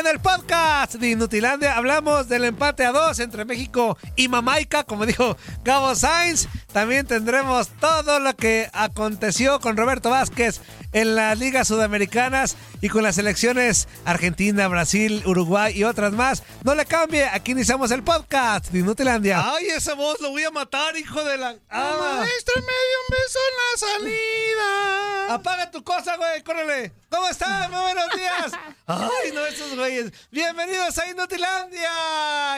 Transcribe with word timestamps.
En 0.00 0.06
el 0.06 0.18
podcast 0.18 0.94
de 0.94 1.10
Inutilandia 1.10 1.76
hablamos 1.76 2.26
del 2.26 2.46
empate 2.46 2.86
a 2.86 2.90
dos 2.90 3.18
entre 3.18 3.44
México 3.44 3.98
y 4.16 4.28
Mamaica, 4.28 4.82
como 4.82 5.04
dijo 5.04 5.36
Gabo 5.62 5.94
Sainz. 5.94 6.48
También 6.72 7.06
tendremos 7.06 7.68
todo 7.68 8.18
lo 8.18 8.34
que 8.34 8.70
aconteció 8.72 9.60
con 9.60 9.76
Roberto 9.76 10.08
Vázquez 10.08 10.62
en 10.92 11.16
las 11.16 11.38
ligas 11.38 11.68
sudamericanas 11.68 12.56
y 12.80 12.88
con 12.88 13.02
las 13.02 13.16
selecciones 13.16 13.88
Argentina, 14.06 14.68
Brasil, 14.68 15.22
Uruguay 15.26 15.76
y 15.76 15.84
otras 15.84 16.14
más. 16.14 16.44
No 16.64 16.74
le 16.74 16.86
cambie, 16.86 17.26
aquí 17.26 17.52
iniciamos 17.52 17.90
el 17.90 18.02
podcast 18.02 18.68
de 18.70 18.78
Inutilandia. 18.78 19.52
Ay, 19.52 19.66
esa 19.66 19.92
voz 19.92 20.18
lo 20.22 20.30
voy 20.30 20.44
a 20.44 20.50
matar, 20.50 20.96
hijo 20.96 21.22
de 21.24 21.36
la... 21.36 21.56
Ah. 21.68 22.16
Maestro, 22.20 22.54
me 22.56 22.62
dio 22.62 22.98
un 23.02 23.16
beso 23.18 23.38
en 23.50 23.56
la 23.58 24.08
salida. 24.08 25.34
Apaga 25.34 25.70
tu 25.70 25.84
cosa, 25.84 26.16
güey, 26.16 26.42
córrele. 26.42 26.90
¿Cómo 27.10 27.28
estás? 27.28 27.68
Muy 27.68 27.80
buenos 27.80 28.06
días. 28.14 28.52
Ay, 28.92 29.30
no, 29.32 29.46
esos 29.46 29.76
güeyes. 29.76 30.10
Bienvenidos 30.32 30.98
a 30.98 31.08
Inutilandia. 31.08 31.80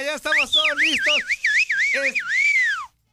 Ya 0.03 0.15
estamos 0.15 0.51
todos 0.51 0.67
listos. 0.81 1.15
Es- 2.07 2.15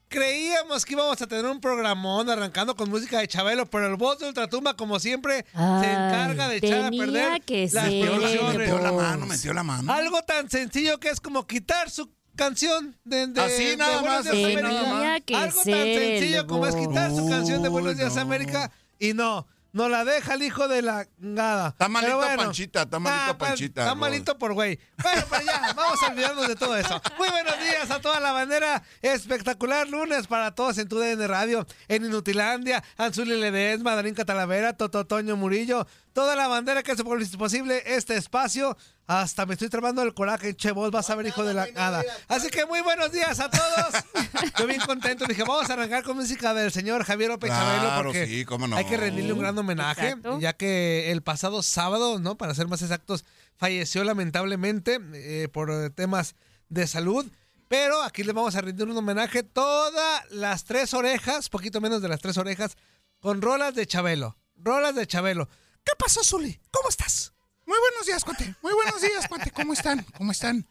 Creíamos 0.08 0.86
que 0.86 0.94
íbamos 0.94 1.22
a 1.22 1.28
tener 1.28 1.45
un 1.45 1.59
programón 1.61 2.30
arrancando 2.30 2.76
con 2.76 2.89
música 2.89 3.20
de 3.20 3.28
Chabelo, 3.28 3.66
pero 3.70 3.86
el 3.88 3.95
voz 3.95 4.17
de 4.20 4.28
Ultratumba, 4.28 4.73
como 4.76 5.00
siempre, 5.00 5.45
se 5.52 5.58
Ay, 5.59 5.86
encarga 5.89 6.48
de 6.48 6.56
echar 6.58 6.86
a 6.86 6.89
perder 6.89 7.42
que 7.44 7.70
las 7.72 7.86
ser 7.86 8.08
producciones. 8.08 8.58
metió 8.58 8.80
la 8.80 8.92
mano, 8.92 9.26
metió 9.28 9.54
la 9.54 9.64
mano. 9.64 9.94
Algo 9.94 10.22
tan 10.23 10.50
sencillo 10.50 10.98
que 11.00 11.09
es 11.09 11.20
como 11.22 11.45
quitar 11.45 11.92
su 11.92 12.09
canción 12.36 12.98
de, 13.04 13.28
de- 13.28 13.42
Así 13.42 13.66
de 13.66 13.78
nada 13.78 14.00
Buenos 14.00 14.26
más, 14.26 14.31
Días 14.31 14.56
América. 14.58 15.16
Algo 15.44 15.61
tan 15.64 15.73
sencillo 15.92 16.48
como 16.48 16.66
es 16.67 16.76
quitar 16.76 17.11
su 17.11 17.30
canción 17.30 17.61
de 17.64 17.70
Buenos 17.70 17.92
Uy, 17.92 17.98
Días 18.00 18.16
no. 18.16 18.22
América 18.22 18.72
y 18.98 19.14
no. 19.14 19.45
No 19.72 19.88
la 19.88 20.03
deja 20.03 20.34
el 20.34 20.42
hijo 20.44 20.67
de 20.67 20.81
la 20.81 21.08
gada. 21.20 21.70
Está 21.70 21.88
malito 21.88 22.14
Pero 22.17 22.25
bueno. 22.25 22.44
Panchita, 22.44 22.81
está 22.81 23.00
malito 23.00 23.23
Ah, 23.31 23.38
Panchita, 23.38 23.81
Está 23.84 23.95
malito 23.95 24.38
por 24.38 24.53
güey. 24.53 24.80
Bueno, 25.02 25.22
pues 25.30 25.45
ya, 25.45 25.73
vamos 25.76 26.02
a 26.02 26.08
olvidarnos 26.08 26.48
de 26.48 26.56
todo 26.56 26.76
eso. 26.76 27.00
Muy 27.17 27.30
buenos 27.30 27.59
días 27.59 27.92
a 27.92 28.02
toda 28.02 28.20
la 28.20 28.31
bandera. 28.31 28.81
Espectacular 29.02 29.88
lunes 29.88 30.26
para 30.28 30.55
todos 30.55 30.77
en 30.80 30.88
tu 30.88 30.98
DN 30.98 31.27
Radio, 31.27 31.67
en 31.88 32.05
Inutilandia, 32.05 32.83
Anzuli 32.98 33.39
Ledesma, 33.39 33.94
Darín 33.95 34.16
Catalavera, 34.16 34.73
Toto 34.73 35.05
Toño 35.05 35.36
Murillo, 35.36 35.86
toda 36.20 36.36
la 36.36 36.50
bandera 36.50 36.84
que 36.84 36.92
hace 36.92 37.06
posible 37.06 37.82
este 37.86 38.18
espacio. 38.18 38.76
Hasta 39.08 39.46
me 39.46 39.54
estoy 39.54 39.70
trabando 39.70 40.02
el 40.02 40.14
coraje, 40.14 40.54
che, 40.54 40.74
vos 40.74 40.92
vas 40.92 41.10
a 41.10 41.16
ver, 41.16 41.28
hijo 41.28 41.46
de 41.46 41.54
la 41.54 41.66
nada. 41.72 42.04
Así 42.28 42.50
que 42.50 42.66
muy 42.66 42.82
buenos 42.82 43.14
días 43.14 43.40
a 43.40 43.50
todos. 43.50 44.04
Yo 44.60 44.68
bien 44.68 44.82
contento. 44.82 45.24
Dije, 45.26 45.44
vamos 45.44 45.70
a 45.70 45.74
arrancar 45.74 46.04
con 46.04 46.18
música 46.18 46.54
del 46.54 46.74
señor 46.74 47.06
Javier 47.06 47.30
López 47.30 47.52
Chabelo 47.52 47.80
Claro, 47.84 48.04
porque 48.04 48.28
sí, 48.28 48.44
cómo 48.44 48.68
no. 48.68 48.76
hay 48.76 48.84
que 48.84 48.98
rendirle 48.98 49.32
un 49.32 49.40
gran 49.40 49.58
homenaje, 49.58 50.10
Exacto. 50.10 50.40
ya 50.42 50.52
que 50.52 51.10
el 51.14 51.22
pasado 51.24 51.64
sábado, 51.64 52.20
¿no? 52.20 52.38
Para 52.38 52.54
ser 52.54 52.68
más 52.68 52.82
exactos, 52.82 53.24
falleció 53.56 54.04
lamentablemente 54.04 55.00
eh, 55.14 55.48
por 55.48 55.92
temas 55.92 56.36
de 56.68 56.86
salud. 56.86 57.32
Pero 57.70 58.04
aquí 58.04 58.24
le 58.26 58.34
vamos 58.34 58.58
a 58.58 58.62
rendir 58.62 58.86
un 58.90 58.98
homenaje 58.98 59.44
todas 59.44 60.30
las 60.32 60.66
tres 60.66 60.94
orejas, 60.94 61.48
poquito 61.48 61.80
menos 61.80 62.02
de 62.02 62.10
las 62.10 62.20
tres 62.20 62.38
orejas, 62.38 62.76
con 63.22 63.42
rolas 63.42 63.74
de 63.74 63.88
Chabelo. 63.88 64.36
Rolas 64.58 64.96
de 64.96 65.08
Chabelo. 65.08 65.48
¿Qué 65.89 65.95
pasó, 65.98 66.23
Zuli? 66.23 66.60
¿Cómo 66.70 66.88
estás? 66.89 67.33
Muy 67.66 67.77
buenos 67.80 68.05
días, 68.05 68.23
cuate. 68.23 68.54
Muy 68.61 68.73
buenos 68.73 69.02
días, 69.02 69.27
cuate. 69.27 69.50
¿Cómo 69.50 69.73
están? 69.73 70.05
¿Cómo 70.16 70.32
están? 70.32 70.67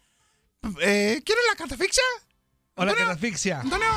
Eh, 0.80 1.20
¿Quieren 1.24 1.44
la 1.50 1.56
catafixia? 1.56 2.04
Hola, 2.76 2.92
Antonio, 2.92 3.08
catafixia. 3.14 3.60
Antonio. 3.62 3.88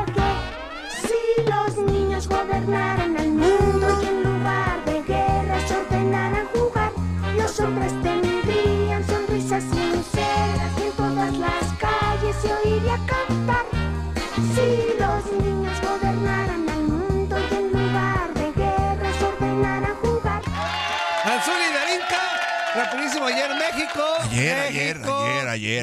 niños 2.61 2.67
gobernaran 2.67 3.00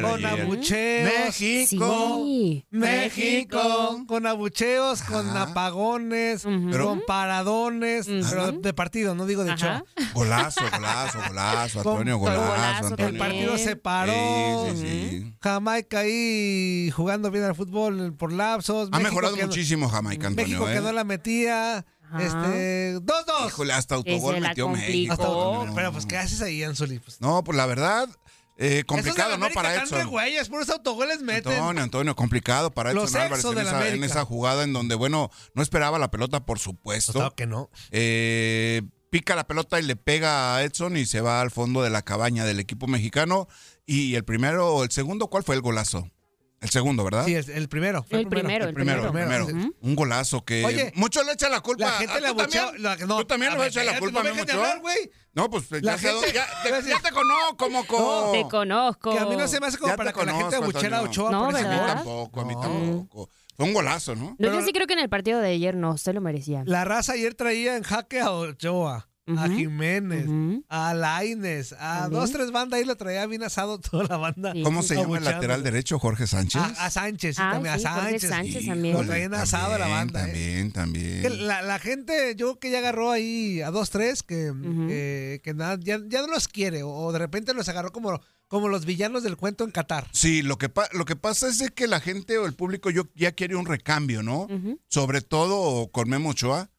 ayer, 0.06 0.11
Con 0.11 0.25
ayer. 0.25 0.41
abucheos. 0.45 1.12
México. 1.27 2.23
Sí. 2.25 2.65
México, 2.71 4.05
con 4.06 4.27
abucheos, 4.27 5.03
con 5.03 5.29
Ajá. 5.31 5.43
apagones, 5.43 6.43
Pero- 6.71 6.87
con 6.89 7.03
paradones, 7.06 8.06
pero 8.31 8.53
de 8.53 8.73
partido, 8.75 9.15
no 9.15 9.27
digo 9.27 9.45
de 9.45 9.53
Ajá. 9.53 9.83
show. 9.97 10.06
Golazo, 10.15 10.61
golazo, 10.71 11.19
golazo, 11.29 11.79
Antonio, 11.81 12.19
con 12.19 12.33
golazo, 12.35 12.47
golazo 12.53 12.87
Antonio. 12.87 13.06
El 13.09 13.19
partido 13.19 13.59
se 13.59 13.77
paró. 13.77 14.67
Sí, 14.71 14.77
sí, 14.77 15.09
sí. 15.11 15.35
Jamaica 15.41 16.00
ahí 16.00 16.91
jugando 16.95 17.31
bien 17.31 17.45
al 17.45 17.55
fútbol 17.55 18.15
por 18.17 18.33
lapsos. 18.33 18.89
Ha 18.93 18.99
México 18.99 19.11
mejorado 19.21 19.37
muchísimo 19.37 19.89
Jamaica, 19.89 20.27
Antonio. 20.29 20.47
México 20.49 20.69
¿eh? 20.69 20.75
que 20.75 20.81
no 20.81 20.93
la 20.93 21.05
metía. 21.05 21.85
Ajá. 22.11 22.23
Este, 22.25 22.95
2-2. 23.00 23.49
Híjole, 23.49 23.73
hasta 23.75 23.97
autogol 23.97 24.41
metió 24.41 24.65
complicó. 24.65 24.87
México. 24.89 25.61
Hasta- 25.62 25.75
pero 25.75 25.93
pues, 25.93 26.06
¿qué 26.06 26.17
haces 26.17 26.41
ahí, 26.41 26.62
Anzuli? 26.62 26.99
Pues, 27.00 27.21
No, 27.21 27.45
pues 27.45 27.55
la 27.56 27.67
verdad, 27.67 28.09
eh, 28.58 28.84
complicado, 28.84 29.31
Esos 29.31 29.40
de 29.40 29.49
¿no? 29.49 29.55
Para 29.55 29.75
Edson. 29.82 30.08
güeyes, 30.08 30.49
puros 30.49 30.69
autogoles 30.69 31.22
meten. 31.22 31.52
Antonio, 31.52 31.82
Antonio, 31.82 32.16
complicado 32.16 32.70
para 32.72 32.93
Los 32.93 33.10
Edson 33.10 33.22
Álvarez 33.22 33.38
exos 33.38 33.52
en 33.52 33.58
de 33.58 33.64
la 33.64 33.70
esa, 33.70 33.88
en 33.94 34.05
esa 34.05 34.25
jugada 34.25 34.64
en 34.64 34.72
donde, 34.72 34.96
bueno, 34.96 35.31
no 35.55 35.62
esperaba 35.62 35.99
la 35.99 36.10
pelota, 36.10 36.40
por 36.44 36.56
Pues, 36.58 36.62
supuesto. 36.64 37.12
claro 37.12 37.34
que 37.37 37.46
no. 37.46 37.70
Eh, 37.93 38.82
pica 39.10 39.37
la 39.37 39.46
pelota 39.46 39.78
y 39.81 39.84
le 39.84 39.96
pega 39.96 40.56
a 40.56 40.62
Edson 40.64 40.96
y 40.96 41.06
se 41.06 41.20
va 41.20 41.40
al 41.40 41.50
fondo 41.50 41.82
de 41.82 41.90
la 41.90 42.02
cabaña 42.02 42.44
del 42.44 42.60
equipo 42.60 42.87
mexicano. 42.87 43.49
Y 43.87 44.16
el 44.16 44.25
primero 44.25 44.75
o 44.75 44.84
el 44.84 44.90
segundo, 44.90 45.28
¿cuál 45.28 45.44
fue 45.44 45.54
el 45.54 45.62
golazo? 45.62 46.11
El 46.60 46.70
segundo, 46.70 47.05
¿verdad? 47.05 47.25
Sí, 47.25 47.34
el, 47.34 47.49
el 47.50 47.69
primero. 47.69 48.02
fue 48.02 48.19
El 48.19 48.26
primero, 48.28 48.66
el 48.66 48.75
primero, 48.75 49.06
el 49.06 49.12
primero. 49.12 49.46
Un 49.81 49.94
golazo 49.94 50.44
que 50.44 50.64
Oye, 50.64 50.93
muchos 50.96 51.25
le 51.25 51.32
echan 51.32 51.52
la 51.52 51.60
culpa. 51.60 51.84
La 51.84 51.93
gente 51.93 52.14
¿Ah, 52.14 52.20
le 52.20 52.78
la- 52.81 52.96
no, 52.96 53.19
¿Tú 53.19 53.25
también 53.26 53.56
le 53.56 53.66
echar 53.66 53.84
la 53.84 53.99
culpa 53.99 54.20
a 54.20 54.25
no 54.25 54.81
güey. 54.81 55.10
No, 55.34 55.49
pues 55.49 55.70
La 55.70 55.96
ya, 55.96 55.99
gente- 55.99 56.32
ya, 56.32 56.46
te, 56.64 56.88
ya 56.88 56.99
te 57.00 57.12
conozco 57.12 57.56
como 57.56 57.87
co- 57.87 58.32
Te 58.32 58.43
conozco. 58.49 59.12
Que 59.12 59.19
a 59.20 59.26
mí 59.26 59.37
no 59.37 59.46
se 59.46 59.60
me 59.60 59.66
hace 59.69 59.78
como 59.78 59.93
Ya 59.93 59.96
para 59.96 60.12
que 60.12 60.25
la 60.26 60.34
gente 60.34 60.56
abuchera 60.56 60.99
a. 60.99 61.02
Ochoa 61.02 61.31
No, 61.31 61.44
por 61.46 61.56
A 61.56 61.60
mí 61.60 61.64
tampoco, 61.87 62.40
a 62.40 62.44
mí 62.44 62.55
No. 62.55 62.61
tampoco. 62.61 63.31
Fue 63.56 63.66
un 63.66 63.75
golazo, 63.75 64.16
¿no? 64.16 64.25
No, 64.31 64.37
Pero- 64.38 64.54
yo 64.54 64.62
sí 64.62 64.72
creo 64.72 64.87
que 64.88 64.93
en 64.94 64.99
el 65.00 65.08
partido 65.08 65.38
de 65.40 65.49
ayer 65.50 65.76
no 65.76 65.96
se 65.96 66.12
lo 66.12 66.20
merecía. 66.20 66.62
La 66.66 66.84
raza 66.84 67.12
ayer 67.12 67.34
traía 67.34 67.76
en 67.76 67.82
jaque 67.84 68.20
a 68.20 68.31
Ochoa, 68.32 69.08
a. 69.36 69.48
Jiménez, 69.48 70.26
a 70.69 70.94
Laines, 70.94 71.72
a 71.75 72.00
También. 72.02 72.20
dos, 72.20 72.32
tres 72.32 72.52
bandas 72.52 72.78
ahí 72.78 72.84
lo 72.86 72.96
traía 72.96 73.26
bien 73.26 73.42
asado 73.42 73.78
toda 73.80 74.04
la 74.04 74.16
banda. 74.16 74.52
Sí. 74.52 74.62
¿Cómo 74.62 74.82
se 74.82 74.94
llama 74.96 75.19
el 75.19 75.25
lateral 75.25 75.62
derecho? 75.62 75.98
Jorge 75.98 76.26
Sánchez. 76.26 76.60
A, 76.62 76.86
a 76.86 76.90
Sánchez, 76.90 77.36
sí, 77.36 77.42
Ah, 77.44 77.52
también, 77.52 77.78
sí, 77.78 77.86
a 77.86 77.90
Jorge 77.92 78.10
Sánchez. 78.20 78.30
Sánchez 78.30 78.62
Híjole, 78.62 78.70
también. 78.75 78.94
Lo 78.96 79.04
traían 79.04 79.34
asado 79.34 79.75
a 79.75 79.78
la 79.78 79.86
también, 79.86 79.98
banda, 80.12 80.20
¿eh? 80.20 80.72
También, 80.72 80.72
también. 80.72 81.46
La, 81.46 81.62
la 81.62 81.78
gente, 81.78 82.34
yo 82.36 82.46
creo 82.46 82.58
que 82.60 82.70
ya 82.70 82.78
agarró 82.78 83.10
ahí 83.10 83.60
a 83.60 83.70
dos, 83.70 83.90
tres, 83.90 84.22
que, 84.22 84.50
Ujú. 84.50 84.86
que, 84.88 85.40
que 85.42 85.54
nada, 85.54 85.78
ya, 85.80 85.98
ya 86.06 86.22
no 86.22 86.28
los 86.28 86.48
quiere, 86.48 86.82
o, 86.84 87.12
de 87.12 87.19
repente 87.19 87.54
los 87.54 87.69
agarró 87.69 87.92
como, 87.92 88.20
como 88.46 88.69
los 88.69 88.84
villanos 88.84 89.22
del 89.22 89.36
cuento 89.36 89.64
en 89.64 89.70
Qatar. 89.70 90.06
Sí, 90.12 90.42
lo 90.42 90.58
que, 90.58 90.69
pa- 90.69 90.88
lo 90.92 91.04
que 91.04 91.16
pasa 91.16 91.48
es 91.48 91.58
de 91.58 91.69
que 91.70 91.86
la 91.86 92.00
gente 92.00 92.38
o 92.38 92.46
el 92.46 92.54
público 92.54 92.90
yo, 92.90 93.04
ya 93.14 93.32
quiere 93.32 93.56
un 93.56 93.66
recambio, 93.66 94.22
¿no? 94.22 94.46
Sobre 94.88 95.20
todo 95.20 95.90
con 95.90 96.08
Memo 96.08 96.30
Ochoa, 96.30 96.70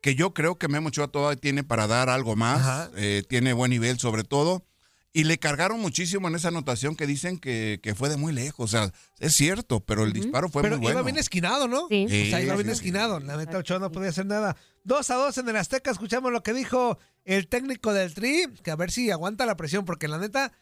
que 0.00 0.14
yo 0.14 0.32
creo 0.34 0.58
que 0.58 0.68
Memo 0.68 0.88
Ochoa 0.88 1.08
todavía 1.08 1.40
tiene 1.40 1.62
para 1.64 1.86
dar 1.86 2.08
algo 2.08 2.36
más, 2.36 2.90
eh, 2.96 3.22
tiene 3.28 3.52
buen 3.52 3.70
nivel 3.70 3.98
sobre 3.98 4.24
todo, 4.24 4.64
y 5.12 5.24
le 5.24 5.38
cargaron 5.38 5.80
muchísimo 5.80 6.28
en 6.28 6.36
esa 6.36 6.48
anotación 6.48 6.94
que 6.94 7.06
dicen 7.06 7.38
que, 7.38 7.80
que 7.82 7.94
fue 7.96 8.08
de 8.08 8.16
muy 8.16 8.32
lejos, 8.32 8.64
o 8.64 8.68
sea, 8.78 8.92
es 9.18 9.34
cierto, 9.34 9.80
pero 9.80 10.04
el 10.04 10.12
disparo 10.12 10.48
fue 10.48 10.62
Pero 10.62 10.76
muy 10.76 10.84
bueno. 10.84 10.98
iba 11.00 11.02
bien 11.04 11.18
esquinado, 11.18 11.66
¿no? 11.66 11.88
Sí. 11.88 12.04
O 12.06 12.08
sea, 12.08 12.40
iba 12.40 12.54
Sí, 12.56 12.62
bien 12.62 12.66
sí, 12.66 12.72
esquinado. 12.72 13.18
La 13.18 13.36
neta, 13.36 13.58
Ochoa 13.58 13.80
no 13.80 13.90
podía 13.90 14.10
hacer 14.10 14.26
nada. 14.26 14.56
Dos 14.84 15.10
a 15.10 15.16
dos 15.16 15.36
en 15.38 15.48
el 15.48 15.56
Azteca. 15.56 15.90
Escuchamos 15.90 16.30
lo 16.32 16.42
que 16.44 16.52
dijo 16.54 16.96
el 17.24 17.48
técnico 17.48 17.92
del 17.92 18.14
Tri. 18.14 18.44
Que 18.62 18.70
a 18.70 18.76
ver 18.76 18.92
si 18.92 19.10
aguanta 19.10 19.44
la 19.46 19.56
presión. 19.56 19.84
Porque 19.84 20.06
la 20.08 20.18
neta, 20.18 20.52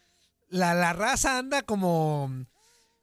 la, 0.48 0.72
la 0.74 0.94
raza 0.94 1.36
anda 1.38 1.60
como. 1.62 2.32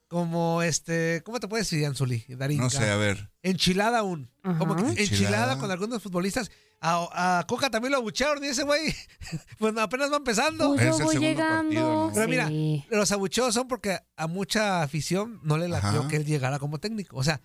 Como 0.07 0.61
este. 0.61 1.21
¿Cómo 1.25 1.39
te 1.39 1.47
puedes 1.47 1.69
decir, 1.69 1.85
Anzuli? 1.85 2.23
Darinka? 2.29 2.63
No 2.65 2.69
sé, 2.69 2.89
a 2.89 2.95
ver. 2.95 3.31
Enchilada 3.41 3.99
aún. 3.99 4.31
Ajá. 4.43 4.57
Como 4.59 4.75
que 4.75 4.81
enchilada. 4.83 5.03
Enchilada. 5.03 5.57
con 5.59 5.71
algunos 5.71 6.01
futbolistas. 6.03 6.51
A, 6.81 7.39
a 7.39 7.47
Coca 7.47 7.71
también 7.71 7.91
lo 7.91 7.97
abuchearon. 7.97 8.43
Y 8.43 8.47
ese 8.49 8.63
güey, 8.63 8.93
pues 9.57 9.75
apenas 9.77 10.11
va 10.11 10.17
empezando. 10.17 10.75
Pues 10.75 10.81
Es 10.81 10.87
yo 10.91 10.97
el 10.97 11.03
voy 11.05 11.13
segundo 11.15 11.29
llegando. 11.29 11.63
partido, 11.63 12.07
¿no? 12.07 12.11
Pero 12.13 12.27
mira, 12.27 12.47
Sí. 12.47 12.85
los 12.91 13.11
abucheos 13.11 13.53
son 13.53 13.67
porque 13.67 13.97
a 14.15 14.27
mucha 14.27 14.83
afición 14.83 15.39
no 15.43 15.57
le 15.57 15.67
latió 15.67 16.01
Ajá. 16.01 16.07
que 16.07 16.17
él 16.17 16.25
llegara 16.25 16.59
como 16.59 16.77
técnico. 16.79 17.17
O 17.17 17.23
sea, 17.23 17.41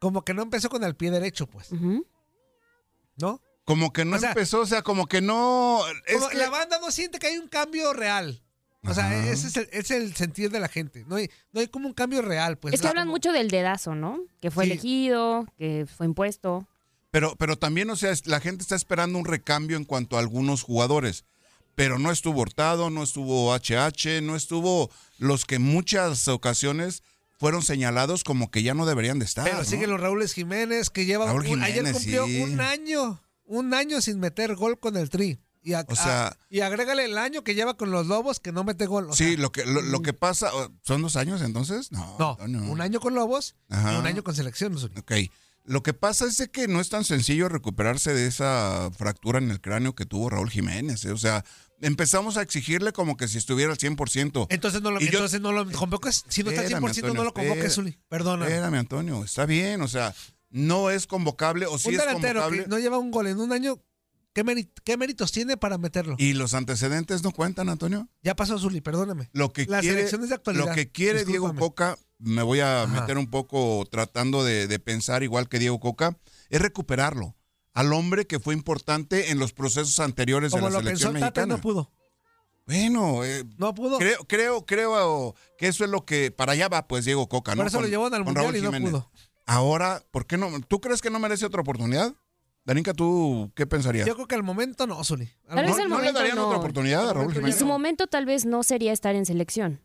como 0.00 0.24
que 0.24 0.34
no 0.34 0.42
empezó 0.42 0.68
con 0.70 0.82
el 0.82 0.96
pie 0.96 1.12
derecho, 1.12 1.46
pues. 1.46 1.68
¿no? 3.16 3.40
Como 3.64 3.92
que 3.92 4.04
no 4.04 4.16
O 4.16 4.18
sea, 4.18 4.30
empezó, 4.30 4.60
o 4.62 4.66
sea, 4.66 4.82
como 4.82 5.06
que 5.06 5.20
no... 5.20 5.80
Es 6.06 6.16
Como 6.16 6.28
que- 6.30 6.36
La 6.38 6.50
banda 6.50 6.78
no 6.80 6.90
siente 6.90 7.20
que 7.20 7.28
hay 7.28 7.38
un 7.38 7.46
cambio 7.48 7.92
real. 7.92 8.42
O 8.84 8.92
sea, 8.94 9.06
Ajá. 9.06 9.28
ese 9.30 9.46
es 9.46 9.56
el, 9.56 9.68
ese 9.72 9.78
es 9.96 10.02
el 10.02 10.14
sentir 10.16 10.50
de 10.50 10.58
la 10.58 10.68
gente. 10.68 11.04
No 11.06 11.16
hay, 11.16 11.30
no 11.52 11.60
hay 11.60 11.68
como 11.68 11.86
un 11.86 11.94
cambio 11.94 12.20
real, 12.20 12.58
pues. 12.58 12.74
Es 12.74 12.80
que 12.80 12.84
La- 12.84 12.90
hablan 12.90 13.08
mucho 13.08 13.32
del 13.32 13.48
dedazo, 13.48 13.94
¿no? 13.94 14.18
Que 14.40 14.50
fue 14.50 14.64
Sí. 14.64 14.72
elegido, 14.72 15.46
que 15.56 15.86
fue 15.86 16.06
impuesto. 16.06 16.66
Pero, 17.12 17.36
pero 17.36 17.56
también, 17.56 17.90
o 17.90 17.96
sea, 17.96 18.12
la 18.24 18.40
gente 18.40 18.62
está 18.62 18.74
esperando 18.74 19.18
un 19.18 19.24
recambio 19.24 19.76
en 19.76 19.84
cuanto 19.84 20.16
a 20.16 20.20
algunos 20.20 20.62
jugadores. 20.62 21.24
Pero 21.74 21.98
no 21.98 22.10
estuvo 22.10 22.40
Hurtado, 22.40 22.90
no 22.90 23.02
estuvo 23.02 23.54
HH, 23.54 24.20
no 24.20 24.34
estuvo 24.36 24.90
los 25.18 25.44
que 25.46 25.54
en 25.56 25.62
muchas 25.62 26.26
ocasiones 26.28 27.02
fueron 27.38 27.62
señalados 27.62 28.24
como 28.24 28.50
que 28.50 28.62
ya 28.62 28.74
no 28.74 28.84
deberían 28.84 29.18
de 29.18 29.24
estar. 29.24 29.44
Pero 29.44 29.58
¿no? 29.58 29.64
siguen 29.64 29.90
los 29.90 30.00
Raúles 30.00 30.32
Jiménez, 30.34 30.90
que 30.90 31.06
lleva 31.06 31.26
Raúl 31.26 31.46
un- 31.46 31.62
ayer 31.62 31.84
cumplió 31.92 32.26
sí. 32.26 32.40
un 32.40 32.60
año, 32.60 33.22
un 33.46 33.74
año 33.74 34.00
sin 34.00 34.18
meter 34.20 34.54
gol 34.54 34.78
con 34.78 34.96
el 34.96 35.08
Tri. 35.08 35.38
Y, 35.62 35.74
a- 35.74 35.86
O 35.88 35.94
sea- 35.94 36.28
a- 36.28 36.36
y 36.50 36.60
agrégale 36.60 37.04
el 37.04 37.16
año 37.16 37.44
que 37.44 37.54
lleva 37.54 37.76
con 37.76 37.90
los 37.90 38.06
Lobos 38.06 38.40
que 38.40 38.50
no 38.52 38.64
mete 38.64 38.86
gol. 38.86 39.08
O 39.10 39.14
Sí, 39.14 39.34
sea, 39.34 39.38
lo 39.38 39.52
que, 39.52 39.64
lo, 39.64 39.80
lo 39.80 40.02
que 40.02 40.12
pasa, 40.12 40.50
¿son 40.82 41.02
dos 41.02 41.16
años 41.16 41.40
entonces? 41.42 41.92
No, 41.92 42.16
no, 42.18 42.30
Antonio. 42.32 42.62
un 42.70 42.80
año 42.80 42.98
con 43.00 43.14
Lobos 43.14 43.54
Ajá. 43.68 43.92
y 43.92 43.96
un 43.96 44.06
año 44.06 44.24
con 44.24 44.34
selección. 44.34 44.74
Ok. 44.98 45.12
Lo 45.64 45.84
que 45.84 45.94
pasa 45.94 46.26
es 46.26 46.48
que 46.52 46.66
no 46.66 46.80
es 46.80 46.88
tan 46.88 47.04
sencillo 47.04 47.48
recuperarse 47.48 48.12
de 48.12 48.26
esa 48.26 48.90
fractura 48.98 49.38
en 49.38 49.52
el 49.52 49.60
cráneo 49.60 49.94
que 49.94 50.04
tuvo 50.04 50.28
Raúl 50.28 50.50
Jiménez. 50.50 51.04
¿eh? 51.04 51.12
O 51.12 51.16
sea, 51.16 51.44
empezamos 51.80 52.36
a 52.36 52.42
exigirle 52.42 52.92
como 52.92 53.16
que 53.16 53.28
si 53.28 53.38
estuviera 53.38 53.70
al 53.70 53.78
100%. 53.78 54.48
Entonces 54.50 54.82
no 54.82 54.90
lo, 54.90 54.98
yo- 54.98 55.06
entonces 55.06 55.40
no 55.40 55.52
lo 55.52 55.70
convoques. 55.70 56.24
Si 56.28 56.42
no 56.42 56.50
está 56.50 56.62
al 56.62 56.66
Espérame, 56.66 56.90
100%, 56.92 57.14
no 57.14 57.22
lo 57.22 57.28
Antonio, 57.28 57.50
convoques, 57.50 57.74
Zuli. 57.74 57.96
Perdona. 58.08 58.46
Espérame, 58.48 58.74
Antonio, 58.74 59.22
está 59.22 59.46
bien, 59.46 59.80
o 59.82 59.86
sea, 59.88 60.12
no 60.50 60.90
es 60.90 61.06
convocable 61.06 61.66
o 61.66 61.78
sí 61.78 61.90
un 61.90 61.94
es 61.94 62.00
delantero 62.00 62.40
convocable. 62.40 62.64
que 62.64 62.68
no 62.68 62.78
lleva 62.80 62.98
un 62.98 63.12
gol 63.12 63.28
en 63.28 63.38
un 63.38 63.52
año, 63.52 63.80
¿qué, 64.32 64.96
méritos 64.96 65.32
tiene 65.32 65.56
para 65.56 65.78
meterlo? 65.78 66.16
Y 66.18 66.32
los 66.32 66.54
antecedentes 66.54 67.22
no 67.22 67.32
cuentan, 67.32 67.68
Antonio. 67.68 68.08
Ya 68.22 68.34
pasó, 68.36 68.58
Zuli, 68.58 68.80
perdóname. 68.80 69.28
Lo 69.32 69.52
que 69.52 69.66
Las 69.66 69.80
quiere, 69.82 69.98
elecciones 70.00 70.28
de 70.30 70.34
actualidad. 70.36 70.66
lo 70.66 70.74
que 70.74 70.90
quiere 70.90 71.24
Diego. 71.24 71.54
Coca, 71.54 71.98
me 72.18 72.42
voy 72.42 72.60
a 72.60 72.82
Ajá. 72.84 73.00
meter 73.00 73.18
un 73.18 73.28
poco 73.30 73.86
tratando 73.90 74.44
de, 74.44 74.66
de 74.66 74.78
pensar 74.78 75.22
igual 75.22 75.48
que 75.48 75.58
Diego 75.58 75.80
Coca, 75.80 76.16
es 76.50 76.60
recuperarlo 76.60 77.36
al 77.74 77.92
hombre 77.92 78.26
que 78.26 78.38
fue 78.38 78.54
importante 78.54 79.30
en 79.30 79.38
los 79.38 79.52
procesos 79.52 79.98
anteriores 80.00 80.50
Como 80.52 80.66
de 80.66 80.72
la 80.72 80.78
lo 80.78 80.84
pensó 80.84 81.08
selección 81.08 81.16
el 81.16 81.20
Tata 81.22 81.40
y 81.42 81.46
mexicana. 81.46 81.56
no 81.56 81.60
pudo. 81.62 81.92
Bueno, 82.66 83.24
eh, 83.24 83.44
No 83.58 83.74
pudo. 83.74 83.98
creo, 83.98 84.24
creo, 84.28 84.64
creo 84.66 85.34
que 85.58 85.66
eso 85.68 85.82
es 85.84 85.90
lo 85.90 86.04
que 86.04 86.30
para 86.30 86.52
allá 86.52 86.68
va, 86.68 86.86
pues 86.86 87.04
Diego 87.04 87.28
Coca, 87.28 87.52
¿no? 87.54 87.58
Por 87.58 87.66
eso 87.66 87.78
Con- 87.78 87.84
lo 87.84 87.90
llevaron 87.90 88.14
al 88.14 88.24
Mundial 88.24 88.56
y 88.56 88.60
no 88.62 88.70
pudo. 88.70 89.10
Ahora, 89.46 90.02
¿por 90.12 90.26
qué 90.26 90.36
no? 90.38 90.48
¿Tú 90.60 90.80
crees 90.80 91.02
que 91.02 91.10
no 91.10 91.18
merece 91.18 91.44
otra 91.44 91.60
oportunidad? 91.62 92.14
Darinka, 92.64 92.94
¿tú 92.94 93.50
qué 93.56 93.66
pensarías? 93.66 94.06
Yo 94.06 94.14
creo 94.14 94.26
que 94.28 94.34
al 94.36 94.42
momento 94.44 94.86
no, 94.86 95.02
Zuli. 95.02 95.28
Al 95.48 95.56
Tal 95.56 95.66
vez 95.66 95.76
mo- 95.76 95.82
el 95.82 95.88
¿No 95.88 96.00
le 96.00 96.12
darían 96.12 96.36
no. 96.36 96.46
otra 96.46 96.58
oportunidad 96.58 97.08
a 97.08 97.12
Raúl 97.12 97.32
Jiménez? 97.32 97.56
su 97.58 97.66
momento 97.66 98.06
tal 98.06 98.24
vez 98.24 98.44
no 98.46 98.62
sería 98.62 98.92
estar 98.92 99.14
en 99.16 99.26
selección, 99.26 99.80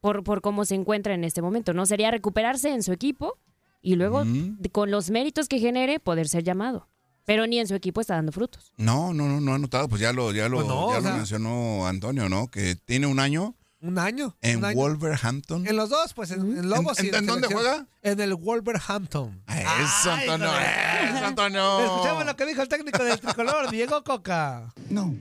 por, 0.00 0.24
por 0.24 0.40
cómo 0.40 0.64
se 0.64 0.74
encuentra 0.74 1.14
en 1.14 1.22
este 1.24 1.42
momento. 1.42 1.72
No 1.74 1.86
sería 1.86 2.10
recuperarse 2.10 2.70
en 2.72 2.82
su 2.82 2.92
equipo 2.92 3.38
y 3.80 3.94
luego, 3.94 4.24
con 4.72 4.90
los 4.90 5.10
méritos 5.10 5.46
que 5.48 5.60
genere, 5.60 6.00
poder 6.00 6.28
ser 6.28 6.42
llamado. 6.42 6.88
Pero 7.24 7.46
ni 7.46 7.58
en 7.60 7.68
su 7.68 7.74
equipo 7.74 8.00
está 8.00 8.14
dando 8.14 8.32
frutos. 8.32 8.72
No, 8.78 9.12
no, 9.12 9.28
no, 9.28 9.38
no 9.40 9.54
ha 9.54 9.58
notado, 9.58 9.86
pues 9.88 10.00
ya 10.00 10.12
lo, 10.14 10.32
ya 10.32 10.48
lo, 10.48 10.56
Pues 10.56 10.66
no, 10.68 10.90
ya 10.90 10.96
lo 10.96 11.02
sea- 11.02 11.14
mencionó 11.16 11.86
Antonio, 11.86 12.28
¿no? 12.28 12.48
Que 12.48 12.74
tiene 12.74 13.06
un 13.06 13.20
año 13.20 13.54
Un 13.80 13.98
año. 13.98 14.36
en 14.42 14.58
un 14.58 14.64
año. 14.64 14.76
Wolverhampton. 14.76 15.66
En 15.66 15.76
los 15.76 15.88
dos, 15.90 16.12
pues 16.14 16.30
en, 16.32 16.40
en 16.58 16.68
Lobos 16.68 16.98
¿En- 16.98 17.06
y 17.06 17.08
en- 17.10 17.14
en 17.14 17.26
dónde 17.26 17.46
juega? 17.46 17.86
En 18.02 18.18
el 18.20 18.34
Wolverhampton. 18.34 19.40
Eso, 19.46 20.10
Ay, 20.12 20.28
Antonio, 20.28 20.46
no. 20.46 21.16
eso, 21.16 21.24
Antonio. 21.26 21.80
Escuchamos 21.84 22.26
lo 22.26 22.36
que 22.36 22.46
dijo 22.46 22.62
el 22.62 22.68
técnico 22.68 23.04
del 23.04 23.20
tricolor, 23.20 23.70
Diego 23.70 24.02
Coca. 24.02 24.74
No, 24.90 25.14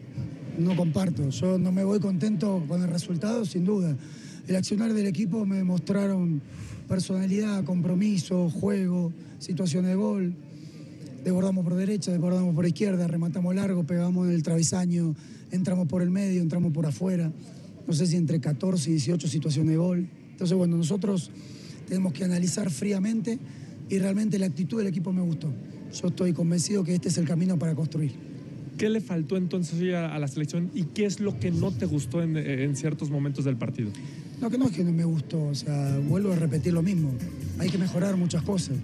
no 0.58 0.76
comparto. 0.76 1.30
Yo 1.30 1.60
no 1.60 1.72
me 1.72 1.84
voy 1.84 2.00
contento 2.00 2.64
con 2.68 2.82
el 2.82 2.90
resultado, 2.90 3.46
sin 3.46 3.64
duda. 3.66 3.96
El 4.48 4.56
accionar 4.56 4.92
del 4.94 5.06
equipo 5.06 5.46
me 5.46 5.64
mostraron 5.64 6.42
personalidad, 6.88 7.64
compromiso, 7.64 8.50
juego, 8.50 9.12
situaciones 9.40 9.90
de 9.90 9.96
gol. 9.96 10.34
Desbordamos 11.24 11.64
por 11.64 11.76
derecha, 11.76 12.12
desbordamos 12.12 12.56
por 12.56 12.66
izquierda, 12.66 13.06
rematamos 13.08 13.54
largo, 13.54 13.84
pegamos 13.84 14.28
en 14.28 14.34
el 14.34 14.42
travesaño, 14.44 15.14
entramos 15.52 15.88
por 15.88 16.02
el 16.02 16.10
medio, 16.10 16.42
entramos 16.42 16.72
por 16.72 16.86
afuera. 16.86 17.32
No 17.88 17.94
sé 17.94 18.06
si 18.06 18.18
entre 18.18 18.40
14 18.40 18.90
y 18.90 18.94
18 18.94 19.28
situaciones 19.28 19.72
de 19.72 19.78
gol. 19.78 20.08
Entonces, 20.32 20.56
bueno, 20.58 20.76
nosotros 20.76 21.32
tenemos 21.88 22.14
que 22.14 22.26
analizar 22.26 22.70
fríamente 22.70 23.40
y 23.90 23.98
realmente 24.00 24.38
la 24.38 24.46
actitud 24.46 24.78
del 24.78 24.88
equipo 24.88 25.14
me 25.14 25.22
gustó. 25.22 25.52
Yo 25.94 26.10
estoy 26.10 26.34
convencido 26.34 26.84
que 26.84 26.94
este 26.94 27.08
es 27.08 27.18
el 27.18 27.26
camino 27.26 27.58
para 27.58 27.74
construir. 27.74 28.12
¿Qué 28.78 28.90
le 28.90 29.02
faltó 29.02 29.38
entonces 29.38 29.94
a, 29.96 30.20
la 30.20 30.28
selección 30.28 30.70
y 30.76 30.84
qué 30.84 31.06
es 31.06 31.20
lo 31.20 31.40
que 31.40 31.50
no 31.50 31.72
te 31.72 31.86
gustó 31.86 32.22
en, 32.22 32.38
en 32.38 32.76
ciertos 32.76 33.10
momentos 33.10 33.46
del 33.46 33.56
partido? 33.56 33.90
No, 34.40 34.52
que 34.52 34.58
no 34.58 34.66
es 34.66 34.72
que 34.72 34.84
no 34.84 34.92
me 34.92 35.06
gustó, 35.06 35.42
o 35.42 35.56
sea, 35.56 35.98
vuelvo 36.08 36.34
a 36.34 36.36
repetir 36.36 36.74
lo 36.74 36.84
mismo. 36.84 37.12
Hay 37.58 37.70
que 37.70 37.80
mejorar 37.80 38.18
muchas 38.18 38.44
cosas. 38.44 38.78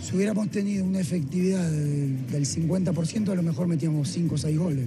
Si 0.00 0.16
hubiéramos 0.16 0.50
tenido 0.50 0.84
una 0.84 1.00
efectividad 1.00 1.70
del, 1.70 2.26
del 2.28 2.46
50%, 2.46 3.28
a 3.28 3.34
lo 3.34 3.42
mejor 3.42 3.66
metíamos 3.66 4.08
5 4.08 4.34
o 4.34 4.38
6 4.38 4.58
goles. 4.58 4.86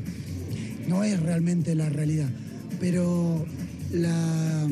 No 0.88 1.04
es 1.04 1.20
realmente 1.20 1.76
la 1.76 1.90
realidad. 1.90 2.30
Pero 2.80 3.46
la, 3.94 4.68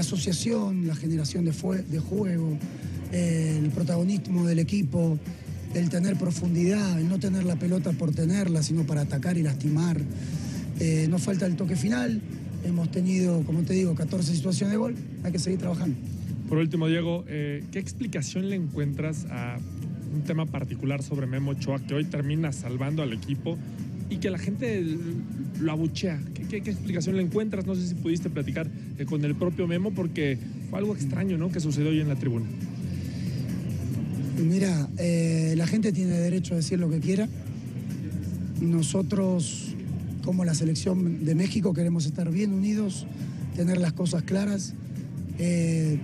asociación, 0.00 0.86
la 0.86 0.94
generación 0.96 1.44
de, 1.44 1.52
fue- 1.52 1.82
de 1.82 1.98
juego, 1.98 2.56
el 3.12 3.70
protagonismo 3.70 4.46
del 4.46 4.58
equipo, 4.58 5.18
el 5.74 5.88
tener 5.90 6.16
profundidad, 6.16 6.98
el 6.98 7.08
no 7.08 7.18
tener 7.18 7.44
la 7.44 7.56
pelota 7.56 7.92
por 7.92 8.12
tenerla, 8.14 8.62
sino 8.62 8.84
para 8.84 9.02
atacar 9.02 9.36
y 9.38 9.42
lastimar. 9.42 10.00
Eh, 10.80 11.06
nos 11.10 11.22
falta 11.22 11.46
el 11.46 11.56
toque 11.56 11.76
final. 11.76 12.20
Hemos 12.64 12.90
tenido, 12.90 13.42
como 13.44 13.62
te 13.62 13.74
digo, 13.74 13.94
14 13.94 14.34
situaciones 14.34 14.72
de 14.72 14.78
gol. 14.78 14.94
Hay 15.22 15.32
que 15.32 15.38
seguir 15.38 15.58
trabajando. 15.58 15.96
Por 16.48 16.58
último, 16.58 16.88
Diego, 16.88 17.24
eh, 17.28 17.62
¿qué 17.70 17.78
explicación 17.78 18.48
le 18.48 18.56
encuentras 18.56 19.26
a 19.30 19.58
un 20.14 20.22
tema 20.22 20.46
particular 20.46 21.02
sobre 21.02 21.26
Memo 21.26 21.50
Ochoa 21.52 21.78
que 21.80 21.94
hoy 21.94 22.04
termina 22.04 22.52
salvando 22.52 23.02
al 23.02 23.12
equipo 23.12 23.58
y 24.08 24.16
que 24.16 24.30
la 24.30 24.38
gente 24.38 24.82
lo 25.60 25.72
abuchea? 25.72 26.18
¿Qué, 26.48 26.56
explicación 26.56 27.16
le 27.16 27.22
encuentras? 27.22 27.66
No 27.66 27.74
sé 27.74 27.86
si 27.86 27.94
pudiste 27.94 28.30
platicar 28.30 28.68
eh, 28.98 29.04
con 29.04 29.24
el 29.24 29.34
propio 29.34 29.66
Memo 29.66 29.90
porque 29.90 30.38
fue 30.70 30.78
algo 30.78 30.94
extraño, 30.94 31.36
¿no? 31.36 31.50
Que 31.50 31.60
sucedió 31.60 31.90
hoy 31.90 32.00
en 32.00 32.08
la 32.08 32.16
tribuna. 32.16 32.46
Mira, 34.38 34.88
eh, 34.96 35.54
la 35.56 35.66
gente 35.66 35.92
tiene 35.92 36.12
derecho 36.12 36.54
a 36.54 36.56
decir 36.56 36.78
lo 36.78 36.88
que 36.88 37.00
quiera. 37.00 37.28
Nosotros, 38.62 39.74
como 40.24 40.44
la 40.44 40.54
selección 40.54 41.24
de 41.24 41.34
México, 41.34 41.74
queremos 41.74 42.06
estar 42.06 42.30
bien 42.30 42.52
unidos, 42.52 43.06
tener 43.54 43.78
las 43.78 43.92
cosas 43.92 44.22
claras, 44.22 44.74
eh, 45.38 45.98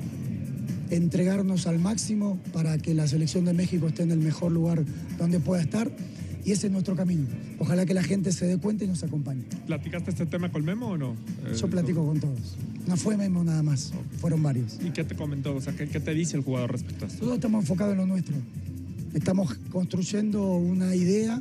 entregarnos 0.90 1.66
al 1.66 1.78
máximo 1.78 2.38
para 2.52 2.76
que 2.78 2.92
la 2.92 3.08
selección 3.08 3.46
de 3.46 3.54
México 3.54 3.88
esté 3.88 4.02
en 4.02 4.10
el 4.10 4.18
mejor 4.18 4.52
lugar 4.52 4.84
donde 5.16 5.40
pueda 5.40 5.62
estar. 5.62 5.90
Y 6.44 6.52
ese 6.52 6.66
es 6.66 6.72
nuestro 6.72 6.94
camino. 6.94 7.24
Ojalá 7.64 7.86
que 7.86 7.94
la 7.94 8.02
gente 8.02 8.30
se 8.30 8.44
dé 8.46 8.58
cuenta 8.58 8.84
y 8.84 8.88
nos 8.88 9.02
acompañe. 9.04 9.42
¿Platicaste 9.66 10.10
este 10.10 10.26
tema 10.26 10.52
con 10.52 10.66
Memo 10.66 10.88
o 10.88 10.98
no? 10.98 11.16
Eh, 11.46 11.54
Yo 11.58 11.66
platico 11.66 12.04
con 12.06 12.20
todos. 12.20 12.56
No 12.86 12.94
fue 12.98 13.16
Memo 13.16 13.42
nada 13.42 13.62
más, 13.62 13.94
fueron 14.20 14.42
varios. 14.42 14.78
¿Y 14.84 14.90
qué 14.90 15.02
te 15.02 15.16
comentó? 15.16 15.56
O 15.56 15.60
sea, 15.62 15.74
¿qué, 15.74 15.88
qué 15.88 15.98
te 15.98 16.12
dice 16.12 16.36
el 16.36 16.42
jugador 16.42 16.72
respecto 16.72 17.06
a 17.06 17.08
esto? 17.08 17.20
Todos 17.20 17.36
estamos 17.36 17.62
enfocados 17.62 17.92
en 17.92 17.98
lo 18.00 18.06
nuestro. 18.06 18.34
Estamos 19.14 19.54
construyendo 19.72 20.42
una 20.56 20.94
idea 20.94 21.40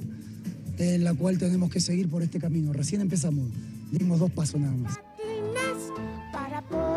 en 0.78 1.04
la 1.04 1.14
cual 1.14 1.38
tenemos 1.38 1.70
que 1.70 1.82
seguir 1.82 2.10
por 2.10 2.24
este 2.24 2.40
camino. 2.40 2.72
Recién 2.72 3.02
empezamos, 3.02 3.50
dimos 3.92 4.18
dos 4.18 4.32
pasos 4.32 4.62
nada 4.62 4.78
más. 4.78 4.98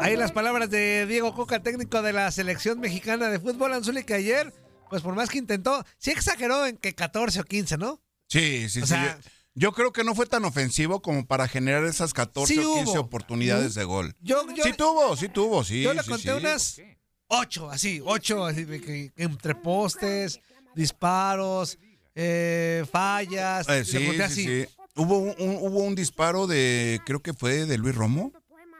Ahí 0.00 0.16
las 0.16 0.30
palabras 0.30 0.70
de 0.70 1.04
Diego 1.06 1.34
Coca, 1.34 1.64
técnico 1.64 2.00
de 2.00 2.12
la 2.12 2.30
selección 2.30 2.78
mexicana 2.78 3.28
de 3.28 3.40
fútbol, 3.40 3.72
Anzuli, 3.72 4.04
que 4.04 4.14
ayer, 4.14 4.54
pues 4.88 5.02
por 5.02 5.16
más 5.16 5.30
que 5.30 5.38
intentó, 5.38 5.84
sí 5.98 6.12
exageró 6.12 6.64
en 6.64 6.76
que 6.76 6.94
14 6.94 7.40
o 7.40 7.44
15, 7.44 7.76
¿no? 7.76 8.00
Sí, 8.28 8.68
sí, 8.68 8.80
O 8.82 8.86
sí. 8.86 8.88
sea- 8.88 9.18
yo, 9.22 9.30
yo 9.54 9.72
creo 9.72 9.92
que 9.92 10.04
no 10.04 10.14
fue 10.14 10.26
tan 10.26 10.44
ofensivo 10.44 11.00
como 11.00 11.26
para 11.26 11.48
generar 11.48 11.84
esas 11.84 12.12
14 12.12 12.54
Sí 12.54 12.60
o 12.60 12.74
15 12.74 12.92
hubo. 12.92 13.00
oportunidades 13.00 13.74
de 13.74 13.84
gol. 13.84 14.14
Yo, 14.20 14.44
yo, 14.54 14.64
sí 14.64 14.72
tuvo, 14.72 15.16
sí 15.16 15.28
tuvo, 15.28 15.64
sí. 15.64 15.82
yo 15.82 15.94
le 15.94 16.02
sí, 16.02 16.10
conté 16.10 16.24
sí. 16.32 16.36
unas 16.38 16.80
8, 17.28 17.70
así, 17.70 18.00
8, 18.04 18.44
así, 18.44 18.64
de 18.64 18.80
que- 18.80 19.12
que 19.16 19.22
entre 19.22 19.54
postes, 19.54 20.40
disparos, 20.74 21.78
eh, 22.14 22.84
fallas, 22.90 23.68
Eh, 23.68 23.78
le 23.78 23.84
sí, 23.84 24.20
así. 24.22 24.44
sí. 24.44 24.66
Hubo 24.96 25.18
un, 25.18 25.34
un- 25.38 25.56
hubo 25.60 25.80
un 25.80 25.94
disparo 25.94 26.46
de, 26.46 27.00
creo 27.04 27.20
que 27.20 27.34
fue 27.34 27.66
de 27.66 27.76
Luis 27.78 27.94
Romo, 27.94 28.32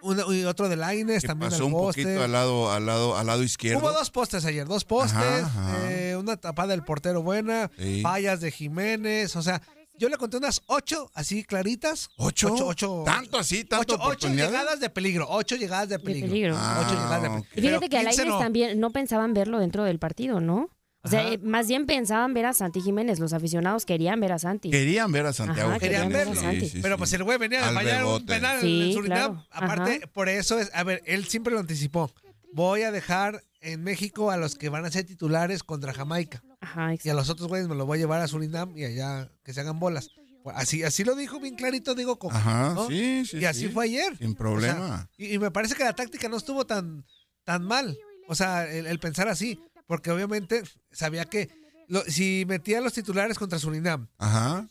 Una- 0.03 0.25
y 0.35 0.45
otro 0.45 0.69
de 0.69 0.77
Laines 0.77 1.23
también 1.25 1.51
pasó 1.51 1.65
al 1.65 1.73
un 1.73 1.79
poste. 1.79 2.03
poquito 2.03 2.23
al 2.23 2.33
lado, 2.33 2.71
al 2.73 2.87
lado, 2.87 3.17
al 3.17 3.27
lado 3.27 3.43
izquierdo. 3.43 3.81
Hubo 3.81 3.93
dos 3.93 4.11
postes 4.11 4.45
ayer, 4.45 4.67
dos 4.67 4.85
postes, 4.85 5.17
Ajá, 5.17 5.47
ajá. 5.79 5.93
eh, 5.93 6.17
una 6.17 6.37
tapada 6.37 6.69
del 6.69 6.83
portero 6.85 7.23
buena, 7.23 7.71
Sí. 7.79 8.01
fallas 8.03 8.41
de 8.41 8.51
Jiménez, 8.51 9.35
o 9.37 9.43
sea, 9.43 9.63
yo 9.99 10.09
le 10.11 10.17
conté 10.19 10.37
unas 10.37 10.61
ocho 10.67 11.11
así 11.15 11.43
claritas. 11.43 12.11
¿Ocho? 12.19 12.53
Ocho, 12.53 12.67
ocho- 12.67 13.03
¿Tanto 13.07 13.39
así? 13.39 13.65
¿Tanto 13.65 13.95
ocho, 13.95 14.03
ocho 14.05 14.29
llegadas 14.29 14.79
de 14.79 14.91
peligro, 14.91 15.27
ocho 15.31 15.57
llegadas 15.57 15.89
de 15.89 15.99
peligro. 15.99 16.29
peligro. 16.29 16.55
Ah, 16.59 16.83
Ocho 16.85 16.95
llegadas 16.95 17.23
de 17.23 17.29
peligro. 17.31 17.51
Y 17.57 17.61
fíjate 17.63 17.89
que 17.89 17.97
a 17.97 18.01
Pero 18.01 18.11
15 18.11 18.23
Lainez 18.23 18.35
no. 18.35 18.39
también 18.39 18.81
no 18.81 18.91
pensaban 18.91 19.33
verlo 19.33 19.59
dentro 19.59 19.85
del 19.85 19.99
partido, 19.99 20.41
¿no? 20.41 20.69
O 21.07 21.09
sea, 21.09 21.21
Ajá. 21.21 21.33
eh, 21.33 21.39
más 21.39 21.69
bien 21.69 21.87
pensaban 21.87 22.35
ver 22.35 22.47
a 22.47 22.53
Santi 22.53 22.81
Jiménez. 22.81 23.19
Los 23.21 23.33
aficionados 23.33 23.87
querían 23.87 24.21
ver 24.21 24.33
a 24.33 24.39
Santi. 24.39 24.71
Querían 24.71 25.11
ver 25.13 25.27
a 25.27 25.33
Santiago. 25.33 25.71
Ajá, 25.71 25.79
Querían 25.79 26.09
querían 26.09 26.13
verlo. 26.27 26.35
ver 26.35 26.39
a 26.39 26.43
Santi. 26.53 26.61
Sí, 26.67 26.69
sí, 26.69 26.79
Pero 26.83 26.99
pues 26.99 27.13
el 27.13 27.23
güey 27.25 27.39
venía 27.39 27.67
Al 27.69 27.75
fallar 27.75 28.05
un 28.05 28.27
penal 28.27 28.61
Sí, 28.61 28.89
en 28.89 28.93
Surinam. 28.93 29.33
claro. 29.35 29.47
Aparte, 29.51 29.97
Ajá. 30.03 30.07
por 30.13 30.29
eso 30.29 30.59
es, 30.59 30.71
a 30.75 30.83
ver, 30.85 31.03
él 31.07 31.25
siempre 31.27 31.53
lo 31.53 31.61
anticipó. 31.61 32.13
Voy 32.53 32.83
a 32.83 32.91
dejar 32.91 33.43
en 33.61 33.83
México 33.83 34.31
a 34.31 34.37
los 34.37 34.55
que 34.57 34.69
van 34.69 34.85
a 34.85 34.91
ser 34.91 35.05
titulares 35.07 35.63
contra 35.63 35.93
Jamaica. 35.93 36.43
Ajá, 36.61 36.95
Y 37.03 37.09
a 37.09 37.15
los 37.15 37.31
otros 37.31 37.49
güeyes 37.49 37.69
me 37.69 37.75
los 37.75 37.87
voy 37.87 37.99
a 37.99 38.01
llevar 38.01 38.21
a 38.21 38.29
Surinam 38.29 38.77
y 38.77 38.85
allá 38.85 39.31
que 39.45 39.53
se 39.55 39.61
hagan 39.61 39.79
bolas. 39.79 40.11
Así, 40.55 40.83
así 40.85 41.03
lo 41.03 41.17
dijo 41.17 41.41
bien 41.41 41.57
clarito, 41.57 41.95
digo, 41.97 42.19
Coca, 42.21 42.37
Ajá, 42.39 42.73
¿no? 42.75 42.87
sí, 42.89 43.25
sí. 43.27 43.39
Y 43.39 43.45
así 43.47 43.63
sí. 43.63 43.69
fue 43.69 43.85
ayer. 43.87 44.17
Sin 44.17 44.35
problema. 44.37 45.09
y, 45.17 45.35
y 45.35 45.39
me 45.41 45.51
parece 45.51 45.75
que 45.75 45.83
la 45.83 45.93
táctica 45.93 46.29
no 46.29 46.37
estuvo 46.37 46.65
tan, 46.67 47.05
tan 47.45 47.65
mal. 47.65 47.99
O 48.29 48.35
sea, 48.37 48.69
el, 48.73 48.87
el 48.87 48.99
pensar 49.01 49.29
así. 49.29 49.61
Porque 49.87 50.11
obviamente 50.11 50.63
sabía 50.91 51.25
que 51.27 51.49
lo- 51.89 52.05
si 52.05 52.45
metía 52.49 52.81
los 52.81 52.93
titulares 52.93 53.39
contra 53.39 53.59
Surinam, 53.59 54.09
Ajá. 54.19 54.69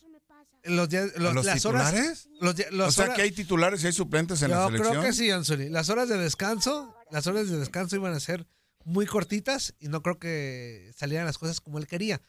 los, 0.64 0.90
días- 0.90 1.12
¿A 1.16 1.20
los- 1.20 1.34
¿Los 1.36 1.46
las 1.46 1.66
horas. 1.66 1.92
titulares? 1.94 2.30
Los, 2.42 2.56
O 2.60 2.72
los 2.72 2.96
sea 2.96 3.06
horas- 3.06 3.16
que 3.16 3.22
hay 3.22 3.32
titulares 3.32 3.84
y 3.84 3.88
hay 3.88 3.94
suplentes 3.94 4.42
en 4.42 4.52
la 4.52 4.58
yo 4.58 4.66
selección. 4.68 4.92
creo 4.94 5.04
que 5.04 5.14
sí, 5.14 5.32
Anzuli. 5.32 5.70
Las 5.70 5.90
horas 5.90 6.10
de 6.10 6.18
descanso, 6.18 6.94
las 7.12 7.28
horas 7.28 7.50
de 7.50 7.58
descanso 7.58 7.96
iban 7.96 8.14
a 8.14 8.20
ser 8.20 8.46
muy 8.84 9.06
cortitas 9.06 9.74
y 9.80 9.88
no 9.88 10.02
creo 10.04 10.20
que 10.20 10.92
salieran 10.96 11.26
las 11.26 11.38
cosas 11.38 11.62
como 11.62 11.78
él 11.80 11.88
quería. 11.88 12.22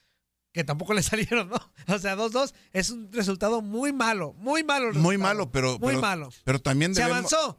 Que 0.52 0.64
tampoco 0.64 0.94
le 0.94 1.02
salieron, 1.42 1.50
¿no? 1.50 1.58
O 1.94 1.98
sea, 1.98 2.16
2-2 2.16 2.54
es 2.72 2.90
un 2.90 3.12
resultado 3.12 3.60
muy 3.62 3.92
malo, 3.92 4.32
muy 4.34 4.64
malo. 4.64 4.88
el 4.90 4.94
Muy 4.94 5.18
malo, 5.18 5.50
pero. 5.50 5.72
Muy 5.78 5.88
pero- 5.88 6.00
malo. 6.00 6.28
Pero 6.44 6.60
también 6.60 6.94
Se 6.94 7.02
avanzó. 7.02 7.58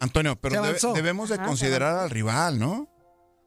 Antonio, 0.00 0.36
pero 0.38 0.60
debe- 0.62 0.78
debemos 0.94 1.28
de 1.30 1.36
Ajá, 1.36 1.44
considerar 1.46 1.96
al 1.96 2.10
rival, 2.10 2.58
¿no? 2.58 2.90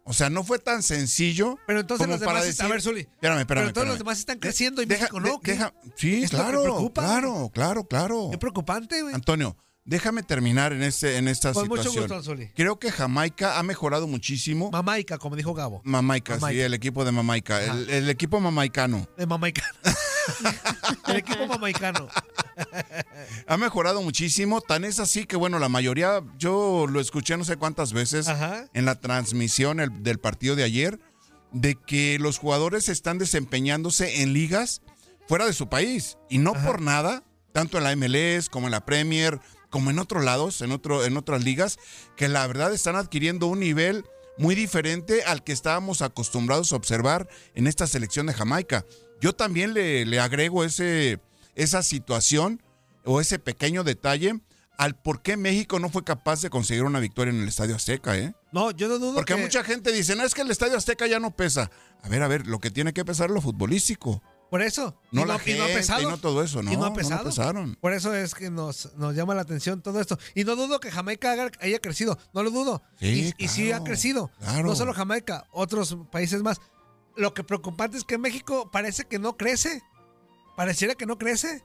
O 0.07 0.13
sea, 0.13 0.29
no 0.29 0.43
fue 0.43 0.57
tan 0.59 0.81
sencillo. 0.83 1.57
Pero 1.67 1.81
entonces 1.81 2.05
como 2.05 2.13
los 2.13 2.19
demás, 2.21 2.33
para 2.35 2.45
están- 2.47 2.65
a 2.65 2.69
decir- 2.69 2.73
ver, 2.73 2.81
Zuli. 2.81 3.01
Espérame, 3.01 3.39
espérame. 3.41 3.63
pero 3.65 3.73
todos 3.73 3.87
los 3.87 3.97
demás 3.97 4.19
están 4.19 4.39
creciendo 4.39 4.81
y 4.81 4.85
Deja- 4.85 5.01
México 5.01 5.19
no. 5.19 5.39
de- 5.43 5.51
deja- 5.51 5.73
sí, 5.95 6.23
Es 6.23 6.29
claro, 6.29 6.63
preocupa, 6.63 7.01
claro, 7.03 7.51
claro, 7.53 7.83
claro. 7.85 8.27
Qué 8.31 8.37
preocupante, 8.37 9.01
güey. 9.01 9.13
Antonio, 9.13 9.55
déjame 9.87 10.21
terminar 10.21 10.73
en 10.73 10.83
este, 10.83 11.17
en 11.17 11.27
esta 11.27 11.53
Con 11.53 11.67
mucho 11.67 11.81
situación. 11.83 12.03
gusto, 12.03 12.15
Anzuli. 12.17 12.51
Creo 12.55 12.77
que 12.77 12.91
Jamaica 12.91 13.57
ha 13.57 13.63
mejorado 13.63 14.05
muchísimo. 14.05 14.69
Mamaica, 14.71 15.17
como 15.17 15.35
dijo 15.35 15.53
Gabo. 15.55 15.81
Mamaica, 15.83 16.35
sí, 16.35 16.41
Mamaica. 16.41 16.65
el 16.65 16.73
equipo 16.75 17.03
de 17.05 17.11
Mamaica, 17.11 17.63
el, 17.63 17.89
el 17.89 18.09
equipo 18.09 18.39
mamaicano. 18.39 19.07
De 19.17 19.25
Mamaicano. 19.25 19.73
el 21.07 21.15
equipo 21.15 21.47
mamaicano. 21.47 22.07
Ha 23.47 23.57
mejorado 23.57 24.01
muchísimo, 24.01 24.61
tan 24.61 24.83
es 24.83 24.99
así 24.99 25.25
que 25.25 25.35
bueno, 25.37 25.59
la 25.59 25.69
mayoría, 25.69 26.21
yo 26.37 26.85
lo 26.89 26.99
escuché 26.99 27.37
no 27.37 27.43
sé 27.45 27.55
cuántas 27.57 27.93
veces 27.93 28.27
Ajá. 28.27 28.65
en 28.73 28.85
la 28.85 28.95
transmisión 28.99 29.79
el- 29.79 30.03
del 30.03 30.19
partido 30.19 30.55
de 30.55 30.63
ayer, 30.63 30.99
de 31.51 31.75
que 31.75 32.17
los 32.19 32.39
jugadores 32.39 32.89
están 32.89 33.19
desempeñándose 33.19 34.21
en 34.21 34.33
ligas 34.33 34.81
fuera 35.27 35.45
de 35.45 35.53
su 35.53 35.69
país 35.69 36.17
y 36.29 36.39
no 36.39 36.53
por 36.53 36.81
nada, 36.81 37.23
tanto 37.53 37.77
en 37.77 37.83
la 37.83 37.95
MLS 37.95 38.49
como 38.49 38.67
en 38.67 38.71
la 38.71 38.85
Premier, 38.85 39.39
como 39.77 39.91
en 39.91 39.99
otros 39.99 40.25
lados, 40.25 40.63
en, 40.63 40.71
otro, 40.71 41.05
en 41.05 41.17
otras 41.17 41.43
ligas, 41.43 41.77
que 42.15 42.27
la 42.27 42.47
verdad 42.47 42.73
están 42.73 42.95
adquiriendo 42.95 43.45
un 43.45 43.59
nivel 43.59 44.05
muy 44.39 44.55
diferente 44.55 45.21
al 45.23 45.43
que 45.43 45.51
estábamos 45.51 46.01
acostumbrados 46.01 46.73
a 46.73 46.77
observar 46.77 47.29
en 47.53 47.67
esta 47.67 47.85
selección 47.85 48.25
de 48.25 48.33
Jamaica. 48.33 48.87
Yo 49.21 49.33
también 49.33 49.75
le, 49.75 50.03
le 50.07 50.19
agrego 50.19 50.63
ese, 50.63 51.19
esa 51.53 51.83
situación 51.83 52.63
o 53.05 53.21
ese 53.21 53.37
pequeño 53.37 53.83
detalle 53.83 54.41
al 54.79 54.95
por 54.95 55.21
qué 55.21 55.37
México 55.37 55.77
no 55.77 55.89
fue 55.89 56.03
capaz 56.03 56.41
de 56.41 56.49
conseguir 56.49 56.83
una 56.83 56.99
victoria 56.99 57.31
en 57.31 57.41
el 57.41 57.47
Estadio 57.47 57.75
Azteca, 57.75 58.17
¿eh? 58.17 58.33
No, 58.51 58.71
yo 58.71 58.87
no 58.87 58.97
dudo 58.97 59.13
Porque 59.13 59.35
que... 59.35 59.41
mucha 59.41 59.63
gente 59.63 59.91
dice, 59.91 60.15
no, 60.15 60.23
es 60.23 60.33
que 60.33 60.41
el 60.41 60.49
Estadio 60.49 60.75
Azteca 60.75 61.05
ya 61.05 61.19
no 61.19 61.35
pesa. 61.35 61.69
A 62.01 62.09
ver, 62.09 62.23
a 62.23 62.27
ver, 62.27 62.47
lo 62.47 62.59
que 62.59 62.71
tiene 62.71 62.93
que 62.93 63.05
pesar 63.05 63.29
es 63.29 63.35
lo 63.35 63.41
futbolísco. 63.41 64.23
Por 64.49 64.61
eso. 64.61 64.97
No 65.11 65.23
y 65.23 65.25
la 65.25 65.35
y 65.35 65.39
gente, 65.39 65.59
no 65.59 65.65
ha 65.65 65.67
pesado. 65.67 66.01
y 66.01 66.05
no 66.05 66.17
todo 66.17 66.41
eso, 66.43 66.63
no, 66.63 66.71
y 66.71 66.77
no 66.77 66.85
ha 66.85 66.89
no 66.89 66.95
pesado. 66.95 67.25
pesaron. 67.25 67.75
Por 67.81 67.93
eso 67.93 68.13
es 68.15 68.33
que 68.33 68.49
nos, 68.49 68.95
nos 68.95 69.13
llama 69.15 69.35
la 69.35 69.41
atención 69.41 69.81
todo 69.81 69.99
esto. 69.99 70.17
Y 70.35 70.45
no 70.45 70.55
dudo 70.55 70.79
que 70.79 70.89
Jamaica 70.91 71.49
haya 71.59 71.79
crecido. 71.79 72.17
No 72.33 72.43
lo 72.43 72.51
dudo. 72.51 72.81
Sí, 72.99 73.33
y, 73.37 73.43
y 73.45 73.47
sí 73.49 73.71
ha 73.71 73.83
crecido. 73.83 74.31
claro. 74.39 74.67
No 74.67 74.75
solo 74.75 74.93
Jamaica, 74.93 75.45
otros 75.51 75.97
países 76.11 76.41
más. 76.43 76.61
Lo 77.15 77.33
que 77.33 77.43
preocupante 77.43 77.97
es 77.97 78.03
que 78.03 78.17
México 78.17 78.69
parece 78.71 79.05
que 79.05 79.19
no 79.19 79.35
crece. 79.37 79.81
Pareciera 80.55 80.95
que 80.95 81.05
no 81.05 81.17
crece. 81.17 81.63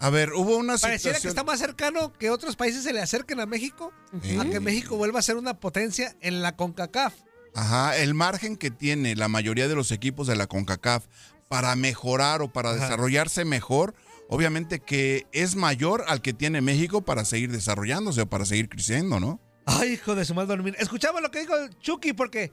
A 0.00 0.10
ver, 0.10 0.32
hubo 0.34 0.56
una 0.56 0.76
Pareciera 0.76 1.18
que 1.18 1.26
está 1.26 1.42
más 1.42 1.58
cercano 1.58 2.12
que 2.12 2.30
otros 2.30 2.54
países 2.54 2.84
se 2.84 2.92
le 2.92 3.00
acerquen 3.00 3.40
a 3.40 3.46
México. 3.46 3.92
Sí. 4.22 4.36
A 4.38 4.44
que 4.44 4.60
México 4.60 4.96
vuelva 4.96 5.18
a 5.18 5.22
ser 5.22 5.36
una 5.36 5.58
potencia 5.58 6.14
en 6.20 6.40
la 6.42 6.54
CONCACAF. 6.54 7.14
Ajá, 7.54 7.96
el 7.96 8.14
margen 8.14 8.56
que 8.56 8.70
tiene 8.70 9.16
la 9.16 9.26
mayoría 9.26 9.66
de 9.66 9.74
los 9.74 9.90
equipos 9.90 10.26
de 10.28 10.36
la 10.36 10.46
CONCACAF 10.46 11.06
para 11.48 11.74
mejorar 11.76 12.42
o 12.42 12.52
para 12.52 12.70
Ajá. 12.70 12.80
desarrollarse 12.80 13.44
mejor, 13.44 13.94
obviamente 14.28 14.80
que 14.80 15.26
es 15.32 15.56
mayor 15.56 16.04
al 16.08 16.20
que 16.22 16.32
tiene 16.32 16.60
México 16.60 17.02
para 17.02 17.24
seguir 17.24 17.50
desarrollándose 17.50 18.22
o 18.22 18.26
para 18.28 18.44
seguir 18.44 18.68
creciendo, 18.68 19.18
¿no? 19.20 19.40
Ay, 19.66 19.92
hijo 19.92 20.14
de 20.14 20.24
su 20.24 20.34
mal 20.34 20.46
dormir. 20.46 20.74
Escuchamos 20.78 21.20
lo 21.22 21.30
que 21.30 21.40
dijo 21.40 21.56
el 21.56 21.70
Chucky 21.78 22.12
porque 22.12 22.52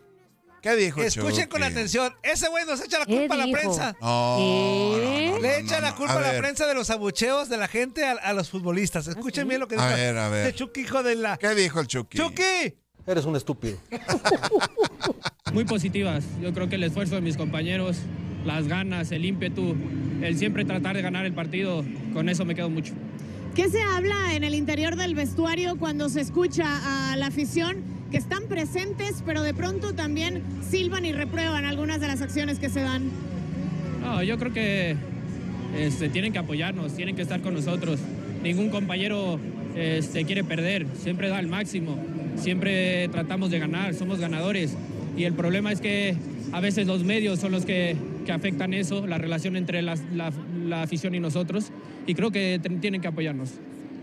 ¿Qué 0.61 0.75
dijo 0.75 1.01
escuchen 1.03 1.47
con 1.47 1.61
Chucky? 1.61 1.71
atención. 1.73 2.13
Ese 2.23 2.49
güey 2.49 2.65
nos 2.65 2.81
echa 2.83 2.97
la 2.99 3.05
¿Qué 3.05 3.15
culpa 3.15 3.35
a 3.35 3.37
la 3.37 3.51
prensa. 3.51 3.95
No, 4.01 4.35
¿Qué? 4.39 5.27
no, 5.29 5.35
no, 5.35 5.39
Le 5.39 5.47
no, 5.61 5.65
echa 5.67 5.75
no, 5.75 5.81
la 5.81 5.95
culpa 5.95 6.13
A 6.13 6.17
a, 6.17 6.33
la 6.33 6.39
prensa 6.39 6.65
de 6.65 6.73
los 6.73 6.89
abucheos 6.89 7.49
de 7.49 7.57
la 7.57 7.67
gente 7.67 8.03
a, 8.03 8.13
a 8.13 8.33
los 8.33 8.49
futbolistas. 8.49 9.07
Escuchen 9.07 9.47
bien 9.47 9.59
lo 9.59 9.67
que 9.67 9.75
A 9.75 9.85
dijo. 9.85 9.95
ver, 9.95 10.17
a 10.17 10.27
ver. 10.29 10.47
Este 10.47 10.57
Chucky, 10.57 10.81
hijo 10.81 11.03
de 11.03 11.15
la. 11.15 11.37
¿Qué 11.37 11.53
dijo 11.53 11.79
el 11.79 11.87
Chucky? 11.87 12.17
¡Chucky! 12.17 12.75
Eres 13.05 13.25
un 13.25 13.35
estúpido. 13.35 13.77
muy 15.53 15.65
positivas. 15.65 16.23
Yo 16.41 16.53
creo 16.53 16.67
que 16.67 16.75
el 16.75 16.83
esfuerzo 16.83 17.15
de 17.15 17.21
mis 17.21 17.37
compañeros, 17.37 17.97
las 18.45 18.67
ganas, 18.67 19.11
el 19.11 19.25
ímpetu, 19.25 19.75
el 20.21 20.37
siempre 20.37 20.65
tratar 20.65 20.95
de 20.95 21.01
ganar 21.01 21.25
el 21.25 21.33
partido, 21.33 21.83
con 22.13 22.29
eso 22.29 22.45
me 22.45 22.55
quedo 22.55 22.69
mucho. 22.69 22.93
¿Qué 23.55 23.69
se 23.69 23.81
habla 23.81 24.33
en 24.33 24.43
el 24.43 24.53
interior 24.53 24.95
del 24.95 25.15
vestuario 25.15 25.77
cuando 25.77 26.09
se 26.09 26.21
escucha 26.21 27.11
a 27.11 27.15
la 27.15 27.27
afición 27.27 27.77
que 28.11 28.17
están 28.17 28.43
presentes, 28.43 29.23
pero 29.25 29.43
de 29.43 29.53
pronto 29.53 29.93
también 29.93 30.41
silban 30.69 31.05
y 31.05 31.13
reprueban 31.13 31.65
algunas 31.65 32.01
de 32.01 32.07
las 32.07 32.21
acciones 32.21 32.59
que 32.59 32.69
se 32.69 32.81
dan? 32.81 33.09
No, 34.01 34.21
yo 34.23 34.37
creo 34.37 34.53
que 34.53 34.95
este, 35.77 36.09
tienen 36.09 36.33
que 36.33 36.39
apoyarnos, 36.39 36.95
tienen 36.95 37.15
que 37.15 37.21
estar 37.21 37.41
con 37.41 37.53
nosotros. 37.53 37.99
Ningún 38.43 38.69
compañero 38.69 39.39
este, 39.75 40.25
quiere 40.25 40.43
perder, 40.43 40.85
siempre 41.01 41.29
da 41.29 41.39
el 41.39 41.47
máximo, 41.47 41.97
siempre 42.35 43.07
tratamos 43.07 43.51
de 43.51 43.59
ganar, 43.59 43.93
somos 43.93 44.19
ganadores. 44.19 44.75
Y 45.17 45.23
el 45.23 45.33
problema 45.33 45.71
es 45.71 45.79
que 45.79 46.15
a 46.55 46.61
veces 46.61 46.87
los 46.87 47.03
medios 47.03 47.39
son 47.39 47.51
los 47.51 47.65
que, 47.65 47.97
que 48.25 48.31
afectan 48.31 48.73
eso, 48.73 49.05
la 49.05 49.17
relación 49.17 49.57
entre 49.57 49.81
las- 49.81 50.01
la, 50.15 50.31
la 50.65 50.83
afición 50.83 51.13
y 51.13 51.19
nosotros. 51.19 51.71
Y 52.07 52.13
creo 52.15 52.31
que 52.31 52.61
tienen 52.79 53.01
que 53.01 53.09
apoyarnos. 53.09 53.55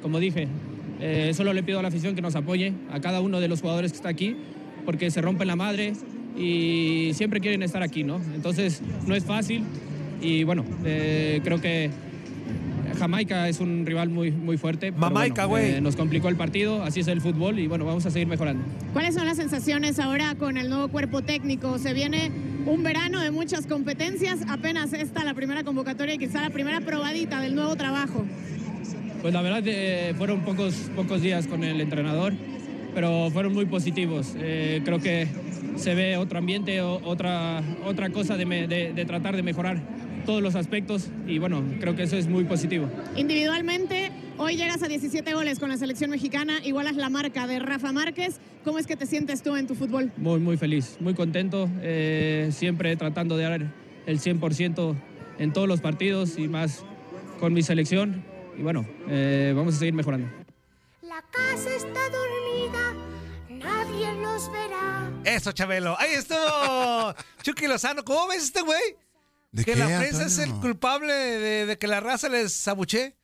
Como 0.03 0.21
dije, 0.21 0.49
eh, 1.01 1.33
solo 1.35 1.55
le 1.55 1.63
pido 1.63 1.79
a 1.79 1.83
la 1.83 1.89
afición 1.89 2.15
que 2.15 2.21
nos 2.21 2.37
apoye, 2.37 2.75
a 2.91 3.01
cada 3.01 3.23
uno 3.23 3.41
de 3.41 3.49
los 3.49 3.63
jugadores 3.63 3.93
que 3.93 3.97
está 3.97 4.11
aquí, 4.11 4.37
porque 4.85 5.11
se 5.11 5.23
rompen 5.23 5.49
la 5.49 5.57
madre 5.57 5.95
y 6.37 7.13
siempre 7.15 7.41
quieren 7.41 7.63
estar 7.63 7.83
aquí, 7.83 8.05
¿no? 8.05 8.21
Entonces 8.35 8.83
no 9.07 9.15
es 9.15 9.25
fácil 9.25 9.63
y 10.21 10.45
bueno, 10.45 10.65
eh, 10.85 11.41
creo 11.43 11.59
que 11.61 11.91
Jamaica 12.99 13.49
es 13.49 13.61
un 13.61 13.85
rival 13.87 14.09
muy, 14.09 14.31
muy 14.31 14.57
fuerte. 14.57 14.93
pero 14.93 15.01
Mamaica, 15.01 15.47
bueno, 15.47 15.67
güey. 15.67 15.77
eh, 15.79 15.81
nos 15.81 15.97
complicó 15.97 16.29
el 16.29 16.37
partido, 16.37 16.83
así 16.83 17.01
es 17.01 17.09
el 17.09 17.21
fútbol 17.21 17.59
y 17.59 17.67
bueno, 17.67 17.85
vamos 17.85 18.05
a 18.07 18.11
seguir 18.11 18.29
mejorando. 18.29 18.65
¿Cuáles 18.93 19.15
son 19.15 19.27
las 19.27 19.37
sensaciones 19.37 19.99
ahora 19.99 20.35
con 20.37 20.57
el 20.57 20.69
nuevo 20.69 20.89
cuerpo 20.89 21.23
técnico? 21.23 21.79
Se 21.79 21.93
viene 21.95 22.31
un 22.67 22.83
verano 22.83 23.21
de 23.21 23.31
muchas 23.31 23.67
competencias, 23.67 24.41
apenas 24.49 24.93
esta 24.93 25.25
la 25.25 25.35
primera 25.35 25.65
convocatoria 25.65 26.15
y 26.15 26.19
quizá 26.19 26.41
la 26.41 26.51
primera 26.51 26.81
probadita 26.81 27.41
del 27.41 27.55
nuevo 27.55 27.75
trabajo. 27.77 28.25
Pues 29.21 29.33
la 29.35 29.43
verdad 29.43 29.63
eh, 29.67 30.15
fueron 30.19 30.41
pocos, 30.41 30.75
pocos 30.97 31.23
días 31.23 31.47
con 31.47 31.63
el 31.65 31.81
entrenador, 31.81 32.33
pero 32.95 33.31
fueron 33.31 33.53
muy 33.55 33.67
positivos. 33.67 34.35
Eh, 34.39 34.83
creo 34.85 34.99
que 34.99 35.27
se 35.77 35.95
ve 35.95 36.17
otro 36.17 36.39
ambiente, 36.39 36.81
o- 36.83 37.01
otra, 37.05 37.63
otra 37.87 38.11
cosa 38.11 38.37
de, 38.37 38.45
me- 38.47 38.67
de- 38.67 38.93
de 38.93 39.05
tratar 39.05 39.37
de 39.37 39.43
mejorar 39.43 39.81
todos 40.25 40.43
los 40.43 40.55
aspectos 40.55 41.09
y 41.27 41.39
bueno, 41.39 41.63
creo 41.81 41.95
que 41.95 42.05
eso 42.05 42.17
es 42.17 42.27
muy 42.27 42.45
positivo. 42.45 42.89
Individualmente, 43.17 44.11
hoy 44.39 44.57
llegas 44.57 44.83
a 44.83 44.89
17 44.89 45.35
goles 45.35 45.59
con 45.59 45.69
la 45.69 45.77
selección 45.77 46.11
mexicana, 46.11 46.65
igualas 46.65 46.97
la 46.97 47.09
marca 47.09 47.47
de 47.47 47.59
Rafa 47.59 47.93
Márquez. 47.93 48.41
¿Cómo 48.65 48.79
es 48.79 48.87
que 48.87 48.97
te 48.97 49.07
sientes 49.07 49.43
tú 49.43 49.57
en 49.57 49.67
tu 49.67 49.75
fútbol? 49.75 50.13
Muy, 50.17 50.41
muy 50.41 50.57
feliz, 50.57 50.97
muy 51.01 51.15
contento, 51.15 51.69
eh, 51.81 52.51
siempre 52.53 52.97
tratando 52.97 53.37
de 53.37 53.45
dar 53.45 53.73
el 54.07 54.21
100% 54.21 54.95
en 55.39 55.53
todos 55.53 55.69
los 55.69 55.81
partidos 55.81 56.39
y 56.39 56.49
más 56.49 56.85
con 57.41 57.53
mi 57.53 57.63
selección. 57.63 58.25
Y 58.57 58.63
bueno, 58.63 58.87
eh, 59.09 59.53
vamos 59.57 59.75
a 59.75 59.79
seguir 59.79 59.95
mejorando. 59.95 60.29
La 61.03 61.23
casa 61.31 61.75
está 61.75 62.01
dormida, 62.11 62.95
nadie 63.49 64.15
nos 64.21 64.51
verá. 64.53 65.11
Eso, 65.25 65.53
Chabelo. 65.53 65.99
Ahí 65.99 66.13
estuvo 66.13 67.15
Chucky 67.43 67.67
Lozano. 67.67 68.05
¿Cómo 68.05 68.29
ves 68.29 68.45
este 68.45 68.63
güey? 68.63 68.81
¿De 69.53 69.65
Que 69.65 69.73
qué, 69.75 69.79
la 69.79 69.99
prensa 69.99 70.25
es 70.27 70.39
el 70.39 70.53
culpable 70.55 71.13
de, 71.13 71.67
de 71.67 71.79
que 71.79 71.87
la 71.87 72.01
raza 72.01 72.29
les 72.29 72.67
abuche. 72.69 73.17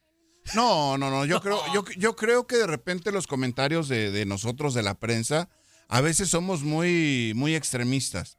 No, 0.54 0.96
no, 0.98 1.10
no. 1.10 1.24
Yo 1.24 1.40
creo, 1.40 1.60
yo, 1.74 1.84
yo 1.96 2.16
creo 2.16 2.46
que 2.46 2.56
de 2.56 2.66
repente 2.66 3.12
los 3.12 3.26
comentarios 3.26 3.88
de, 3.88 4.10
de 4.10 4.24
nosotros 4.26 4.74
de 4.74 4.82
la 4.82 4.94
prensa 4.98 5.48
a 5.88 6.00
veces 6.02 6.28
somos 6.28 6.62
muy, 6.62 7.32
muy 7.34 7.54
extremistas. 7.54 8.38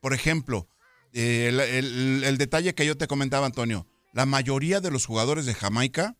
Por 0.00 0.12
ejemplo, 0.14 0.68
eh, 1.14 1.46
el, 1.48 1.60
el- 1.60 2.24
el 2.24 2.38
detalle 2.38 2.74
que 2.74 2.84
yo 2.86 2.96
te 2.96 3.06
comentaba, 3.06 3.46
Antonio, 3.46 3.86
la 4.12 4.26
mayoría 4.26 4.80
de 4.80 4.90
los 4.90 5.06
jugadores 5.06 5.46
de 5.46 5.54
Jamaica 5.54 6.16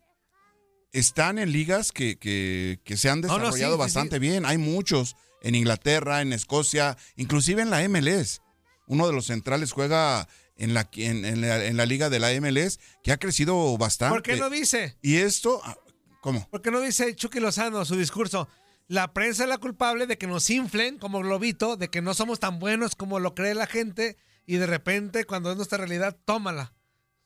están 0.92 1.38
en 1.38 1.52
ligas 1.52 1.92
que, 1.92 2.18
que- 2.18 2.80
que 2.84 2.96
se 2.96 3.08
han 3.10 3.20
No, 3.20 3.28
no, 3.28 3.34
sí, 3.34 3.40
desarrollado 3.40 3.74
sí, 3.74 3.78
bastante 3.80 4.16
sí. 4.16 4.20
bien. 4.20 4.44
Hay 4.46 4.58
muchos 4.58 5.16
en 5.42 5.54
Inglaterra, 5.54 6.20
en 6.22 6.32
Escocia, 6.32 6.96
inclusive 7.16 7.62
en 7.62 7.70
la 7.70 7.86
MLS. 7.88 8.40
Uno 8.86 9.06
de 9.06 9.12
los 9.12 9.26
centrales 9.26 9.72
juega 9.72 10.28
en 10.62 10.74
la, 10.74 10.88
en, 10.94 11.24
en 11.24 11.40
la, 11.40 11.64
en 11.64 11.76
la 11.76 11.86
liga 11.86 12.08
de 12.10 12.18
la 12.18 12.28
MLS, 12.40 12.78
que 13.02 13.12
ha 13.12 13.18
crecido 13.18 13.76
bastante. 13.78 14.14
¿Por 14.14 14.22
qué 14.22 14.36
no 14.36 14.48
dice? 14.50 14.96
Y 15.02 15.16
esto, 15.16 15.60
ah, 15.64 15.76
¿cómo? 16.20 16.48
¿Por 16.50 16.62
qué 16.62 16.70
no 16.70 16.80
dice 16.80 17.14
Chucky 17.16 17.40
Lozano 17.40 17.84
su 17.84 17.96
discurso? 17.96 18.48
La 18.88 19.12
prensa 19.12 19.44
es 19.44 19.48
la 19.48 19.58
culpable 19.58 20.06
de 20.06 20.18
que 20.18 20.26
nos 20.26 20.48
inflen 20.50 20.98
como 20.98 21.20
globito, 21.20 21.76
de 21.76 21.88
que 21.88 22.02
no 22.02 22.14
somos 22.14 22.40
tan 22.40 22.58
buenos 22.58 22.94
como 22.94 23.18
lo 23.20 23.34
cree 23.34 23.54
la 23.54 23.66
gente 23.66 24.16
y 24.46 24.56
de 24.56 24.66
repente 24.66 25.24
cuando 25.24 25.50
es 25.50 25.56
nuestra 25.56 25.78
realidad, 25.78 26.16
tómala. 26.24 26.74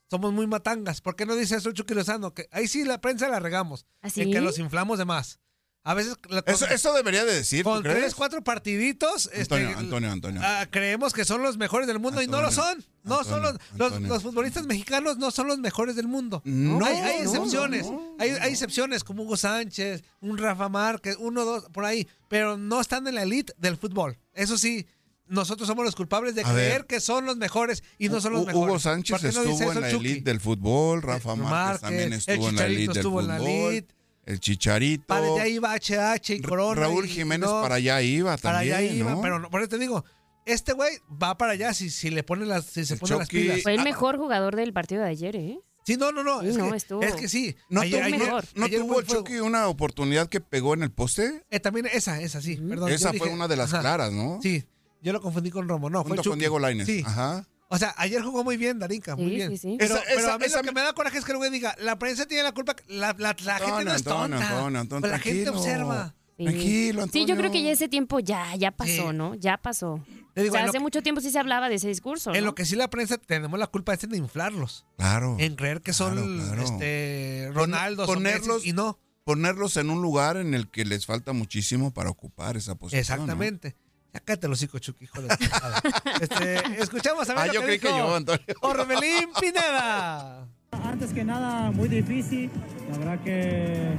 Somos 0.08 0.32
muy 0.32 0.46
matangas. 0.46 1.00
¿Por 1.00 1.16
qué 1.16 1.26
no 1.26 1.34
dice 1.34 1.56
eso 1.56 1.72
Chucky 1.72 1.94
Lozano? 1.94 2.32
Que 2.32 2.48
ahí 2.52 2.68
sí 2.68 2.84
la 2.84 3.00
prensa 3.00 3.28
la 3.28 3.40
regamos. 3.40 3.86
¿Ah, 4.02 4.08
En 4.14 4.30
que 4.30 4.40
los 4.40 4.58
inflamos 4.58 4.98
de 4.98 5.04
más. 5.04 5.40
A 5.88 5.94
veces 5.94 6.16
la- 6.28 6.42
Eso, 6.46 6.66
eso 6.66 6.92
debería 6.94 7.24
de 7.24 7.32
decir, 7.32 7.62
¿tú 7.62 7.70
con 7.70 7.80
crees? 7.82 7.98
tres, 7.98 8.14
cuatro 8.16 8.42
partiditos, 8.42 9.30
Antonio, 9.32 9.68
este, 9.68 9.78
Antonio, 9.80 10.10
Antonio. 10.10 10.40
ah, 10.44 10.66
creemos 10.68 11.12
que 11.12 11.24
son 11.24 11.42
los 11.42 11.56
mejores 11.58 11.86
del 11.86 12.00
mundo 12.00 12.20
y 12.20 12.26
no 12.26 12.42
lo 12.42 12.48
Antonio, 12.48 12.72
son. 12.82 12.84
No 13.04 13.22
son 13.22 13.40
los, 13.42 13.52
Antonio, 13.52 13.68
los, 13.78 13.86
Antonio. 13.92 14.08
los 14.08 14.22
futbolistas 14.24 14.66
mexicanos 14.66 15.16
no 15.18 15.30
son 15.30 15.46
los 15.46 15.58
mejores 15.58 15.94
del 15.94 16.08
mundo. 16.08 16.42
No, 16.44 16.84
hay, 16.84 16.96
hay 16.96 17.22
excepciones. 17.22 17.86
no, 17.86 18.16
Hay, 18.18 18.30
hay 18.30 18.50
excepciones 18.50 19.04
como 19.04 19.22
Hugo 19.22 19.36
Sánchez, 19.36 20.02
un 20.20 20.36
Rafa 20.38 20.68
Márquez, 20.68 21.16
uno, 21.20 21.44
dos, 21.44 21.66
por 21.72 21.84
ahí. 21.84 22.08
Pero 22.28 22.56
no 22.56 22.80
están 22.80 23.06
en 23.06 23.14
la 23.14 23.22
elite 23.22 23.52
del 23.56 23.76
fútbol. 23.76 24.18
Eso 24.34 24.58
sí, 24.58 24.86
nosotros 25.28 25.68
somos 25.68 25.84
los 25.84 25.94
culpables 25.94 26.34
de 26.34 26.40
A 26.42 26.52
creer 26.52 26.72
ver. 26.72 26.86
que 26.86 26.98
son 27.00 27.26
los 27.26 27.36
mejores 27.36 27.84
y 27.96 28.08
no 28.08 28.20
son 28.20 28.32
los 28.32 28.44
mejores. 28.46 28.68
Hugo 28.70 28.78
Sánchez 28.80 29.20
¿Por 29.20 29.30
qué 29.30 29.36
no 29.36 29.42
dice 29.44 29.52
estuvo 29.64 29.72
en 29.72 29.80
la 29.82 29.90
elite 29.90 30.30
del 30.30 30.40
fútbol, 30.40 31.02
Rafa 31.02 31.32
Eh, 31.32 31.36
Márquez, 31.36 31.50
Márquez, 31.50 31.80
también 31.80 32.12
estuvo 32.12 32.48
en 32.48 32.56
la 32.56 32.66
elite 32.66 32.88
del 32.88 32.96
estuvo 32.96 33.20
en 33.20 33.28
la 33.28 33.36
elite. 33.36 33.94
El 34.26 34.38
Chicharito. 34.40 35.06
Para 35.06 35.26
allá 35.26 35.46
iba 35.48 35.74
HH 35.74 36.34
y 36.34 36.40
Corona. 36.42 36.80
Raúl 36.82 37.06
y- 37.06 37.08
Jiménez 37.08 37.48
no, 37.48 37.62
para 37.62 37.76
allá 37.76 38.02
iba 38.02 38.36
Para 38.36 38.58
también, 38.58 38.74
allá 38.76 38.92
iba, 38.92 39.10
¿no? 39.12 39.20
pero 39.22 39.38
no, 39.38 39.48
por 39.50 39.60
eso 39.62 39.70
te 39.70 39.78
digo, 39.78 40.04
este 40.44 40.72
güey 40.74 40.98
va 41.10 41.38
para 41.38 41.52
allá 41.52 41.72
si, 41.72 41.88
si 41.90 42.10
le 42.10 42.22
pone 42.22 42.44
las, 42.46 42.66
si 42.66 42.84
se 42.84 42.94
El 42.94 43.00
pone 43.00 43.16
las 43.16 43.28
pilas. 43.28 43.62
Fue 43.62 43.72
el 43.74 43.80
Ah, 43.80 43.84
mejor 43.84 44.18
jugador 44.18 44.54
del 44.56 44.72
partido 44.72 45.02
de 45.02 45.08
ayer, 45.08 45.34
¿eh? 45.36 45.58
Sí, 45.86 45.96
no, 45.96 46.10
no, 46.10 46.24
no. 46.24 46.40
Sí, 46.42 46.48
es, 46.48 46.56
no, 46.56 46.70
que, 46.70 46.76
estuvo- 46.76 47.02
es 47.02 47.14
que 47.14 47.28
sí. 47.28 47.54
¿No, 47.70 47.80
Ayer- 47.82 48.02
tuvo- 48.04 48.24
ayer-. 48.24 48.44
¿no 48.56 48.64
ayer 48.66 48.80
tuvo 48.80 48.94
fue 48.94 49.02
el. 49.02 49.08
Chucky 49.08 49.34
una 49.38 49.68
oportunidad 49.68 50.28
que 50.28 50.40
pegó 50.40 50.74
en 50.74 50.82
el 50.82 50.90
poste? 50.90 51.44
Eh, 51.50 51.60
también 51.60 51.86
esa, 51.86 52.20
esa 52.20 52.42
sí, 52.42 52.56
perdón. 52.56 52.90
Esa 52.90 53.10
fue 53.10 53.20
dije- 53.28 53.30
una 53.34 53.46
de 53.46 53.54
las 53.56 53.72
ajá. 53.72 53.82
claras, 53.82 54.10
¿no? 54.12 54.40
Sí, 54.42 54.64
yo 55.02 55.12
lo 55.12 55.20
confundí 55.20 55.50
con 55.52 55.68
Romo. 55.68 55.88
No, 55.88 56.02
fue 56.02 56.08
Junto 56.16 56.22
con 56.24 56.32
Chucky. 56.32 56.38
Diego 56.40 56.58
Lainez. 56.58 56.86
Sí. 56.86 57.04
Ajá. 57.06 57.46
O 57.68 57.78
sea, 57.78 57.94
ayer 57.98 58.22
jugó 58.22 58.44
muy 58.44 58.56
bien, 58.56 58.78
Darinka, 58.78 59.16
muy 59.16 59.28
Sí, 59.30 59.34
bien. 59.36 59.50
sí, 59.50 59.58
sí. 59.58 59.76
Pero, 59.78 59.96
Esa- 59.96 60.04
pero 60.14 60.32
a 60.32 60.38
mí 60.38 60.44
esa 60.44 60.58
lo 60.58 60.62
que 60.64 60.72
me- 60.72 60.82
da 60.82 60.92
coraje 60.92 61.18
es 61.18 61.24
que 61.24 61.32
el 61.32 61.38
güey 61.38 61.50
diga, 61.50 61.74
la 61.80 61.98
prensa 61.98 62.26
tiene 62.26 62.42
la 62.44 62.52
culpa, 62.52 62.76
la, 62.86 63.14
la, 63.18 63.34
la 63.44 63.58
gente 63.58 63.84
no 63.84 63.92
es 63.94 64.02
tonta. 64.04 64.24
Antonio, 64.36 64.38
Antonio, 64.46 64.80
Antonio, 64.80 65.00
Pues 65.00 65.12
la 65.12 65.18
gente 65.18 65.42
tranquilo. 65.42 65.60
observa. 65.60 66.14
Sí. 66.38 66.44
Tranquilo, 66.44 67.02
Sí, 67.06 67.18
yo 67.20 67.22
Antonio. 67.22 67.36
creo 67.38 67.50
que 67.50 67.62
ya 67.62 67.70
ese 67.72 67.88
tiempo 67.88 68.20
ya, 68.20 68.54
ya 68.56 68.70
pasó, 68.70 69.10
Sí. 69.10 69.16
¿no? 69.16 69.34
Ya 69.36 69.56
pasó. 69.56 70.04
Digo, 70.36 70.48
o 70.48 70.52
sea, 70.52 70.60
en 70.60 70.68
hace 70.68 70.72
que- 70.78 70.80
mucho 70.80 71.02
tiempo 71.02 71.20
sí 71.22 71.30
se 71.30 71.38
hablaba 71.38 71.68
de 71.70 71.76
ese 71.76 71.88
discurso, 71.88 72.34
En 72.34 72.40
¿no? 72.40 72.46
lo 72.50 72.54
que 72.54 72.66
sí 72.66 72.76
la 72.76 72.88
prensa 72.90 73.16
tenemos 73.16 73.58
la 73.58 73.66
culpa 73.68 73.94
es 73.94 74.04
en 74.04 74.14
inflarlos. 74.14 74.84
Claro. 74.98 75.36
En 75.40 75.56
creer 75.56 75.80
que 75.80 75.92
son 75.94 76.12
Claro, 76.12 76.26
claro. 76.56 76.62
este 76.62 77.50
Ronaldo 77.54 78.06
ponerlos- 78.06 78.64
y 78.66 78.72
no. 78.74 78.98
Ponerlos 79.24 79.76
en 79.76 79.90
un 79.90 80.02
lugar 80.02 80.36
en 80.36 80.54
el 80.54 80.68
que 80.70 80.84
les 80.84 81.04
falta 81.06 81.32
muchísimo 81.32 81.92
para 81.92 82.10
ocupar 82.10 82.56
esa 82.56 82.74
posición. 82.76 83.00
Exactamente. 83.00 83.70
Ya 83.70 83.76
cállate 84.24 84.48
los 84.48 84.58
hocico, 84.58 84.78
Chucky, 84.78 85.04
hijo 85.04 85.22
de 85.22 85.28
este, 86.20 86.82
Escuchamos 86.82 87.28
a 87.30 87.34
ver 87.34 87.42
Ah, 87.42 87.46
lo 87.46 87.52
yo 87.54 87.60
que 87.60 87.66
creí 87.66 87.78
que 87.78 87.88
dijo 87.88 87.98
yo, 87.98 88.16
Antonio. 88.16 88.44
Orbelín 88.60 89.28
Pineda. 89.40 90.46
Antes 90.84 91.12
que 91.12 91.24
nada, 91.24 91.70
muy 91.70 91.88
difícil. 91.88 92.50
La 92.90 92.98
verdad 92.98 93.18
que 93.24 93.92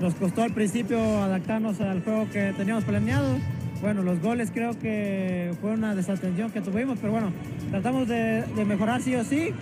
nos 0.00 0.14
costó 0.14 0.42
al 0.42 0.52
principio 0.52 0.98
adaptarnos 1.22 1.80
al 1.80 2.02
juego 2.02 2.28
que 2.30 2.52
teníamos 2.56 2.84
planeado. 2.84 3.38
Bueno, 3.80 4.02
los 4.02 4.20
goles 4.20 4.50
creo 4.52 4.78
que 4.78 5.54
fue 5.60 5.70
una 5.70 5.94
desatención 5.94 6.50
que 6.50 6.60
tuvimos, 6.60 6.98
pero 7.00 7.12
bueno, 7.12 7.32
tratamos 7.70 8.06
de, 8.08 8.42
de 8.42 8.64
mejorar 8.66 9.00
sí 9.02 9.14
o 9.14 9.24
sí. 9.24 9.54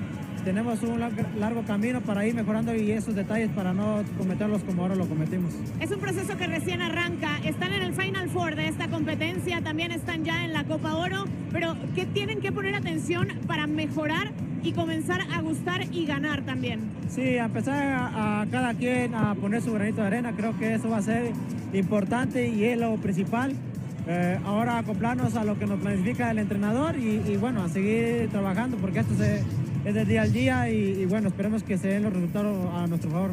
Tenemos 0.44 0.82
un 0.82 0.98
lar- 1.00 1.12
largo 1.38 1.62
camino 1.62 2.00
para 2.00 2.26
ir 2.26 2.34
mejorando 2.34 2.74
y 2.74 2.90
esos 2.92 3.14
detalles 3.14 3.50
para 3.50 3.72
no 3.74 4.02
cometerlos 4.16 4.62
como 4.62 4.82
ahora 4.82 4.94
lo 4.94 5.06
cometimos. 5.06 5.52
Es 5.80 5.90
un 5.90 6.00
proceso 6.00 6.36
que 6.38 6.46
recién 6.46 6.80
arranca. 6.80 7.38
Están 7.44 7.72
en 7.72 7.82
el 7.82 7.92
Final 7.92 8.28
Four 8.30 8.54
de 8.56 8.68
esta 8.68 8.88
competencia, 8.88 9.60
también 9.62 9.92
están 9.92 10.24
ya 10.24 10.44
en 10.44 10.52
la 10.52 10.64
Copa 10.64 10.94
Oro, 10.94 11.24
pero 11.52 11.76
¿qué 11.94 12.06
tienen 12.06 12.40
que 12.40 12.50
poner 12.52 12.74
atención 12.74 13.28
para 13.46 13.66
mejorar 13.66 14.30
y 14.62 14.72
comenzar 14.72 15.20
a 15.32 15.40
gustar 15.40 15.84
y 15.92 16.04
ganar 16.04 16.42
también. 16.42 16.80
Sí, 17.08 17.38
a 17.38 17.44
empezar 17.44 17.80
a, 17.92 18.40
a 18.42 18.46
cada 18.46 18.74
quien 18.74 19.14
a 19.14 19.34
poner 19.36 19.62
su 19.62 19.72
granito 19.72 20.00
de 20.00 20.08
arena, 20.08 20.32
creo 20.36 20.58
que 20.58 20.74
eso 20.74 20.88
va 20.90 20.96
a 20.98 21.02
ser 21.02 21.30
importante 21.72 22.48
y 22.48 22.64
es 22.64 22.78
lo 22.78 22.96
principal. 22.96 23.52
Eh, 24.08 24.38
ahora 24.44 24.78
acoplarnos 24.78 25.36
a 25.36 25.44
lo 25.44 25.58
que 25.58 25.66
nos 25.66 25.78
planifica 25.80 26.30
el 26.30 26.38
entrenador 26.38 26.96
y, 26.98 27.22
y 27.30 27.36
bueno, 27.36 27.62
a 27.62 27.68
seguir 27.68 28.28
trabajando 28.30 28.76
porque 28.78 29.00
esto 29.00 29.14
se- 29.16 29.42
es 29.84 29.94
de 29.94 30.04
día 30.04 30.22
al 30.22 30.32
día 30.32 30.70
y, 30.70 31.02
y 31.02 31.04
bueno, 31.06 31.28
esperemos 31.28 31.62
que 31.62 31.78
se 31.78 31.88
den 31.88 32.02
los 32.02 32.12
resultados 32.12 32.74
a 32.74 32.86
nuestro 32.86 33.10
favor. 33.10 33.30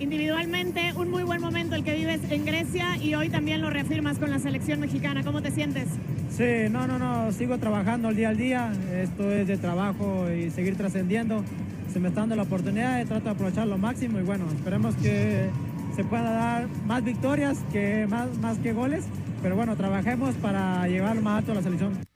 Individualmente, 0.00 0.94
un 0.96 1.10
muy 1.10 1.24
buen 1.24 1.42
momento 1.42 1.74
el 1.76 1.84
que 1.84 1.94
vives 1.94 2.20
en 2.30 2.46
Grecia 2.46 2.96
y 2.96 3.14
hoy 3.14 3.28
también 3.28 3.60
lo 3.60 3.68
reafirmas 3.68 4.18
con 4.18 4.30
la 4.30 4.38
selección 4.38 4.80
mexicana. 4.80 5.22
¿Cómo 5.22 5.42
te 5.42 5.50
sientes? 5.50 5.88
Sí, 6.30 6.70
no, 6.70 6.86
no, 6.86 6.98
no, 6.98 7.30
sigo 7.32 7.58
trabajando 7.58 8.08
el 8.08 8.16
día 8.16 8.30
al 8.30 8.38
día, 8.38 8.72
esto 8.94 9.30
es 9.30 9.46
de 9.46 9.58
trabajo 9.58 10.30
y 10.30 10.50
seguir 10.50 10.74
trascendiendo. 10.74 11.44
Se 11.92 12.00
me 12.00 12.08
está 12.08 12.20
dando 12.20 12.36
la 12.36 12.44
oportunidad 12.44 13.02
y 13.02 13.04
trato 13.04 13.24
de 13.24 13.30
aprovechar 13.30 13.66
lo 13.66 13.76
máximo 13.76 14.18
y 14.20 14.22
bueno, 14.22 14.46
esperemos 14.56 14.94
que 14.96 15.50
se 15.94 16.04
pueda 16.04 16.30
dar 16.30 16.68
más 16.86 17.04
victorias 17.04 17.58
que 17.70 18.06
más, 18.08 18.34
más 18.38 18.56
que 18.58 18.72
goles, 18.72 19.04
pero 19.42 19.54
bueno, 19.54 19.76
trabajemos 19.76 20.34
para 20.36 20.88
llevar 20.88 21.20
más 21.20 21.40
alto 21.40 21.52
a 21.52 21.56
la 21.56 21.62
selección. 21.62 22.09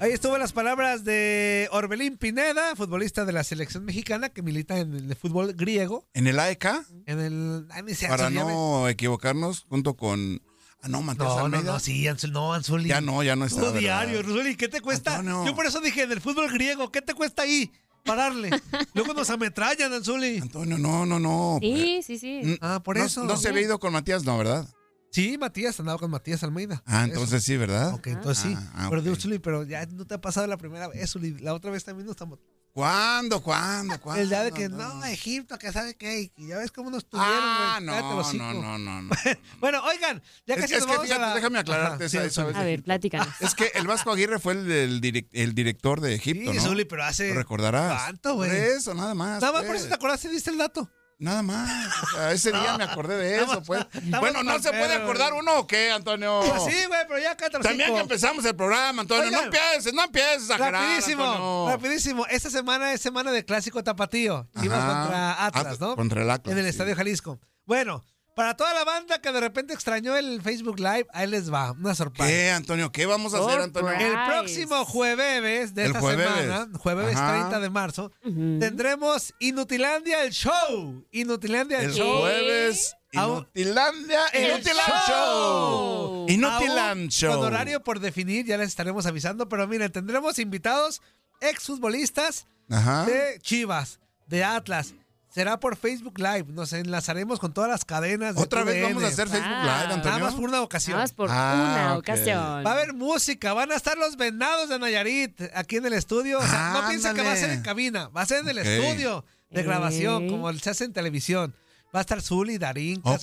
Ahí 0.00 0.12
estuvo 0.12 0.38
las 0.38 0.52
palabras 0.54 1.04
de 1.04 1.68
Orbelín 1.72 2.16
Pineda, 2.16 2.74
futbolista 2.74 3.26
de 3.26 3.32
la 3.32 3.44
selección 3.44 3.84
mexicana 3.84 4.30
que 4.30 4.40
milita 4.40 4.78
en 4.78 4.94
el 4.94 5.14
fútbol 5.14 5.52
griego. 5.52 6.08
En 6.14 6.26
el 6.26 6.38
AEK, 6.40 6.64
En 7.04 7.20
el. 7.20 7.66
ay, 7.70 7.82
para 8.08 8.30
no 8.30 8.88
equivocarnos, 8.88 9.66
junto 9.68 9.94
con. 9.94 10.40
Ah, 10.82 10.88
no, 10.88 11.02
Matías 11.02 11.28
No, 11.28 11.34
no, 11.40 11.44
Almeida. 11.44 11.72
no, 11.74 11.78
sí, 11.80 12.08
Anzuli, 12.08 12.32
no, 12.32 12.54
Anzuli. 12.54 12.88
Ya 12.88 13.02
no, 13.02 13.22
ya 13.22 13.36
no 13.36 13.44
está. 13.44 13.60
¿verdad? 13.60 13.78
diario, 13.78 14.20
Anzuli, 14.20 14.56
¿qué 14.56 14.68
te 14.68 14.80
cuesta? 14.80 15.16
Antonio. 15.18 15.44
Yo 15.44 15.54
por 15.54 15.66
eso 15.66 15.80
dije, 15.82 16.04
en 16.04 16.12
el 16.12 16.22
fútbol 16.22 16.50
griego, 16.50 16.90
¿qué 16.90 17.02
te 17.02 17.12
cuesta 17.12 17.42
ahí? 17.42 17.70
Pararle. 18.02 18.48
Luego 18.94 19.12
nos 19.12 19.28
ametrallan, 19.28 19.92
Anzuli. 19.92 20.38
Antonio, 20.38 20.78
no, 20.78 21.04
no, 21.04 21.20
no. 21.20 21.58
Sí, 21.60 22.00
sí, 22.02 22.18
sí. 22.18 22.40
Mm, 22.42 22.54
Ah, 22.62 22.80
por 22.82 22.96
no, 22.96 23.04
eso. 23.04 23.24
No 23.24 23.36
se 23.36 23.48
había 23.50 23.60
ido 23.60 23.78
con 23.78 23.92
Matías, 23.92 24.24
no, 24.24 24.38
¿verdad? 24.38 24.66
Sí, 25.10 25.36
Matías, 25.38 25.78
andaba 25.80 25.98
con 25.98 26.10
Matías 26.10 26.42
Almeida. 26.44 26.82
Ah, 26.86 26.98
Eso. 27.02 27.12
entonces 27.14 27.42
sí, 27.44 27.56
¿verdad? 27.56 27.94
Ok, 27.94 28.06
entonces 28.08 28.44
sí. 28.44 28.54
Ah, 28.56 28.70
ah, 28.74 28.86
pero 28.90 29.02
digo, 29.02 29.16
Zuli, 29.16 29.38
pero 29.40 29.64
ya 29.64 29.84
no 29.86 30.06
te 30.06 30.14
ha 30.14 30.20
pasado 30.20 30.46
la 30.46 30.56
primera 30.56 30.86
vez, 30.88 31.10
Zuli. 31.10 31.32
La 31.40 31.52
otra 31.54 31.70
vez 31.72 31.82
también 31.84 32.06
nos 32.06 32.14
estamos. 32.14 32.38
¿Cuándo, 32.72 33.42
cuándo, 33.42 34.00
cuándo? 34.00 34.22
El 34.22 34.28
día 34.28 34.44
de 34.44 34.52
que 34.52 34.68
no, 34.68 35.04
Egipto, 35.04 35.58
que 35.58 35.72
sabe 35.72 35.96
qué. 35.96 36.30
Y 36.36 36.46
ya 36.46 36.58
ves 36.58 36.70
cómo 36.70 36.88
nos 36.88 37.04
tuvieron, 37.08 37.34
Ah, 37.36 37.80
no, 37.82 38.22
no, 38.32 38.52
no, 38.54 38.78
no, 38.78 39.02
no. 39.02 39.16
Bueno, 39.58 39.82
oigan, 39.84 40.22
ya 40.46 40.54
Es 40.54 40.60
casi 40.60 40.74
que- 40.74 40.78
nos 40.78 40.82
es 40.82 40.86
que 40.86 40.92
vamos 40.92 40.98
a 41.00 41.02
fíjate, 41.06 41.20
la- 41.20 41.34
déjame 41.34 41.58
aclararte 41.58 41.94
Ajá, 41.96 42.04
esa- 42.04 42.20
sí, 42.20 42.26
esa 42.28 42.42
Zuli. 42.42 42.46
vez. 42.52 42.56
A 42.56 42.64
ver, 42.64 42.82
platícanos. 42.84 43.28
Es 43.40 43.54
que 43.56 43.72
el 43.74 43.88
Vasco 43.88 44.12
Aguirre 44.12 44.38
fue 44.38 44.52
el, 44.52 44.70
el 44.70 45.00
direc- 45.00 45.28
el 45.32 45.56
director 45.56 46.00
de 46.00 46.14
Egipto, 46.14 46.52
Sí, 46.52 46.58
¿no? 46.58 46.62
Zuli, 46.62 46.84
pero 46.84 47.02
hace. 47.04 47.30
Lo 47.30 47.34
recordarás. 47.34 48.00
¿Cuánto, 48.04 48.34
güey? 48.36 48.48
Por 48.50 48.56
eso, 48.58 48.94
nada 48.94 49.14
más. 49.16 49.40
Nada 49.40 49.52
más 49.52 49.62
pues. 49.62 49.66
por 49.66 49.76
eso 49.76 49.88
te 49.88 49.94
acordaste 49.94 50.28
y 50.28 50.30
diste 50.30 50.50
el 50.50 50.58
dato. 50.58 50.88
Nada 51.20 51.42
más. 51.42 52.02
O 52.02 52.06
sea, 52.16 52.32
ese 52.32 52.50
día 52.50 52.78
me 52.78 52.84
acordé 52.84 53.16
de 53.16 53.36
eso, 53.42 53.62
pues. 53.62 53.86
Bueno, 54.20 54.42
¿no 54.42 54.58
se 54.58 54.70
puede 54.70 54.94
acordar 54.94 55.34
uno 55.34 55.58
o 55.58 55.66
qué, 55.66 55.92
Antonio? 55.92 56.40
Pues 56.40 56.64
sí, 56.64 56.84
güey, 56.86 57.00
pero 57.06 57.18
ya 57.20 57.32
el 57.32 57.62
También 57.62 57.94
que 57.94 58.00
empezamos 58.00 58.44
el 58.46 58.56
programa, 58.56 59.02
Antonio. 59.02 59.24
Oigan. 59.26 59.40
no 59.40 59.46
empieces, 59.46 59.92
no 59.92 60.02
empieces 60.04 60.50
a 60.50 60.54
exagerar, 60.54 60.72
Rapidísimo, 60.72 61.24
Antonio. 61.24 61.68
rapidísimo. 61.76 62.26
Esta 62.26 62.48
semana 62.50 62.92
es 62.94 63.02
semana 63.02 63.30
de 63.32 63.44
clásico 63.44 63.84
tapatío. 63.84 64.48
Chivas 64.60 64.78
Ajá. 64.82 65.00
contra 65.02 65.44
Atlas, 65.46 65.60
Atlas, 65.64 65.80
¿no? 65.80 65.94
contra 65.96 66.22
el 66.22 66.30
Atlas, 66.30 66.52
En 66.52 66.58
el 66.58 66.64
sí. 66.64 66.70
Estadio 66.70 66.96
Jalisco. 66.96 67.38
Bueno, 67.66 68.02
para 68.40 68.56
toda 68.56 68.72
la 68.72 68.84
banda 68.84 69.20
que 69.20 69.30
de 69.32 69.38
repente 69.38 69.74
extrañó 69.74 70.16
el 70.16 70.40
Facebook 70.40 70.78
Live, 70.78 71.06
ahí 71.12 71.26
les 71.26 71.52
va, 71.52 71.72
una 71.72 71.94
sorpresa. 71.94 72.26
¿Qué, 72.26 72.50
Antonio? 72.50 72.90
¿Qué 72.90 73.04
vamos 73.04 73.34
a 73.34 73.40
hacer, 73.40 73.60
Antonio? 73.60 73.90
El 73.90 74.14
próximo 74.26 74.82
jueves 74.86 75.74
de 75.74 75.82
El 75.82 75.88
esta 75.88 76.00
jueves. 76.00 76.26
semana, 76.26 76.68
jueves 76.78 77.16
Ajá. 77.16 77.32
30 77.32 77.60
de 77.60 77.68
marzo, 77.68 78.10
tendremos 78.22 79.34
Inutilandia 79.40 80.24
el 80.24 80.30
show. 80.30 81.04
Inutilandia 81.10 81.80
el, 81.80 81.90
El 81.90 81.92
show. 81.92 82.20
jueves, 82.20 82.96
Inutilandia, 83.12 84.26
El 84.32 84.50
Inutiland 84.52 85.06
show. 85.06 86.26
Inutiland 86.26 87.10
Show. 87.10 87.34
Con 87.36 87.44
horario 87.44 87.84
por 87.84 88.00
definir, 88.00 88.46
ya 88.46 88.56
les 88.56 88.68
estaremos 88.68 89.04
avisando, 89.04 89.50
pero 89.50 89.68
miren, 89.68 89.92
tendremos 89.92 90.38
invitados 90.38 91.02
exfutbolistas 91.42 92.46
Ajá. 92.70 93.04
de 93.04 93.38
Chivas, 93.42 94.00
de 94.26 94.44
Atlas. 94.44 94.94
Será 95.30 95.60
por 95.60 95.76
Facebook 95.76 96.18
Live. 96.18 96.46
Nos 96.48 96.72
enlazaremos 96.72 97.38
con 97.38 97.52
todas 97.52 97.70
las 97.70 97.84
cadenas. 97.84 98.34
de 98.34 98.42
Otra 98.42 98.64
vez 98.64 98.82
vamos 98.82 99.02
a 99.04 99.06
hacer 99.06 99.28
Facebook 99.28 99.46
Ah. 99.48 99.62
Live, 99.62 99.66
Nada 99.88 99.94
Antonio. 99.94 100.18
más 100.24 100.34
por 100.34 100.44
una 100.48 100.60
ocasión. 100.62 100.92
Nada 100.94 101.04
más 101.04 101.12
por 101.12 101.28
Ah, 101.30 101.54
una 101.86 101.96
ocasión. 101.98 102.38
Va 102.66 102.70
a 102.70 102.74
haber 102.74 102.92
música, 102.94 103.52
van 103.52 103.70
a 103.70 103.76
estar 103.76 103.96
los 103.96 104.16
venados 104.16 104.68
de 104.68 104.78
Nayarit 104.80 105.40
aquí 105.54 105.76
en 105.76 105.86
el 105.86 105.92
estudio. 105.92 106.38
O 106.38 106.46
sea, 106.46 106.72
no 106.74 106.88
piensen 106.88 107.14
que 107.14 107.22
va 107.22 107.32
a 107.32 107.36
ser 107.36 107.50
en 107.50 107.62
cabina, 107.62 108.08
va 108.08 108.22
a 108.22 108.26
ser 108.26 108.40
en 108.40 108.48
el 108.48 108.58
estudio 108.58 109.24
de 109.50 109.62
grabación, 109.62 110.28
como 110.28 110.52
se 110.54 110.70
hace 110.70 110.84
en 110.84 110.92
televisión. 110.92 111.54
Va 111.94 111.98
a 111.98 112.02
estar 112.02 112.20
Zuli, 112.22 112.56
Darín, 112.58 113.00
Ok, 113.02 113.20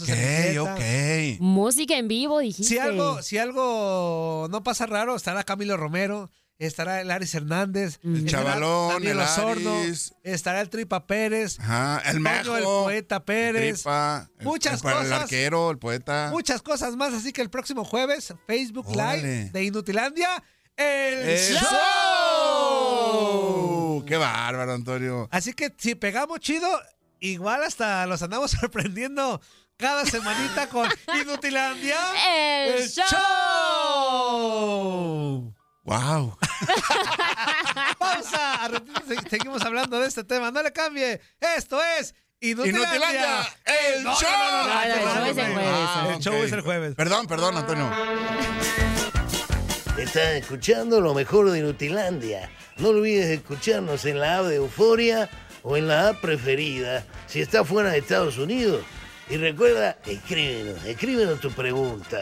ok. 0.60 1.39
Música 1.39 1.98
en 1.98 2.08
vivo, 2.10 2.39
dijiste. 2.39 2.63
Si 2.74 2.78
algo, 2.80 3.22
si 3.22 3.38
algo 3.38 4.48
no 4.50 4.62
pasa 4.63 4.86
raro, 4.86 5.15
estará 5.15 5.43
Camilo 5.43 5.78
Romero, 5.78 6.30
estará 6.60 7.02
el 7.02 7.12
Aris 7.12 7.34
Hernández, 7.36 8.00
El 8.04 8.26
estará 8.26 8.43
Chavalón, 8.46 8.93
Daniel 8.93 9.12
el 9.17 9.20
Osorno, 9.24 9.80
Aris. 9.82 10.13
estará 10.24 10.62
el 10.62 10.70
Tripa 10.70 11.06
Pérez, 11.06 11.60
Ajá, 11.60 12.02
el 12.10 12.20
Mejo. 12.20 12.58
el 12.58 12.63
poeta 12.63 13.24
Pérez, 13.24 13.76
Tripa, 13.82 14.30
el- 14.39 14.46
muchas 14.46 14.82
el, 14.84 14.89
El 14.89 14.96
cosas. 14.96 15.12
arquero, 15.22 15.70
el 15.72 15.78
poeta. 15.78 16.30
muchas 16.32 16.62
cosas 16.62 16.96
más. 16.96 17.13
Así 17.13 17.32
que 17.34 17.41
el 17.41 17.50
próximo 17.50 17.84
jueves, 17.86 18.34
Facebook 18.48 18.88
Live 18.89 19.52
de 19.54 19.63
Inutilandia, 19.63 20.43
el, 20.76 21.30
¡El 21.30 21.39
show. 21.39 21.70
show! 22.80 24.04
¡Qué 24.06 24.15
bárbaro, 24.17 24.74
Antonio! 24.74 25.28
Así 25.32 25.54
que 25.54 25.74
si 25.78 25.96
pegamos 25.96 26.39
chido, 26.39 26.67
igual 27.20 27.63
hasta 27.63 28.06
los 28.08 28.22
andamos 28.22 28.52
sorprendiendo 28.60 29.41
cada 29.78 30.06
semanita 30.06 30.70
con 30.70 30.88
Inutilandia, 31.22 31.98
El 32.76 32.89
show. 34.17 35.54
¡Wow! 35.88 36.38
Pausa. 37.97 38.69
Seguimos 39.30 39.62
hablando 39.63 40.00
de 40.02 40.08
este 40.08 40.26
tema. 40.26 40.52
No 40.52 40.62
le 40.62 40.73
cambie. 40.73 41.21
Esto 41.56 41.80
es 41.97 42.13
Inutilandia. 42.41 42.89
Inutilandia, 42.89 43.47
el 43.95 44.04
No, 44.04 44.13
show. 44.15 44.30
no, 44.30 44.52
no, 44.52 44.67
no, 44.67 44.67
No, 44.67 44.76
no, 44.76 44.82
el 44.86 45.00
show 45.00 45.23
es 45.23 45.38
el 45.38 45.47
no, 45.47 45.54
jueves. 45.54 45.71
Ah, 45.71 46.12
El 46.13 46.19
show 46.21 46.36
ok. 46.36 46.43
es 46.43 46.52
el 46.52 46.62
jueves. 46.62 46.93
Perdón, 46.95 47.26
perdón, 47.28 47.56
Antonio. 47.58 47.89
Estás 49.97 50.36
escuchando 50.36 51.02
lo 51.02 51.13
mejor 51.13 51.50
de 51.52 51.60
Inutilandia. 51.60 52.50
No 52.78 52.89
olvides 52.89 53.28
escucharnos 53.28 54.06
en 54.06 54.19
la 54.19 54.39
app 54.39 54.45
de 54.45 54.56
Euforia 54.58 55.30
o 55.63 55.76
en 55.78 55.88
la 55.88 56.10
app 56.10 56.21
preferida 56.21 57.06
si 57.28 57.41
estás 57.41 57.67
fuera 57.67 57.91
de 57.91 58.00
Estados 58.00 58.38
Unidos. 58.38 58.84
Y 59.30 59.38
recuerda, 59.38 59.97
escríbenos, 60.06 60.84
escríbenos 60.86 61.39
tu 61.41 61.52
pregunta, 61.52 62.21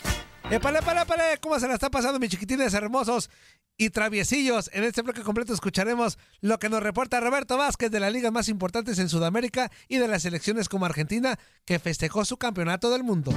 Épale, 0.51 0.79
épale, 0.79 1.01
épale. 1.01 1.23
¿Cómo 1.39 1.57
se 1.59 1.67
la 1.67 1.75
está 1.75 1.89
pasando, 1.89 2.19
mis 2.19 2.29
chiquitines 2.29 2.73
hermosos 2.73 3.29
y 3.77 3.89
traviesillos? 3.89 4.69
En 4.73 4.83
este 4.83 5.01
bloque 5.01 5.21
completo 5.21 5.53
escucharemos 5.53 6.17
lo 6.41 6.59
que 6.59 6.67
nos 6.67 6.83
reporta 6.83 7.21
Roberto 7.21 7.57
Vázquez 7.57 7.89
de 7.89 8.01
las 8.01 8.11
ligas 8.11 8.33
más 8.33 8.49
importantes 8.49 8.99
en 8.99 9.07
Sudamérica 9.07 9.71
y 9.87 9.97
de 9.97 10.09
las 10.09 10.23
selecciones 10.23 10.67
como 10.67 10.85
Argentina, 10.85 11.39
que 11.63 11.79
festejó 11.79 12.25
su 12.25 12.35
campeonato 12.35 12.89
del 12.89 13.03
mundo. 13.03 13.31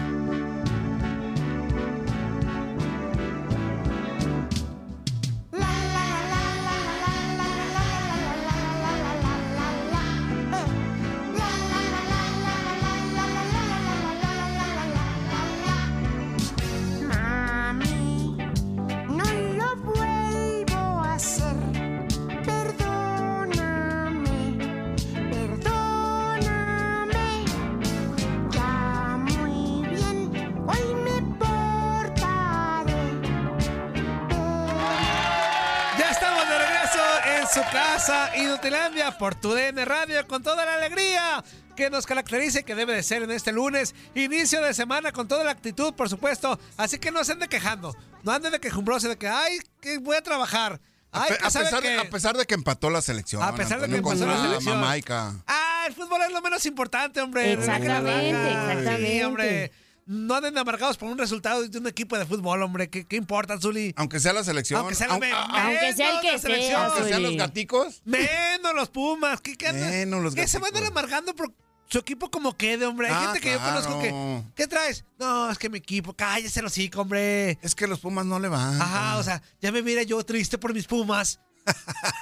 Casa 37.74 38.30
Inutilandia 38.37 39.18
por 39.18 39.34
tu 39.34 39.52
DN 39.52 39.84
Radio 39.84 40.24
con 40.28 40.44
toda 40.44 40.64
la 40.64 40.74
alegría 40.74 41.42
que 41.74 41.90
nos 41.90 42.06
caracteriza 42.06 42.60
y 42.60 42.62
que 42.62 42.76
debe 42.76 42.94
de 42.94 43.02
ser 43.02 43.24
en 43.24 43.32
este 43.32 43.50
lunes, 43.50 43.96
inicio 44.14 44.62
de 44.62 44.72
semana 44.74 45.10
con 45.10 45.26
toda 45.26 45.42
la 45.42 45.50
actitud, 45.50 45.92
por 45.94 46.08
supuesto. 46.08 46.56
Así 46.76 46.98
que 47.00 47.10
no 47.10 47.24
se 47.24 47.32
anden 47.32 47.48
quejando, 47.48 47.92
no 48.22 48.30
anden 48.30 48.52
de 48.52 48.60
quejumbroso 48.60 49.08
de 49.08 49.18
que, 49.18 49.26
ay, 49.26 49.58
que 49.80 49.98
voy 49.98 50.16
a 50.16 50.22
trabajar. 50.22 50.80
A, 51.10 51.24
Ay, 51.24 51.30
pe- 51.32 51.38
que 51.38 51.44
a 51.44 51.50
pesar, 51.50 51.82
que- 51.82 51.88
de, 51.88 51.98
a 51.98 52.10
pesar 52.10 52.37
de 52.37 52.44
que 52.46 52.54
empató 52.54 52.90
la 52.90 53.02
selección. 53.02 53.42
A 53.42 53.52
pesar 53.56 53.80
de 53.80 53.88
que 53.88 53.96
empató 53.96 54.24
la 54.24 54.40
selección. 54.40 54.74
Jamaica. 54.76 55.32
Ah, 55.48 55.84
el 55.88 55.94
fútbol 55.94 56.22
es 56.22 56.30
lo 56.32 56.42
menos 56.42 56.64
importante, 56.66 57.20
hombre. 57.20 57.52
Exactamente, 57.54 58.30
Sí, 58.30 58.54
exactamente. 58.54 59.24
hombre. 59.24 59.72
No 60.06 60.34
anden 60.34 60.56
amargados 60.58 60.96
por 60.98 61.08
un 61.10 61.16
resultado 61.16 61.66
de 61.66 61.78
un 61.78 61.86
equipo 61.86 62.18
de 62.18 62.26
fútbol, 62.26 62.62
hombre. 62.62 62.90
¿Qué, 62.90 63.06
qué 63.06 63.16
importa, 63.16 63.58
Zuli? 63.58 63.94
Aunque 63.96 64.20
sea 64.20 64.32
la 64.34 64.44
selección. 64.44 64.80
Aunque 64.80 64.94
sea, 64.94 65.06
la- 65.08 65.14
aunque, 65.14 65.30
Aunque 65.32 65.92
sea 65.94 66.10
el 66.16 66.20
que 66.20 66.38
sea, 66.38 66.86
aunque 66.86 67.04
sean 67.08 67.22
los 67.22 67.36
gaticos. 67.36 68.02
Menos 68.04 68.74
los 68.74 68.90
Pumas. 68.90 69.40
¿Qué, 69.40 69.56
qué 69.56 69.72
Menos 69.72 70.22
los 70.22 70.34
que 70.34 70.46
se 70.46 70.58
van 70.58 70.66
a 70.66 70.68
andar 70.68 70.82
gaticos. 70.82 70.98
amargando 71.02 71.34
por 71.34 71.54
su 71.88 71.98
equipo 71.98 72.30
como 72.30 72.56
quede, 72.56 72.84
hombre. 72.86 73.08
Hay 73.08 73.14
Ah, 73.14 73.22
gente 73.26 73.40
que 73.40 73.52
yo 73.52 73.58
conozco 73.60 74.00
que. 74.02 74.42
¿Qué 74.54 74.66
traes? 74.66 75.04
No, 75.18 75.50
es 75.50 75.58
que 75.58 75.70
mi 75.70 75.78
equipo. 75.78 76.12
Cállese 76.14 76.60
los 76.60 76.72
hocico, 76.72 77.00
hombre. 77.00 77.58
Es 77.62 77.74
que 77.74 77.86
los 77.86 78.00
Pumas 78.00 78.26
no 78.26 78.38
le 78.38 78.48
van. 78.48 78.80
Ajá, 78.80 79.16
o 79.18 79.22
sea, 79.22 79.40
ya 79.60 79.72
me 79.72 79.80
mira 79.82 80.02
yo 80.02 80.22
triste 80.24 80.58
por 80.58 80.74
mis 80.74 80.86
Pumas. 80.86 81.40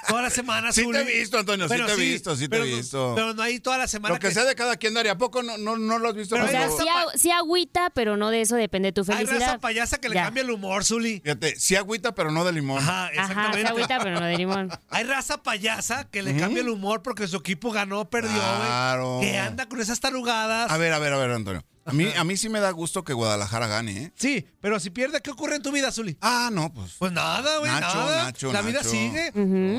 Toda 0.07 0.21
la 0.21 0.29
semana, 0.29 0.71
Sí 0.71 0.81
te 0.81 0.85
Zuli. 0.85 0.97
he 0.99 1.03
visto, 1.03 1.37
Antonio, 1.37 1.67
sí 1.67 1.75
te 1.75 1.91
he 1.91 1.95
visto, 1.95 2.35
sí 2.35 2.47
te 2.47 2.55
he 2.55 2.59
no- 2.59 2.65
visto. 2.65 3.13
Pero 3.15 3.33
no 3.33 3.41
hay 3.41 3.59
toda 3.59 3.77
la 3.77 3.87
semana 3.87 4.13
Lo 4.15 4.19
que 4.19 4.31
sea 4.31 4.45
de 4.45 4.55
cada 4.55 4.77
quien, 4.77 4.93
Daria. 4.93 5.13
¿A 5.13 5.17
poco 5.17 5.43
no, 5.43 5.57
no, 5.57 5.75
no 5.77 5.99
lo 5.99 6.09
has 6.09 6.15
visto? 6.15 6.35
Pero 6.35 6.47
O 6.47 6.49
sea, 6.49 6.69
sí, 6.69 6.85
a- 6.87 7.17
sí 7.17 7.31
agüita, 7.31 7.89
pero 7.89 8.15
no 8.15 8.29
de 8.29 8.41
eso 8.41 8.55
depende 8.55 8.91
tu 8.91 9.01
Hay 9.01 9.07
raza 9.07 9.17
felicidad. 9.25 9.59
payasa 9.59 9.97
que 9.99 10.09
le 10.09 10.15
Ya. 10.15 10.23
cambia 10.25 10.43
el 10.43 10.49
humor, 10.51 10.85
Zuli. 10.85 11.19
Fíjate, 11.21 11.55
sí 11.59 11.75
agüita, 11.75 12.13
pero 12.15 12.31
no 12.31 12.45
de 12.45 12.51
limón. 12.53 12.77
Ajá, 12.79 13.05
Ajá, 13.07 13.11
exactamente. 13.13 13.67
agüita, 13.69 13.99
pero 14.01 14.19
no 14.19 14.25
de 14.25 14.37
limón. 14.37 14.69
Hay 14.89 15.03
raza 15.03 15.41
payasa 15.43 16.05
que 16.09 16.21
le 16.21 16.37
cambia 16.37 16.61
el 16.61 16.69
humor 16.69 17.01
porque 17.01 17.27
su 17.27 17.37
equipo 17.37 17.71
ganó, 17.71 18.09
perdió, 18.09 18.31
güey. 18.31 18.41
Claro. 18.67 19.17
Que 19.21 19.37
anda 19.37 19.65
con 19.67 19.81
esas 19.81 19.99
tarugadas. 19.99 20.71
A 20.71 20.77
ver, 20.77 20.93
a 20.93 20.99
ver, 20.99 21.13
a 21.13 21.17
ver, 21.17 21.31
Antonio. 21.31 21.63
A 21.85 21.91
mí, 21.91 22.07
a 22.15 22.23
mí 22.23 22.37
sí 22.37 22.47
me 22.47 22.59
da 22.61 22.71
gusto 22.71 23.03
que 23.03 23.11
Guadalajara 23.13 23.67
gane, 23.67 24.03
¿eh? 24.03 24.11
Sí, 24.15 24.45
pero 24.61 24.79
si 24.79 24.89
pierde, 24.89 25.21
¿qué 25.21 25.31
ocurre 25.31 25.57
en 25.57 25.61
tu 25.61 25.71
vida, 25.71 25.91
Zuli? 25.91 26.17
Ah, 26.21 26.49
no, 26.51 26.71
pues. 26.73 26.93
Pues 26.97 27.11
nada, 27.11 27.57
güey, 27.59 27.69
Nacho, 27.71 27.97
nada. 27.97 28.23
Nacho, 28.23 28.53
la 28.53 28.61
vida 28.61 28.79
Nacho. 28.79 28.89
sigue. 28.89 29.31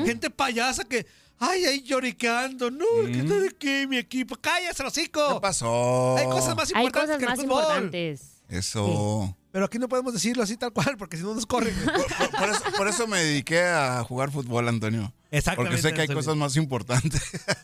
Gente 0.05 0.29
payasa 0.29 0.83
que, 0.83 1.07
ay, 1.39 1.65
ahí 1.65 1.81
lloriqueando. 1.81 2.69
No, 2.69 2.85
¿qué 3.07 3.23
tal 3.27 3.41
de 3.41 3.55
qué, 3.57 3.87
mi 3.87 3.97
equipo? 3.97 4.35
Cállate, 4.39 4.83
los 4.83 4.93
¿Qué 4.93 5.01
hocico. 5.01 5.41
pasó? 5.41 6.15
Hay 6.17 6.25
cosas 6.25 6.55
más 6.55 6.71
Hay 6.75 6.85
importantes 6.85 7.15
cosas 7.25 7.35
que 7.37 7.41
el 7.43 7.47
fútbol. 7.49 7.63
importantes. 7.63 8.21
Eso. 8.49 9.35
Pero 9.55 9.67
aquí 9.67 9.79
no 9.79 9.87
podemos 9.87 10.11
decirlo 10.11 10.43
así 10.43 10.57
tal 10.57 10.73
cual, 10.73 10.97
porque 10.97 11.15
si 11.15 11.23
no 11.23 11.33
nos 11.33 11.45
corren. 11.45 11.73
Por, 11.85 12.29
por 12.29 12.49
eso. 12.49 12.63
por 12.75 12.87
eso 12.89 13.07
me 13.07 13.23
dediqué 13.23 13.61
a 13.61 14.03
jugar 14.03 14.29
fútbol, 14.29 14.67
Antonio. 14.67 15.13
Exactamente, 15.31 15.77
Porque 15.77 15.81
sé 15.81 15.93
que 15.93 16.01
hay 16.01 16.13
cosas 16.13 16.35
más 16.35 16.57
importantes. 16.57 17.21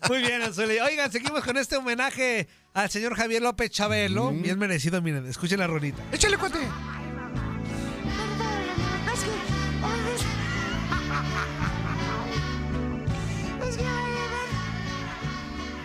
Muy 0.08 0.20
bien, 0.20 0.42
Anzuli. 0.42 0.80
Oigan, 0.80 1.12
seguimos 1.12 1.44
con 1.44 1.58
este 1.58 1.76
homenaje 1.76 2.48
al 2.74 2.90
señor 2.90 3.16
Javier 3.16 3.42
López 3.42 3.72
Chabelo. 3.72 4.32
Bien 4.32 4.58
merecido, 4.58 5.02
miren, 5.02 5.28
escuchen 5.28 5.60
la 5.60 5.68
rolita. 5.68 6.02
¡Échale, 6.14 6.38
cuate! 6.38 6.60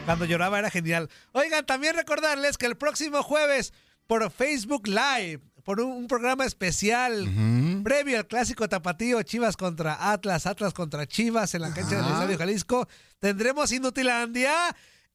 Cuando 0.05 0.25
lloraba 0.25 0.61
era 0.61 0.71
genial. 0.71 1.11
Oigan, 1.33 1.67
también 1.67 1.97
recordarles 1.97 2.59
que 2.59 2.67
el 2.67 2.77
próximo 2.77 3.25
jueves 3.25 3.73
por 4.07 4.31
Facebook 4.31 4.87
Live, 4.87 5.41
por 5.67 5.81
un, 5.81 5.91
un 5.91 6.07
programa 6.07 6.47
especial 6.47 7.29
previo 7.83 8.19
al 8.19 8.27
clásico 8.29 8.69
tapatío 8.69 9.21
Chivas 9.25 9.57
contra 9.57 10.13
Atlas, 10.13 10.47
Atlas 10.47 10.73
contra 10.73 11.07
Chivas 11.07 11.57
en 11.57 11.63
la 11.63 11.75
cancha 11.75 11.97
del. 11.97 12.05
Estadio 12.05 12.39
Jalisco, 12.39 12.89
tendremos 13.19 13.73
Inutilandia 13.73 14.55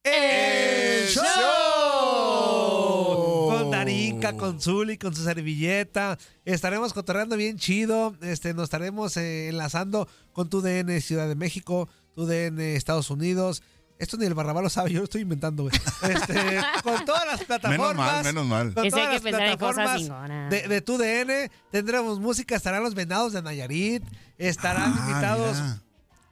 el 0.04 0.12
¡El 0.12 1.08
show. 1.08 1.24
show! 1.24 3.48
Con 3.50 3.70
Darinka, 3.70 4.36
con 4.36 4.60
Zuli, 4.60 4.98
con 4.98 5.14
su 5.14 5.24
servilleta. 5.24 6.18
Estaremos 6.44 6.92
cotorreando 6.92 7.36
bien 7.36 7.56
chido. 7.56 8.14
Este, 8.20 8.52
nos 8.52 8.64
estaremos 8.64 9.16
eh, 9.16 9.48
enlazando 9.48 10.06
con 10.32 10.50
tu 10.50 10.60
DN 10.60 11.00
Ciudad 11.00 11.28
de 11.28 11.34
México, 11.34 11.88
tu 12.14 12.26
DN 12.26 12.74
Estados 12.74 13.10
Unidos. 13.10 13.62
Esto 14.02 14.16
ni 14.16 14.26
el 14.26 14.34
Barrabá 14.34 14.60
lo 14.62 14.68
sabe, 14.68 14.90
yo 14.90 14.98
lo 14.98 15.04
estoy 15.04 15.20
inventando, 15.20 15.62
güey. 15.62 15.74
Este, 16.02 16.34
con 16.82 17.04
todas 17.04 17.24
las 17.24 17.44
plataformas. 17.44 17.78
Menos 17.78 17.96
mal, 17.96 18.24
menos 18.24 18.46
mal. 18.46 18.74
Con 18.74 18.88
todas 18.90 19.12
las 19.12 19.20
plataformas 19.22 20.50
de, 20.50 20.66
de 20.66 20.80
tu 20.80 20.98
DN. 20.98 21.50
Tendremos 21.70 22.18
música, 22.18 22.56
estarán 22.56 22.82
los 22.82 22.96
venados 22.96 23.32
de 23.32 23.42
Nayarit. 23.42 24.02
Estarán 24.38 24.92
Ah, 24.96 25.06
invitados 25.08 25.56
mira. 25.60 25.80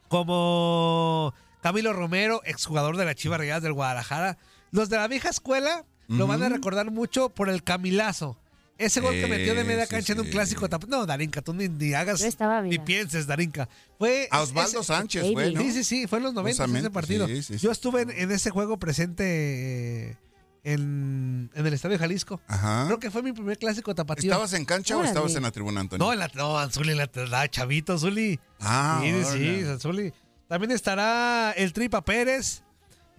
como 0.09 1.33
Camilo 1.63 1.93
Romero, 1.93 2.41
exjugador 2.45 2.97
de 2.97 3.05
la 3.05 3.15
Chivas 3.15 3.39
Rayadas 3.39 3.63
del 3.63 3.73
Guadalajara. 3.73 4.37
Los 4.73 4.89
de 4.89 4.97
la 4.97 5.07
vieja 5.07 5.29
escuela 5.29 5.85
lo 6.09 6.27
van 6.27 6.43
a 6.43 6.49
recordar 6.49 6.91
mucho 6.91 7.29
por 7.29 7.49
el 7.49 7.63
Camilazo. 7.63 8.37
Ese 8.81 9.01
gol 9.01 9.13
que 9.15 9.27
metió 9.27 9.55
de 9.55 9.63
media 9.63 9.85
sí, 9.85 9.91
cancha 9.91 10.13
en 10.15 10.21
un 10.21 10.27
clásico. 10.29 10.69
tap- 10.69 10.87
No, 10.89 11.05
Darinka, 11.05 11.43
tú 11.43 11.53
ni, 11.53 11.69
ni 11.69 11.93
hagas, 11.95 12.23
ni 12.65 12.79
pienses, 12.79 13.27
Darinka. 13.27 13.69
Fue 13.99 14.27
A 14.31 14.41
Osvaldo 14.41 14.81
ese- 14.81 14.87
Sánchez, 14.87 15.31
güey, 15.33 15.53
¿no? 15.55 15.61
Sí, 15.61 15.73
sí, 15.73 15.85
sí, 15.85 16.07
fue 16.07 16.19
en 16.19 16.25
los 16.25 16.35
90 16.35 16.65
ese 16.65 16.91
partido. 16.91 17.27
sí, 17.29 17.43
sí, 17.43 17.55
sí. 17.55 17.59
Yo 17.59 17.71
estuve 17.71 18.03
en, 18.03 18.11
en 18.11 18.31
ese 18.33 18.49
juego 18.51 18.79
presente 18.79 19.25
eh, 20.11 20.17
en, 20.65 21.51
en 21.55 21.67
el 21.67 21.73
Estadio 21.75 21.99
Jalisco. 21.99 22.41
Ajá. 22.47 22.85
Creo 22.87 22.99
que 22.99 23.11
fue 23.11 23.23
mi 23.23 23.33
primer 23.33 23.59
clásico 23.59 23.95
tapatío. 23.95 24.31
¿Estabas 24.31 24.53
en 24.55 24.65
cancha 24.65 24.97
o 24.97 25.05
estabas 25.05 25.35
en 25.37 25.43
la 25.43 25.51
tribuna, 25.51 25.81
Antonio? 25.81 26.05
No, 26.05 26.13
en 26.13 26.19
la, 26.19 26.31
no, 26.35 26.59
Anzuli, 26.59 26.93
en 26.93 26.99
la, 26.99 27.11
la 27.29 27.49
chavito, 27.51 27.99
Zuli. 27.99 28.41
Ah, 28.61 29.01
sí, 29.03 29.25
sí. 29.39 29.63
Anzuli. 29.69 30.13
También 30.49 30.71
estará 30.73 31.53
el 31.53 31.73
Tripa 31.73 32.03
Pérez. 32.03 32.63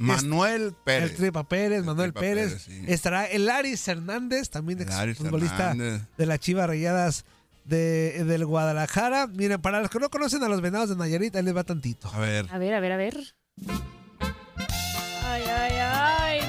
Manuel 0.01 0.73
Pérez. 0.83 1.11
El 1.11 1.15
Tripa 1.17 1.43
Pérez, 1.47 1.79
El 1.79 1.85
Manuel 1.85 2.11
Tripa 2.13 2.19
Pérez. 2.21 2.47
Pérez, 2.49 2.63
sí. 2.63 2.83
Estará 2.87 3.25
el 3.25 3.49
Aris 3.49 3.87
Hernández, 3.87 4.49
también 4.49 4.81
ex 4.81 4.91
Aris 4.91 5.17
futbolista 5.17 5.71
Hernández. 5.71 6.01
de 6.17 6.25
la 6.25 6.37
Chivas 6.37 6.67
Rayadas 6.67 7.25
de, 7.65 8.23
del 8.25 8.45
Guadalajara. 8.45 9.27
Miren, 9.27 9.61
para 9.61 9.79
los 9.81 9.89
que 9.89 9.99
no 9.99 10.09
conocen 10.09 10.43
a 10.43 10.47
los 10.49 10.61
venados 10.61 10.89
de 10.89 10.95
Nayarit, 10.95 11.35
ahí 11.35 11.43
les 11.43 11.55
va 11.55 11.63
tantito. 11.63 12.09
A 12.13 12.19
ver, 12.19 12.47
A 12.51 12.57
ver, 12.57 12.73
a 12.73 12.79
ver, 12.79 12.91
a 12.91 12.97
ver. 12.97 13.17
Ay, 15.23 15.43
ay, 15.43 15.73
ay. 15.79 16.39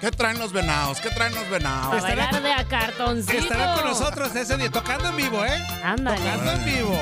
¿qué 0.00 0.10
traen 0.10 0.38
los 0.38 0.52
venados? 0.52 1.00
¿Qué 1.00 1.10
traen 1.10 1.34
los 1.34 1.48
venados? 1.50 1.94
A 1.94 1.98
Estará- 1.98 2.24
bailar 2.30 2.42
de 2.42 2.52
a 2.52 2.64
cartoncito. 2.68 3.38
Estarán 3.38 3.76
con 3.78 3.84
nosotros 3.88 4.34
ese 4.36 4.56
día, 4.56 4.70
tocando 4.70 5.08
en 5.08 5.16
vivo, 5.16 5.44
¿eh? 5.44 5.60
Ándale. 5.82 6.18
Tocando 6.18 6.52
en 6.52 6.64
vivo. 6.64 6.98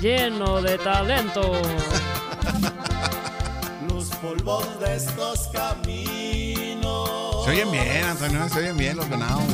Lleno 0.00 0.62
de 0.62 0.78
talento. 0.78 1.52
Los 3.86 4.06
polvos 4.16 4.66
de 4.80 4.96
estos 4.96 5.48
caminos. 5.48 7.44
Se 7.44 7.50
oyen 7.50 7.70
bien, 7.70 8.04
Antonio, 8.04 8.48
se 8.48 8.60
oyen 8.60 8.78
bien 8.78 8.96
los 8.96 9.06
venados. 9.10 9.44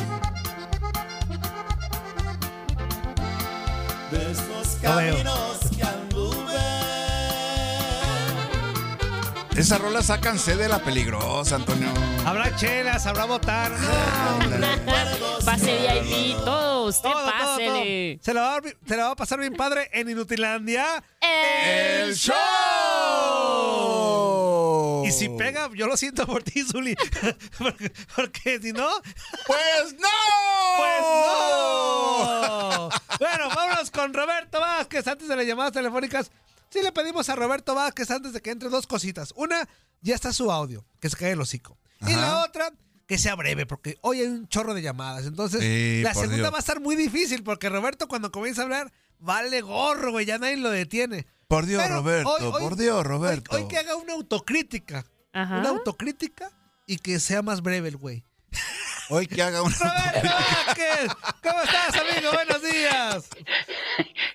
De 4.09 4.31
estos 4.31 4.77
caminos 4.81 5.57
que 5.75 5.83
anduve. 5.83 6.37
Esa 9.57 9.77
rola 9.79 10.01
sácanse 10.01 10.55
de 10.55 10.69
la 10.69 10.79
peligrosa, 10.79 11.55
Antonio. 11.55 11.89
Habrá 12.25 12.55
chelas, 12.55 13.05
habrá 13.05 13.25
botar. 13.25 13.71
Pase 15.45 16.01
VIP, 16.03 16.37
todo. 16.45 16.85
Usted 16.85 17.09
Todo, 17.09 17.25
Se 18.21 18.33
la, 18.33 18.41
va, 18.41 18.55
a- 18.57 18.61
se 18.87 18.97
la 18.97 19.05
va 19.05 19.11
a 19.11 19.15
pasar 19.15 19.39
bien 19.39 19.53
padre 19.55 19.89
en 19.93 20.09
Inutilandia. 20.09 21.03
El 21.21 22.15
show! 23.67 25.03
Y 25.05 25.11
si 25.11 25.29
pega, 25.29 25.69
yo 25.73 25.87
lo 25.87 25.95
siento 25.97 26.25
por 26.25 26.43
ti, 26.43 26.63
Zuli. 26.63 26.95
porque, 27.57 27.91
porque 28.15 28.59
si 28.61 28.73
no, 28.73 28.87
¡Pues 29.45 29.93
no! 29.97 30.07
pues 30.77 31.01
no. 31.01 32.89
bueno, 33.19 33.49
vámonos 33.55 33.91
con 33.91 34.13
Roberto 34.13 34.59
Vázquez. 34.59 35.07
Antes 35.07 35.27
de 35.27 35.35
las 35.35 35.45
llamadas 35.45 35.71
telefónicas, 35.71 36.29
sí 36.69 36.81
le 36.81 36.91
pedimos 36.91 37.29
a 37.29 37.35
Roberto 37.35 37.73
Vázquez 37.75 38.11
antes 38.11 38.33
de 38.33 38.41
que 38.41 38.51
entre 38.51 38.69
dos 38.69 38.85
cositas. 38.87 39.33
Una, 39.35 39.67
ya 40.01 40.15
está 40.15 40.33
su 40.33 40.51
audio, 40.51 40.85
que 40.99 41.09
se 41.09 41.15
cae 41.17 41.31
el 41.31 41.41
hocico. 41.41 41.77
Y 42.05 42.13
la 42.13 42.43
otra, 42.43 42.71
que 43.07 43.17
sea 43.17 43.35
breve, 43.35 43.65
porque 43.65 43.97
hoy 44.01 44.19
hay 44.21 44.27
un 44.27 44.47
chorro 44.49 44.73
de 44.73 44.81
llamadas. 44.81 45.25
Entonces, 45.25 45.61
Sí, 45.61 46.01
la 46.03 46.13
segunda 46.13 46.35
Dios. 46.35 46.51
va 46.53 46.57
a 46.57 46.59
estar 46.59 46.79
muy 46.81 46.95
difícil, 46.95 47.43
porque 47.43 47.69
Roberto 47.69 48.07
cuando 48.07 48.31
comienza 48.31 48.61
a 48.61 48.65
hablar, 48.65 48.91
vale 49.19 49.61
gorro, 49.61 50.11
güey, 50.11 50.25
ya 50.25 50.37
nadie 50.37 50.57
lo 50.57 50.69
detiene. 50.69 51.25
Por 51.47 51.65
Dios, 51.65 51.81
Pero 51.81 51.95
Roberto, 51.95 52.29
hoy- 52.29 52.43
hoy- 52.43 52.61
por 52.61 52.75
Dios, 52.75 52.97
Hoy, 52.97 53.03
Roberto. 53.03 53.55
hoy 53.55 53.67
que 53.69 53.77
haga 53.77 53.95
una 53.95 54.13
autocrítica. 54.13 55.05
Ajá. 55.33 55.59
Una 55.59 55.69
autocrítica 55.69 56.51
y 56.85 56.97
que 56.97 57.19
sea 57.19 57.41
más 57.41 57.61
breve 57.61 57.87
el 57.89 57.97
güey. 57.97 58.23
Hoy 59.09 59.25
que 59.27 59.41
haga 59.41 59.61
una... 59.61 59.73
Roberto 59.79 60.27
Vázquez, 60.27 61.11
¿cómo 61.41 61.61
estás, 61.61 61.95
amigo? 61.95 62.31
Buenos 62.33 62.61
días. 62.61 63.29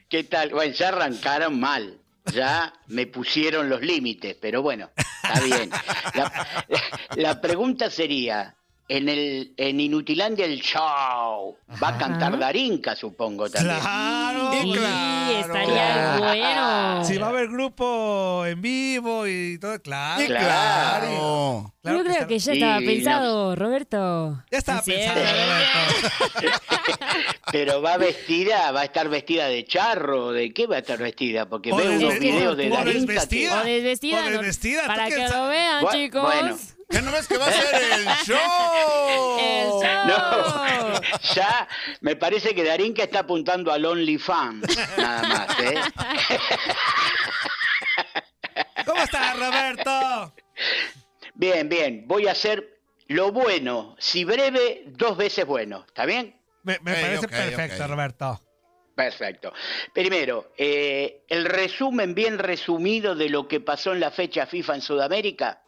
¿Qué 0.09 0.25
tal? 0.25 0.51
Bueno, 0.51 0.73
ya 0.75 0.89
arrancaron 0.89 1.61
mal. 1.61 1.99
Ya 2.33 2.73
me 2.87 3.07
pusieron 3.09 3.69
los 3.69 3.81
límites, 3.83 4.37
pero 4.41 4.63
bueno, 4.63 4.91
está 4.97 5.41
bien. 5.41 5.71
La, 6.15 6.47
la 7.17 7.41
pregunta 7.41 7.91
sería, 7.91 8.55
en 8.89 9.09
el 9.09 9.55
en 9.57 9.81
Inutilandia 9.81 10.45
el 10.45 10.61
show. 10.61 11.57
Va 11.83 11.89
a 11.89 11.99
cantar 11.99 12.39
Darinka, 12.39 12.95
supongo 12.95 13.49
también. 13.49 13.79
Claro, 13.81 14.53
Sí, 14.53 14.73
claro. 14.73 15.39
estaría 15.39 16.17
bueno. 16.19 17.05
Si 17.05 17.17
va 17.19 17.27
a 17.27 17.31
haber 17.31 17.49
grupo 17.49 18.45
en 18.47 18.61
vivo 18.61 19.27
y 19.27 19.59
todo, 19.59 19.81
claro. 19.81 20.25
Claro. 20.27 21.73
Claro 21.83 21.99
Yo 21.99 22.05
que 22.05 22.11
creo 22.11 22.13
está- 22.15 22.27
que 22.29 22.39
ya 22.39 22.53
Sí, 22.53 22.59
estaba 22.59 22.81
no. 22.81 22.87
pensado, 22.87 23.57
Roberto. 23.57 24.45
Ya 24.53 24.59
estaba 24.59 24.83
Sí, 24.83 24.93
pensando, 24.93 25.21
Roberto. 25.23 26.59
Pero 27.53 27.83
va 27.83 27.97
vestida, 27.97 28.71
va 28.73 28.81
a 28.83 28.85
estar 28.85 29.09
vestida 29.09 29.47
de 29.47 29.65
charro, 29.67 30.33
¿de 30.33 30.53
qué 30.55 30.67
va 30.67 30.77
a 30.77 30.79
estar 30.79 30.99
vestida? 30.99 31.47
Porque 31.49 31.73
O 31.73 31.77
veo 31.77 31.93
unos 31.93 32.19
videos 32.19 32.57
de 32.57 32.69
Darinka 32.69 32.93
que... 32.93 32.99
desvestida. 33.01 33.61
O 33.61 33.65
desvestida. 33.65 34.19
O 34.19 34.23
¿no? 34.25 34.31
desvestida, 34.31 34.83
¿tú 34.83 34.87
Para 34.89 35.09
que 35.09 35.29
lo 35.29 35.49
vean, 35.49 35.87
chicos. 35.93 36.23
bueno. 36.23 36.59
¿Qué 36.93 37.01
no 37.01 37.11
ves 37.11 37.27
que 37.27 37.39
va 37.39 37.47
a 37.47 37.53
ser 37.53 37.75
el 37.75 38.05
show? 38.25 39.39
El 39.41 39.69
show. 39.69 40.07
No, 40.07 41.01
ya 41.35 41.67
me 42.03 42.17
parece 42.17 42.55
que 42.55 42.63
Darinka 42.63 43.05
está 43.05 43.21
apuntando 43.21 43.73
al 43.73 43.85
OnlyFans, 43.85 44.77
nada 44.99 45.23
más, 45.23 45.59
¿eh? 45.61 45.81
¿Cómo 48.85 49.03
estás, 49.03 49.39
Roberto? 49.39 50.35
Bien, 51.35 51.69
bien, 51.69 52.05
voy 52.07 52.29
a 52.29 52.33
hacer 52.33 52.79
lo 53.09 53.33
bueno, 53.33 53.97
si 53.99 54.25
breve, 54.25 54.85
dos 54.87 55.17
veces 55.17 55.47
bueno, 55.47 55.85
¿está 55.87 56.05
bien? 56.05 56.37
Me, 56.63 56.79
parece 56.79 57.27
perfecto. 57.27 57.87
Roberto. 57.87 58.41
Perfecto. 58.95 59.53
Primero, 59.95 60.53
eh, 60.59 61.25
el 61.29 61.47
resumen 61.47 62.15
bien 62.15 62.39
resumido 62.39 63.15
de 63.15 63.31
lo 63.31 63.49
que 63.49 63.61
pasó 63.61 63.95
en 63.95 64.01
la 64.01 64.11
fecha 64.11 64.47
FIFA 64.47 64.75
en 64.75 64.81
Sudamérica 64.83 65.63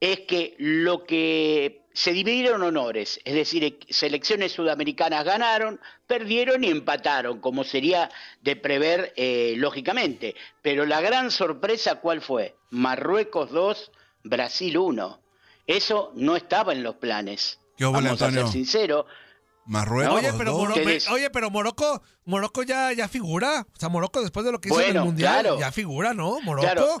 es 0.00 0.20
que 0.20 0.54
lo 0.58 1.04
que 1.04 1.82
se 1.92 2.12
dividieron 2.12 2.62
honores, 2.62 3.20
es 3.24 3.34
decir, 3.34 3.64
e- 3.64 3.78
selecciones 3.92 4.52
sudamericanas 4.52 5.24
ganaron, 5.24 5.80
perdieron 6.06 6.62
y 6.62 6.68
empataron, 6.70 7.40
como 7.40 7.64
sería 7.64 8.08
de 8.42 8.54
prever 8.56 9.12
eh, 9.16 9.54
lógicamente. 9.56 10.36
Pero 10.62 10.86
la 10.86 11.00
gran 11.00 11.30
sorpresa, 11.32 11.96
¿cuál 11.96 12.20
fue? 12.20 12.54
Marruecos 12.70 13.50
2, 13.50 13.90
Brasil 14.24 14.78
1. 14.78 15.20
Eso 15.66 16.12
no 16.14 16.36
estaba 16.36 16.72
en 16.72 16.82
los 16.82 16.96
planes. 16.96 17.58
¿Qué 17.76 17.84
hubo, 17.84 17.94
Vamos 17.94 18.22
a 18.22 18.30
ser 18.30 18.46
sinceros. 18.48 19.04
Marruecos. 19.66 20.14
Oye, 20.14 20.32
pero, 20.38 20.52
dos. 20.52 20.60
Moro- 20.60 20.74
¿Qué 20.74 20.84
me- 20.84 20.92
des- 20.94 21.08
oye, 21.10 21.28
pero 21.30 21.50
Morocco, 21.50 22.00
Morocco 22.24 22.62
ya, 22.62 22.92
ya 22.92 23.06
figura. 23.06 23.66
O 23.76 23.78
sea, 23.78 23.88
Morocco 23.90 24.22
después 24.22 24.46
de 24.46 24.52
lo 24.52 24.60
que 24.60 24.68
hizo 24.70 24.80
en 24.80 24.96
el 24.96 25.02
Mundial, 25.02 25.40
claro. 25.42 25.58
ya 25.60 25.70
figura, 25.72 26.14
¿no? 26.14 26.40
Morocco. 26.40 26.64
Claro. 26.72 26.98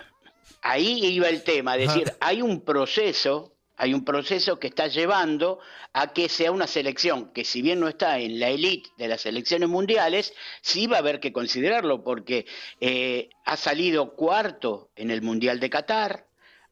Ahí 0.62 1.04
iba 1.06 1.28
el 1.28 1.42
tema, 1.42 1.76
es 1.76 1.88
decir, 1.88 2.12
hay 2.20 2.42
un 2.42 2.64
proceso, 2.64 3.56
hay 3.76 3.94
un 3.94 4.04
proceso 4.04 4.58
que 4.58 4.66
está 4.68 4.88
llevando 4.88 5.60
a 5.92 6.12
que 6.12 6.28
sea 6.28 6.52
una 6.52 6.66
selección 6.66 7.32
que 7.32 7.44
si 7.44 7.62
bien 7.62 7.80
no 7.80 7.88
está 7.88 8.18
en 8.18 8.38
la 8.38 8.48
elite 8.48 8.90
de 8.98 9.08
las 9.08 9.22
selecciones 9.22 9.68
mundiales, 9.68 10.32
sí 10.60 10.86
va 10.86 10.96
a 10.96 11.00
haber 11.00 11.20
que 11.20 11.32
considerarlo 11.32 12.04
porque 12.04 12.46
eh, 12.80 13.30
ha 13.44 13.56
salido 13.56 14.14
cuarto 14.14 14.90
en 14.96 15.10
el 15.10 15.22
Mundial 15.22 15.60
de 15.60 15.70
Qatar, 15.70 16.27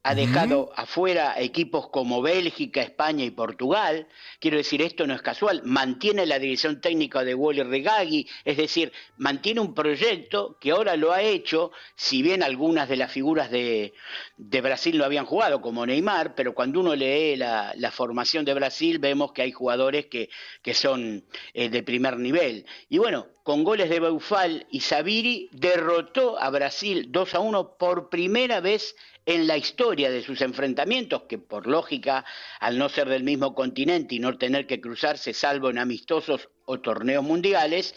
ha 0.06 0.14
dejado 0.14 0.70
afuera 0.76 1.34
equipos 1.36 1.88
como 1.88 2.22
Bélgica, 2.22 2.80
España 2.80 3.24
y 3.24 3.32
Portugal. 3.32 4.06
Quiero 4.38 4.56
decir, 4.56 4.80
esto 4.80 5.04
no 5.04 5.14
es 5.14 5.20
casual. 5.20 5.62
Mantiene 5.64 6.26
la 6.26 6.38
dirección 6.38 6.80
técnica 6.80 7.24
de 7.24 7.34
Wally 7.34 7.64
Regagui, 7.64 8.28
es 8.44 8.56
decir, 8.56 8.92
mantiene 9.16 9.58
un 9.58 9.74
proyecto 9.74 10.58
que 10.60 10.70
ahora 10.70 10.94
lo 10.94 11.12
ha 11.12 11.22
hecho, 11.22 11.72
si 11.96 12.22
bien 12.22 12.44
algunas 12.44 12.88
de 12.88 12.96
las 12.98 13.10
figuras 13.10 13.50
de, 13.50 13.94
de 14.36 14.60
Brasil 14.60 14.96
no 14.96 15.04
habían 15.04 15.26
jugado, 15.26 15.60
como 15.60 15.84
Neymar, 15.84 16.36
pero 16.36 16.54
cuando 16.54 16.78
uno 16.78 16.94
lee 16.94 17.34
la, 17.34 17.72
la 17.76 17.90
formación 17.90 18.44
de 18.44 18.54
Brasil 18.54 19.00
vemos 19.00 19.32
que 19.32 19.42
hay 19.42 19.50
jugadores 19.50 20.06
que, 20.06 20.30
que 20.62 20.74
son 20.74 21.24
eh, 21.52 21.68
de 21.68 21.82
primer 21.82 22.16
nivel. 22.16 22.64
Y 22.88 22.98
bueno, 22.98 23.26
con 23.42 23.64
goles 23.64 23.90
de 23.90 23.98
Beufal 23.98 24.68
y 24.70 24.82
Sabiri, 24.82 25.48
derrotó 25.50 26.38
a 26.38 26.48
Brasil 26.50 27.06
2 27.10 27.34
a 27.34 27.40
1 27.40 27.76
por 27.76 28.08
primera 28.08 28.60
vez 28.60 28.94
en 29.26 29.46
la 29.46 29.56
historia 29.56 30.10
de 30.10 30.22
sus 30.22 30.40
enfrentamientos, 30.40 31.24
que 31.24 31.38
por 31.38 31.66
lógica, 31.66 32.24
al 32.60 32.78
no 32.78 32.88
ser 32.88 33.08
del 33.08 33.24
mismo 33.24 33.54
continente 33.54 34.14
y 34.14 34.20
no 34.20 34.38
tener 34.38 34.66
que 34.66 34.80
cruzarse 34.80 35.34
salvo 35.34 35.68
en 35.68 35.78
amistosos 35.78 36.48
o 36.64 36.80
torneos 36.80 37.24
mundiales, 37.24 37.94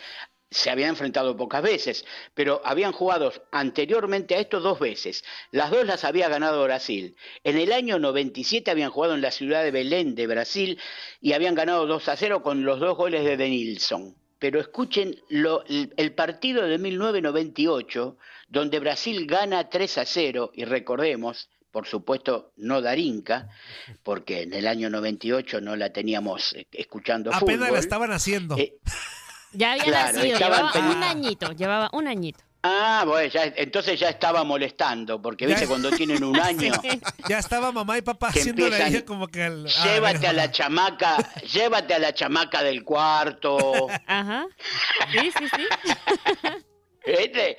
se 0.51 0.71
habían 0.71 0.89
enfrentado 0.89 1.37
pocas 1.37 1.61
veces, 1.61 2.05
pero 2.33 2.61
habían 2.65 2.91
jugado 2.91 3.31
anteriormente 3.51 4.35
a 4.35 4.39
esto 4.39 4.59
dos 4.59 4.79
veces. 4.79 5.23
Las 5.51 5.69
dos 5.69 5.85
las 5.85 6.03
había 6.03 6.27
ganado 6.27 6.63
Brasil. 6.63 7.15
En 7.43 7.57
el 7.57 7.71
año 7.71 7.99
97 7.99 8.71
habían 8.71 8.89
jugado 8.89 9.13
en 9.13 9.21
la 9.21 9.29
ciudad 9.29 9.63
de 9.63 9.69
Belén 9.69 10.15
de 10.15 10.25
Brasil 10.25 10.79
y 11.21 11.33
habían 11.33 11.53
ganado 11.53 11.85
2 11.85 12.09
a 12.09 12.15
0 12.15 12.41
con 12.41 12.63
los 12.65 12.79
dos 12.79 12.97
goles 12.97 13.23
de 13.25 13.37
Denilson. 13.37 14.15
Pero 14.39 14.59
escuchen 14.59 15.21
lo- 15.29 15.63
el, 15.67 16.13
partido 16.15 16.63
de 16.63 16.77
1998, 16.79 18.17
donde 18.49 18.79
Brasil 18.79 19.25
gana 19.27 19.69
3 19.69 19.97
a 19.99 20.05
0, 20.05 20.51
y 20.53 20.65
recordemos, 20.65 21.49
por 21.71 21.87
supuesto, 21.87 22.51
no 22.57 22.81
Darinka, 22.81 23.47
porque 24.03 24.41
en 24.41 24.53
el 24.53 24.67
año 24.67 24.89
98 24.89 25.61
no 25.61 25.75
la 25.75 25.91
teníamos 25.93 26.53
eh, 26.53 26.67
escuchando 26.71 27.31
Apenas 27.33 27.59
fútbol. 27.59 27.73
la 27.73 27.79
estaban 27.79 28.11
haciendo. 28.11 28.57
Eh, 28.57 28.73
Ya 29.51 29.71
había 29.73 29.83
Claro, 29.85 30.17
nacido, 30.17 30.37
llevaba 30.39 30.71
un 30.91 31.03
añito, 31.03 31.51
llevaba 31.53 31.89
un 31.93 32.07
añito. 32.07 32.39
Ah, 32.61 33.03
bueno, 33.07 33.31
ya- 33.31 33.53
entonces 33.55 33.97
ya 33.99 34.09
estaba 34.09 34.43
molestando, 34.43 35.21
porque 35.21 35.45
viste 35.47 35.61
Ya- 35.61 35.67
cuando 35.67 35.89
tienen 35.91 36.23
un 36.23 36.37
año, 36.41 36.73
Ya 37.29 37.39
estaba 37.39 37.71
mamá 37.71 37.97
y 37.97 38.01
papá 38.01 38.31
empiezan, 38.35 38.81
ahí 38.93 39.01
como 39.03 39.27
que... 39.27 39.45
el- 39.45 39.65
ah, 39.67 39.83
llévate 39.85 40.17
mira, 40.19 40.29
a 40.31 40.33
la 40.33 40.51
chamaca, 40.51 41.17
llévate 41.53 41.93
a 41.93 41.99
la 41.99 42.13
chamaca 42.13 42.61
del 42.61 42.83
cuarto. 42.83 43.87
Ajá. 44.07 44.45
Sí, 45.11 45.31
sí, 45.37 45.45
sí. 45.55 45.63
¿Viste? 47.17 47.57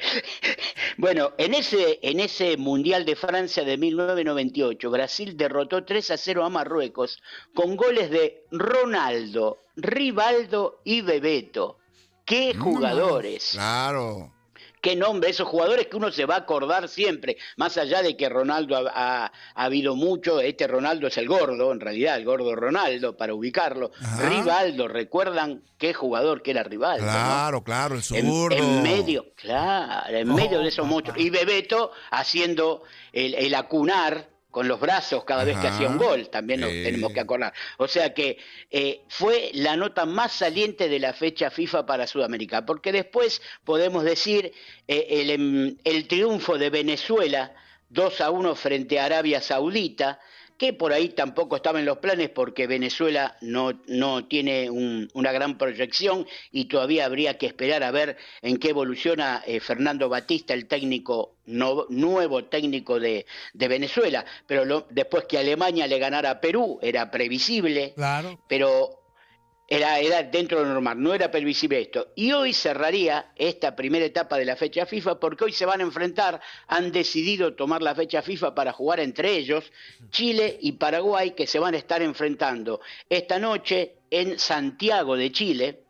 Bueno, 0.97 1.33
en 1.39 1.55
ese, 1.55 1.99
en 2.03 2.21
ese 2.21 2.57
Mundial 2.57 3.05
de 3.05 3.17
Francia 3.17 3.65
de 3.65 3.77
1998, 3.77 4.91
Brasil 4.91 5.37
derrotó 5.37 5.85
3 5.85 6.11
a 6.11 6.17
0 6.17 6.45
a 6.45 6.51
Marruecos 6.51 7.21
con 7.55 7.77
goles 7.77 8.11
de 8.11 8.45
Ronaldo, 8.51 9.65
Rivaldo 9.77 10.81
y 10.85 11.01
Bebeto. 11.01 11.79
¡Qué 12.25 12.55
jugadores! 12.55 13.51
Claro. 13.53 14.33
Qué 14.81 14.97
nombre, 14.97 15.29
esos 15.31 15.47
jugadores 15.47 15.87
que 15.89 15.97
uno 15.97 16.11
se 16.11 16.25
va 16.25 16.37
a 16.37 16.39
acordar 16.39 16.89
siempre, 16.89 17.37
más 17.57 17.77
allá 17.77 18.03
de 18.03 18.17
que 18.17 18.29
Ronaldo 18.29 18.77
ha, 18.77 18.91
ha- 18.95 19.33
ha 19.55 19.65
habido 19.65 19.95
mucho, 19.95 20.41
este 20.41 20.67
Ronaldo 20.67 21.07
es 21.09 21.19
el 21.19 21.29
gordo, 21.29 21.71
en 21.73 21.81
realidad, 21.81 22.17
el 22.17 22.25
gordo 22.25 22.55
Ronaldo, 22.57 23.17
para 23.17 23.35
ubicarlo. 23.35 23.91
Rivaldo, 24.19 24.89
¿recuerdan 24.89 25.63
qué 25.79 25.93
jugador 25.93 26.43
que 26.43 26.53
era 26.53 26.63
Rivaldo? 26.63 27.05
no? 27.05 27.11
Claro, 27.13 27.63
claro, 27.63 27.95
el 27.97 28.03
zurdo. 28.03 28.57
en 28.57 28.83
medio, 28.83 29.27
claro, 29.37 30.17
en 30.17 30.35
medio 30.35 30.61
de 30.61 30.69
esos 30.69 30.87
monstruos. 30.87 31.19
Y 31.21 31.29
Bebeto 31.31 31.93
haciendo 32.11 32.83
el, 33.13 33.35
el 33.35 33.55
acunar 33.55 34.30
con 34.51 34.67
los 34.67 34.81
brazos 34.81 35.25
cada 35.25 35.45
vez 35.45 35.59
que 35.59 35.69
hacía 35.69 35.89
un 35.89 35.99
gol, 35.99 36.29
también 36.29 36.61
nos 36.61 36.71
tenemos 36.71 37.13
que 37.13 37.21
acordar. 37.21 37.53
O 37.79 37.87
sea 37.87 38.13
que 38.13 38.39
eh, 38.71 39.03
fue 39.09 39.51
la 39.55 39.77
nota 39.77 40.07
más 40.07 40.33
saliente 40.33 40.89
de 40.89 40.99
la 40.99 41.13
fecha 41.13 41.51
FIFA 41.51 41.87
para 41.87 42.07
Sudamérica, 42.07 42.67
porque 42.67 42.93
después 42.93 43.43
podemos 43.65 44.05
decir 44.05 44.53
eh, 44.89 45.07
el, 45.09 45.31
em, 45.31 45.77
el 45.85 46.09
triunfo 46.09 46.59
de 46.59 46.71
Venezuela 46.71 47.55
2 47.91 48.21
a 48.21 48.31
1 48.31 48.55
frente 48.55 48.99
a 48.99 49.05
Arabia 49.07 49.41
Saudita, 49.41 50.21
que 50.61 50.75
por 50.75 50.93
ahí 50.93 51.09
tampoco 51.09 51.57
estaba 51.57 51.79
en 51.81 51.87
los 51.87 51.97
planes 51.99 52.29
porque 52.29 52.67
Venezuela 52.67 53.35
no, 53.41 53.81
no 53.87 54.27
tiene 54.27 54.69
un- 54.69 55.09
una 55.15 55.33
gran 55.33 55.57
proyección 55.57 56.27
y 56.53 56.67
todavía 56.67 57.07
habría 57.07 57.39
que 57.39 57.47
esperar 57.47 57.83
a 57.83 57.91
ver 57.91 58.19
en 58.43 58.59
qué 58.59 58.69
evoluciona 58.69 59.43
eh, 59.47 59.59
Fernando 59.61 60.11
Batista, 60.11 60.53
el 60.53 60.67
técnico 60.67 61.37
no- 61.47 61.87
nuevo 61.89 62.45
técnico 62.45 63.01
de, 63.01 63.25
de 63.55 63.69
Venezuela. 63.69 64.27
Pero 64.47 64.67
lo- 64.67 64.87
después 64.91 65.25
que 65.25 65.39
Alemania 65.39 65.87
le 65.87 65.99
ganara 65.99 66.29
a 66.33 66.41
Perú 66.43 66.79
era 66.83 67.11
previsible, 67.11 67.95
Claro. 67.97 68.39
pero 68.47 69.00
era, 69.73 70.01
era 70.01 70.25
dentro 70.25 70.59
de 70.59 70.65
lo 70.65 70.75
normal, 70.75 71.01
no 71.01 71.15
era 71.15 71.31
previsible 71.31 71.81
esto. 71.81 72.09
Y 72.17 72.33
hoy 72.33 72.53
cerraría 72.53 73.33
esta 73.37 73.77
primera 73.77 74.05
etapa 74.05 74.37
de 74.37 74.45
la 74.45 74.57
fecha 74.57 74.85
FIFA 74.85 75.21
porque 75.21 75.45
hoy 75.45 75.53
se 75.53 75.65
van 75.65 75.81
a 75.81 75.85
enfrentar, 75.85 76.41
han 76.67 76.91
decidido 76.91 77.55
tomar 77.55 77.81
la 77.81 77.95
fecha 77.95 78.21
FIFA 78.21 78.53
para 78.53 78.73
jugar 78.73 78.99
entre 78.99 79.37
ellos, 79.37 79.71
Chile 80.11 80.59
y 80.61 80.73
Paraguay, 80.73 81.31
que 81.37 81.47
se 81.47 81.61
van 81.61 81.75
a 81.75 81.79
estar 81.79 82.03
enfrentando 82.03 82.81
esta 83.09 83.39
noche 83.39 83.95
en 84.11 84.41
Santiago 84.41 85.17
de 85.17 85.31
Chile. 85.31 85.85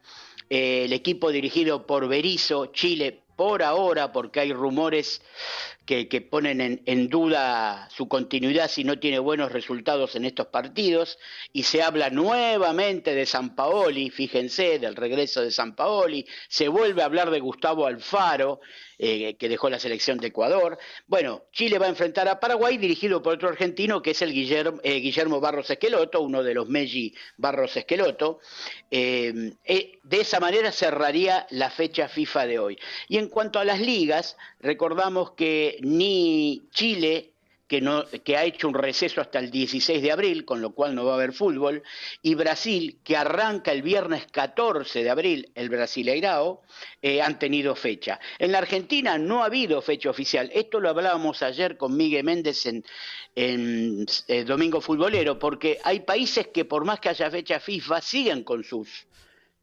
Eh, 0.51 0.85
el 0.85 0.93
equipo 0.93 1.33
dirigido 1.33 1.87
por 1.87 2.07
Berizzo, 2.07 2.67
Chile 2.67 3.20
por 3.41 3.63
ahora, 3.63 4.13
porque 4.13 4.41
hay 4.41 4.53
rumores 4.53 5.23
que, 5.87 6.21
ponen 6.21 6.61
en, 6.61 6.83
en 6.85 7.09
duda 7.09 7.89
su 7.91 8.07
continuidad 8.07 8.69
si 8.69 8.85
no 8.85 8.99
tiene 8.99 9.19
buenos 9.19 9.51
resultados 9.51 10.15
en 10.15 10.27
estos 10.27 10.49
partidos, 10.49 11.19
y 11.51 11.63
se 11.63 11.83
habla 11.83 12.11
nuevamente 12.11 13.15
de 13.15 13.25
San 13.25 13.57
Paoli, 13.57 14.11
fíjense, 14.11 14.79
del 14.79 14.95
regreso 14.95 15.41
de 15.41 15.51
San 15.51 15.75
Paoli, 15.75 16.27
se 16.51 16.69
vuelve 16.69 17.01
a 17.01 17.07
hablar 17.07 17.31
de 17.31 17.41
Gustavo 17.41 17.87
Alfaro, 17.87 18.61
eh, 19.03 19.37
que 19.39 19.49
dejó 19.49 19.71
la 19.71 19.79
selección 19.79 20.19
de 20.19 20.27
Ecuador. 20.27 20.79
Bueno, 21.07 21.45
Chile 21.53 21.79
va 21.79 21.87
a 21.87 21.89
enfrentar 21.89 22.29
a 22.29 22.39
Paraguay, 22.39 22.77
dirigido 22.77 23.23
por 23.23 23.33
otro 23.33 23.49
argentino, 23.49 24.03
que 24.03 24.11
es 24.11 24.21
el 24.21 24.31
Guillermo, 24.31 24.79
eh, 24.85 24.97
Guillermo 25.01 25.41
Barros 25.41 25.71
Esqueloto, 25.71 26.21
uno 26.21 26.43
de 26.43 26.53
los 26.53 26.69
Meji 26.69 27.15
Barros 27.39 27.75
Esqueloto. 27.79 28.41
Eh, 28.91 29.53
de 29.65 30.21
esa 30.21 30.39
manera 30.39 30.71
cerraría 30.71 31.47
la 31.49 31.71
fecha 31.71 32.09
FIFA 32.09 32.47
de 32.47 32.59
hoy. 32.59 32.79
Y 33.09 33.17
en 33.17 33.29
cuanto 33.29 33.59
a 33.59 33.65
las 33.65 33.81
ligas, 33.81 34.37
recordamos 34.61 35.31
que 35.31 35.79
ni 35.81 36.69
Chile 36.71 37.31
que, 37.71 38.37
ha 38.37 38.45
hecho 38.45 38.67
un 38.67 38.75
receso 38.75 39.21
hasta 39.21 39.39
el 39.39 39.49
16 39.49 40.03
de 40.03 40.11
abril, 40.11 40.45
con 40.45 40.61
lo 40.61 40.75
cual 40.75 40.93
no 40.93 41.05
va 41.05 41.13
a 41.13 41.15
haber 41.15 41.33
fútbol, 41.33 41.85
y 42.21 42.35
Brasil, 42.35 42.99
que 43.05 43.17
arranca 43.17 43.71
el 43.71 43.83
viernes 43.83 44.27
14 44.27 45.05
de 45.05 45.11
abril, 45.11 45.53
el 45.55 45.69
Brasileirao, 45.69 46.63
eh, 47.01 47.23
han 47.23 47.39
tenido 47.39 47.77
fecha. 47.77 48.19
En 48.41 48.51
la 48.51 48.59
Argentina 48.59 49.19
no 49.19 49.43
ha 49.43 49.47
habido 49.47 49.81
fecha 49.83 50.11
oficial. 50.11 50.51
Esto 50.53 50.81
lo 50.81 50.91
hablábamos 50.91 51.45
ayer 51.45 51.77
con 51.77 51.97
Miguel 51.97 52.25
Méndez 52.25 52.67
en, 52.67 52.85
en 53.37 54.05
eh, 54.27 54.43
Domingo 54.43 54.81
Futbolero, 54.81 55.39
porque 55.39 55.79
hay 55.85 56.01
países 56.01 56.49
que 56.49 56.65
por 56.65 56.85
más 56.85 56.99
que 56.99 57.11
haya 57.11 57.31
fecha 57.31 57.61
FIFA, 57.61 58.01
siguen 58.01 58.43
con 58.43 58.65
sus 58.65 59.07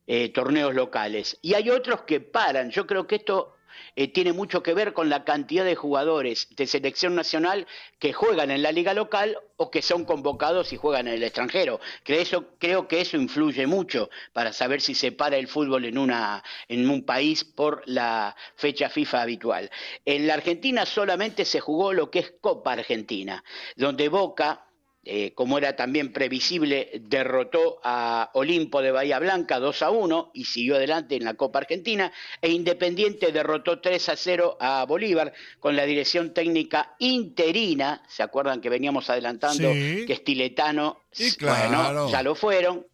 eh, 0.05 0.29
torneos 0.29 0.73
locales. 0.73 1.37
Y 1.41 1.55
hay 1.55 1.69
otros 1.69 2.03
que 2.03 2.21
paran. 2.21 2.71
Yo 2.71 2.87
creo 2.87 3.05
que 3.05 3.15
esto 3.15 3.56
eh, 3.95 4.07
tiene 4.07 4.33
mucho 4.33 4.63
que 4.63 4.73
ver 4.73 4.93
con 4.93 5.09
la 5.09 5.23
cantidad 5.23 5.65
de 5.65 5.75
jugadores 5.75 6.47
de 6.55 6.67
selección 6.67 7.15
nacional 7.15 7.67
que 7.99 8.13
juegan 8.13 8.51
en 8.51 8.61
la 8.61 8.71
liga 8.71 8.93
local 8.93 9.37
o 9.57 9.71
que 9.71 9.81
son 9.81 10.05
convocados 10.05 10.71
y 10.71 10.77
juegan 10.77 11.07
en 11.07 11.15
el 11.15 11.23
extranjero. 11.23 11.79
Creo, 12.03 12.57
creo 12.59 12.87
que 12.87 13.01
eso 13.01 13.17
influye 13.17 13.65
mucho 13.65 14.09
para 14.33 14.53
saber 14.53 14.81
si 14.81 14.93
se 14.93 15.11
para 15.11 15.37
el 15.37 15.47
fútbol 15.47 15.85
en, 15.85 15.97
una, 15.97 16.43
en 16.67 16.89
un 16.89 17.03
país 17.03 17.43
por 17.43 17.83
la 17.85 18.35
fecha 18.55 18.89
FIFA 18.89 19.21
habitual. 19.23 19.71
En 20.05 20.27
la 20.27 20.35
Argentina 20.35 20.85
solamente 20.85 21.45
se 21.45 21.59
jugó 21.59 21.93
lo 21.93 22.11
que 22.11 22.19
es 22.19 22.33
Copa 22.39 22.73
Argentina, 22.73 23.43
donde 23.75 24.09
Boca 24.09 24.66
eh, 25.09 25.31
como 25.33 25.57
era 25.57 25.75
también 25.75 26.11
previsible, 26.11 26.91
derrotó 27.01 27.79
a 27.83 28.29
Olimpo 28.33 28.81
de 28.81 28.91
Bahía 28.91 29.19
Blanca 29.19 29.59
2 29.59 29.81
a 29.83 29.89
1 29.89 30.31
y 30.33 30.45
siguió 30.45 30.75
adelante 30.75 31.15
en 31.15 31.23
la 31.23 31.35
Copa 31.35 31.59
Argentina, 31.59 32.11
e 32.41 32.49
Independiente 32.49 33.31
derrotó 33.31 33.79
3 33.79 34.09
a 34.09 34.15
0 34.15 34.57
a 34.59 34.85
Bolívar 34.85 35.33
con 35.59 35.75
la 35.75 35.85
dirección 35.85 36.33
técnica 36.33 36.95
interina, 36.99 38.03
¿se 38.09 38.23
acuerdan 38.23 38.61
que 38.61 38.69
veníamos 38.69 39.09
adelantando 39.09 39.71
Sí. 39.73 40.05
que 40.05 40.13
Estiletano, 40.13 41.03
Y 41.17 41.31
claro. 41.31 41.69
bueno, 41.69 42.11
ya 42.11 42.21
lo 42.21 42.35
fueron? 42.35 42.85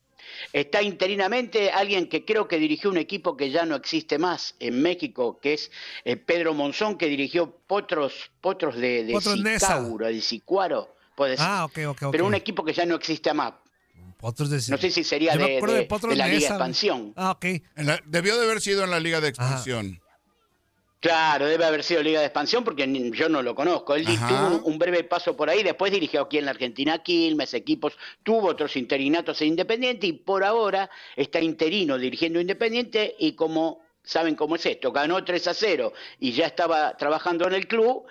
Está 0.52 0.82
interinamente 0.82 1.72
alguien 1.72 2.08
que 2.08 2.26
creo 2.26 2.48
que 2.48 2.58
dirigió 2.58 2.90
un 2.90 2.98
equipo 2.98 3.36
que 3.38 3.50
ya 3.52 3.66
no 3.66 3.76
existe 3.76 4.18
más 4.18 4.56
en 4.60 4.82
México, 4.82 5.40
que 5.40 5.54
es 5.54 5.72
eh, 6.06 6.16
Pedro 6.16 6.54
Monzón, 6.54 6.98
que 6.98 7.08
dirigió 7.08 7.58
Potros, 7.68 8.32
Potros 8.42 8.76
de, 8.76 9.04
de 9.04 9.14
Potros 9.14 9.40
Nesa. 9.42 9.78
Sicauro, 9.80 10.08
de 10.08 10.22
Sicuaro, 10.22 10.96
puede 11.16 11.38
ser. 11.38 11.46
Ah, 11.48 11.66
ok, 11.66 11.78
ok, 11.90 12.04
ok. 12.04 12.12
Pero 12.12 12.26
un 12.26 12.34
equipo 12.36 12.64
que 12.64 12.74
ya 12.74 12.86
no 12.86 12.96
existe 12.96 13.34
más. 13.34 13.54
Potros 14.18 14.50
de 14.50 14.58
No 14.72 14.78
sé 14.78 14.90
si 14.90 15.04
sería 15.04 15.36
de, 15.36 15.60
de- 15.60 15.62
de 15.74 15.84
Potros 15.84 16.12
de 16.12 16.16
la 16.18 16.28
Liga 16.28 16.40
Nesa. 16.40 16.54
Expansión. 16.54 17.14
Ah, 17.18 17.32
ok. 17.32 17.46
En 17.76 17.86
la- 17.88 18.00
debió 18.06 18.38
de 18.38 18.46
haber 18.46 18.62
sido 18.62 18.84
en 18.86 18.92
la 18.92 19.00
Liga 19.02 19.20
de 19.20 19.28
Expansión. 19.28 20.00
Claro, 21.02 21.48
debe 21.48 21.66
haber 21.66 21.84
sido 21.84 22.02
Liga 22.02 22.22
de 22.22 22.28
Expansión 22.28 22.64
porque 22.64 22.88
ni- 22.88 23.12
yo 23.12 23.28
no 23.28 23.42
lo 23.42 23.54
conozco. 23.54 23.94
Él 23.96 24.08
Ajá. 24.08 24.30
tuvo 24.30 24.48
un, 24.66 24.74
un 24.74 24.80
breve 24.80 25.04
paso 25.04 25.36
por 25.36 25.50
ahí, 25.50 25.62
después 25.62 25.92
dirigió 25.92 26.22
aquí 26.22 26.38
en 26.38 26.46
la 26.46 26.52
Argentina 26.52 27.04
Quilmes, 27.04 27.54
equipos, 27.54 27.98
tuvo 28.24 28.48
otros 28.48 28.78
interinatos 28.78 29.42
en 29.42 29.50
Independiente 29.50 30.08
y 30.08 30.14
por 30.14 30.46
ahora 30.46 30.90
está 31.18 31.42
interino 31.42 31.98
dirigiendo 31.98 32.40
Independiente 32.40 33.16
y 33.20 33.34
como 33.34 33.82
saben 34.02 34.36
cómo 34.36 34.56
es 34.56 34.66
esto, 34.66 34.94
ganó 34.94 35.22
3 35.26 35.46
a 35.50 35.54
0 35.54 35.92
y 36.20 36.32
ya 36.32 36.46
estaba 36.46 36.96
trabajando 36.96 37.46
en 37.48 37.56
el 37.56 37.68
club. 37.68 38.06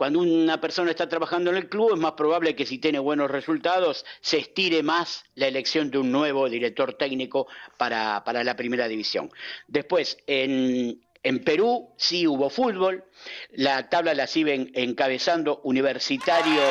Cuando 0.00 0.20
una 0.20 0.58
persona 0.62 0.90
está 0.92 1.10
trabajando 1.10 1.50
en 1.50 1.58
el 1.58 1.68
club 1.68 1.92
es 1.92 2.00
más 2.00 2.12
probable 2.12 2.56
que 2.56 2.64
si 2.64 2.78
tiene 2.78 2.98
buenos 2.98 3.30
resultados 3.30 4.06
se 4.22 4.38
estire 4.38 4.82
más 4.82 5.24
la 5.34 5.46
elección 5.46 5.90
de 5.90 5.98
un 5.98 6.10
nuevo 6.10 6.48
director 6.48 6.94
técnico 6.94 7.48
para, 7.76 8.24
para 8.24 8.42
la 8.42 8.56
primera 8.56 8.88
división. 8.88 9.30
Después, 9.68 10.16
en, 10.26 11.02
en 11.22 11.44
Perú 11.44 11.90
sí 11.98 12.26
hubo 12.26 12.48
fútbol, 12.48 13.04
la 13.50 13.90
tabla 13.90 14.14
la 14.14 14.26
siguen 14.26 14.70
encabezando 14.74 15.60
Universitario 15.64 16.62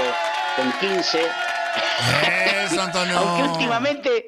con 0.55 0.71
15. 0.89 1.19
Eso, 2.65 2.81
Antonio. 2.81 3.15
Aunque 3.15 3.43
últimamente, 3.51 4.27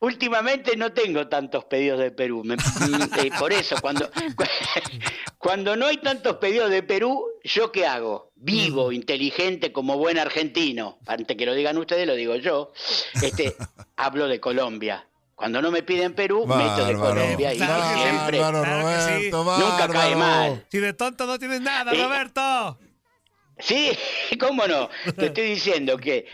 últimamente 0.00 0.74
no 0.74 0.94
tengo 0.94 1.28
tantos 1.28 1.66
pedidos 1.66 1.98
de 2.00 2.12
Perú. 2.12 2.44
Me- 2.46 2.54
eh, 2.54 3.30
por 3.38 3.52
eso, 3.52 3.76
cuando, 3.82 4.08
cuando 5.36 5.76
no 5.76 5.84
hay 5.84 5.98
tantos 5.98 6.36
pedidos 6.36 6.70
de 6.70 6.82
Perú, 6.82 7.26
¿yo 7.44 7.70
qué 7.70 7.84
hago? 7.86 8.27
Vivo, 8.40 8.92
inteligente, 8.92 9.72
como 9.72 9.96
buen 9.98 10.18
argentino. 10.18 10.98
Antes 11.06 11.36
que 11.36 11.44
lo 11.46 11.54
digan 11.54 11.76
ustedes, 11.78 12.06
lo 12.06 12.14
digo 12.14 12.36
yo. 12.36 12.72
Este, 13.22 13.54
hablo 13.96 14.28
de 14.28 14.38
Colombia. 14.40 15.04
Cuando 15.34 15.62
no 15.62 15.70
me 15.70 15.82
piden 15.82 16.14
Perú, 16.14 16.46
meto 16.46 16.84
de 16.84 16.94
Bárbaro. 16.94 17.20
Colombia 17.20 17.54
y 17.54 17.58
siempre. 17.58 18.40
Bárbaro. 18.40 18.64
Roberto, 18.64 19.44
Nunca 19.44 19.88
cae 19.88 20.14
bárbaro. 20.14 20.18
mal. 20.18 20.66
Si 20.70 20.78
de 20.78 20.92
tonto 20.94 21.26
no 21.26 21.38
tienes 21.38 21.60
nada, 21.60 21.92
Eh, 21.92 22.02
Roberto. 22.02 22.78
Sí, 23.60 23.90
cómo 24.40 24.66
no. 24.66 24.88
Te 25.16 25.26
estoy 25.26 25.48
diciendo 25.50 25.96
que 25.98 26.26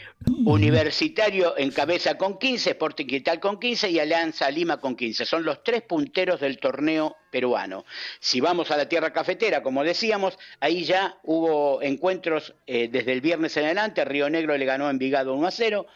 Universitario 0.44 1.56
encabeza 1.56 2.16
con 2.16 2.38
15, 2.38 2.70
Sporting 2.70 3.06
Cristal 3.06 3.40
con 3.40 3.58
15 3.58 3.90
y 3.90 3.98
Alianza 3.98 4.50
Lima 4.50 4.78
con 4.78 4.96
15. 4.96 5.24
Son 5.24 5.44
los 5.44 5.62
tres 5.62 5.82
punteros 5.82 6.40
del 6.40 6.58
torneo 6.58 7.16
peruano. 7.30 7.84
Si 8.20 8.40
vamos 8.40 8.70
a 8.70 8.76
la 8.76 8.88
tierra 8.88 9.12
cafetera, 9.12 9.62
como 9.62 9.84
decíamos, 9.84 10.38
ahí 10.60 10.84
ya 10.84 11.18
hubo 11.22 11.82
encuentros 11.82 12.54
eh, 12.66 12.88
desde 12.90 13.12
el 13.12 13.20
viernes 13.20 13.56
en 13.56 13.64
adelante. 13.64 14.04
Río 14.04 14.28
Negro 14.28 14.56
le 14.56 14.64
ganó 14.64 14.86
a 14.86 14.90
Envigado 14.90 15.34
1 15.34 15.46
a 15.46 15.50
0. 15.50 15.86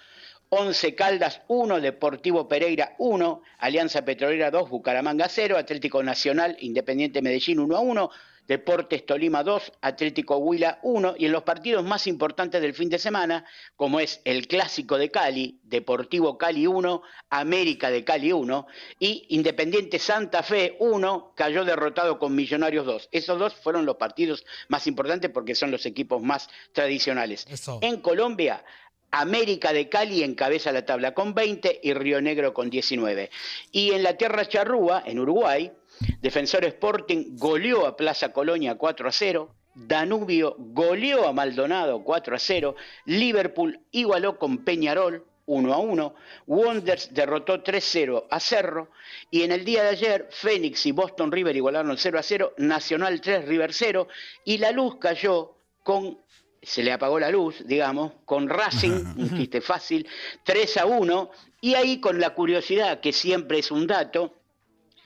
Once 0.51 0.95
Caldas 0.95 1.43
1, 1.49 1.81
Deportivo 1.83 2.49
Pereira 2.49 2.95
1, 2.99 3.43
Alianza 3.59 4.03
Petrolera 4.03 4.51
2, 4.51 4.70
Bucaramanga 4.70 5.29
0, 5.29 5.59
Atlético 5.59 6.03
Nacional, 6.03 6.57
Independiente 6.61 7.20
Medellín 7.20 7.59
1 7.61 7.76
a 7.76 7.81
1, 7.81 8.11
Deportes 8.49 9.05
Tolima 9.05 9.44
2, 9.44 9.72
Atlético 9.82 10.38
Huila 10.38 10.78
1 10.82 11.16
y 11.18 11.26
en 11.26 11.32
los 11.32 11.42
partidos 11.42 11.84
más 11.84 12.07
importantes 12.07 12.62
del 12.62 12.72
fin 12.72 12.88
de 12.88 12.99
semana, 12.99 13.44
como 13.76 14.01
es 14.01 14.22
el 14.24 14.49
Clásico 14.49 14.96
de 14.96 15.11
Cali, 15.11 15.61
Deportivo 15.64 16.38
Cali 16.38 16.66
1, 16.66 17.03
América 17.28 17.90
de 17.90 18.05
Cali 18.05 18.32
1 18.32 18.66
y 18.99 19.26
Independiente 19.28 19.99
Santa 19.99 20.42
Fe 20.42 20.76
1, 20.80 21.34
cayó 21.36 21.66
derrotado 21.66 22.18
con 22.18 22.34
Millonarios 22.34 22.86
2. 22.86 23.11
Esos 23.12 23.38
dos 23.38 23.55
fueron 23.55 23.84
los 23.84 23.96
partidos 23.96 24.46
más 24.68 24.86
importantes 24.86 25.30
porque 25.30 25.55
son 25.55 25.70
los 25.70 25.84
equipos 25.84 26.22
más 26.22 26.49
tradicionales. 26.72 27.46
Eso. 27.51 27.78
En 27.82 28.01
Colombia, 28.01 28.64
América 29.11 29.72
de 29.72 29.88
Cali 29.88 30.22
encabeza 30.22 30.72
la 30.72 30.84
tabla 30.84 31.12
con 31.12 31.34
20 31.34 31.80
y 31.82 31.92
Río 31.92 32.20
Negro 32.20 32.53
con 32.53 32.70
19. 32.70 33.30
Y 33.72 33.92
en 33.92 34.03
la 34.03 34.16
tierra 34.16 34.46
charrúa, 34.46 35.03
en 35.05 35.18
Uruguay, 35.18 35.72
Defensor 36.20 36.64
Sporting 36.64 37.36
goleó 37.36 37.86
a 37.86 37.96
Plaza 37.96 38.32
Colonia 38.32 38.76
4 38.76 39.09
a 39.09 39.12
0. 39.12 39.55
Danubio 39.74 40.57
goleó 40.59 41.28
a 41.28 41.32
Maldonado 41.32 42.03
4 42.03 42.36
a 42.36 42.38
0. 42.38 42.74
Liverpool 43.07 43.80
igualó 43.92 44.38
con 44.38 44.64
Peñarol 44.64 45.24
1 45.46 45.72
a 45.72 45.78
1. 45.78 46.14
Wonders 46.46 47.12
derrotó 47.12 47.62
3-0 47.62 48.26
a 48.30 48.40
Cerro. 48.40 48.90
Y 49.30 49.42
en 49.42 49.53
el 49.53 49.64
día 49.64 49.82
de 49.82 49.90
ayer, 49.90 50.28
Fénix 50.30 50.86
y 50.86 50.92
Boston 50.92 51.32
River 51.32 51.57
igualaron 51.57 51.96
0 51.96 52.18
a 52.18 52.22
0. 52.22 52.55
Nacional 52.59 53.20
3, 53.20 53.46
River 53.46 53.72
0. 53.72 54.09
Y 54.44 54.59
la 54.59 54.72
luz 54.72 54.96
cayó 54.96 55.55
con 55.82 56.18
se 56.61 56.82
le 56.82 56.92
apagó 56.92 57.20
la 57.20 57.30
luz, 57.30 57.64
digamos, 57.66 58.12
con 58.24 58.49
Racing, 58.49 58.90
un 59.16 59.36
chiste 59.36 59.61
fácil, 59.61 60.07
3 60.44 60.76
a 60.78 60.86
1, 60.86 61.30
y 61.61 61.74
ahí 61.74 62.01
con 62.01 62.20
la 62.20 62.34
curiosidad, 62.34 63.01
que 63.01 63.12
siempre 63.12 63.61
es 63.61 63.70
un 63.70 63.86
dato, 63.86 64.34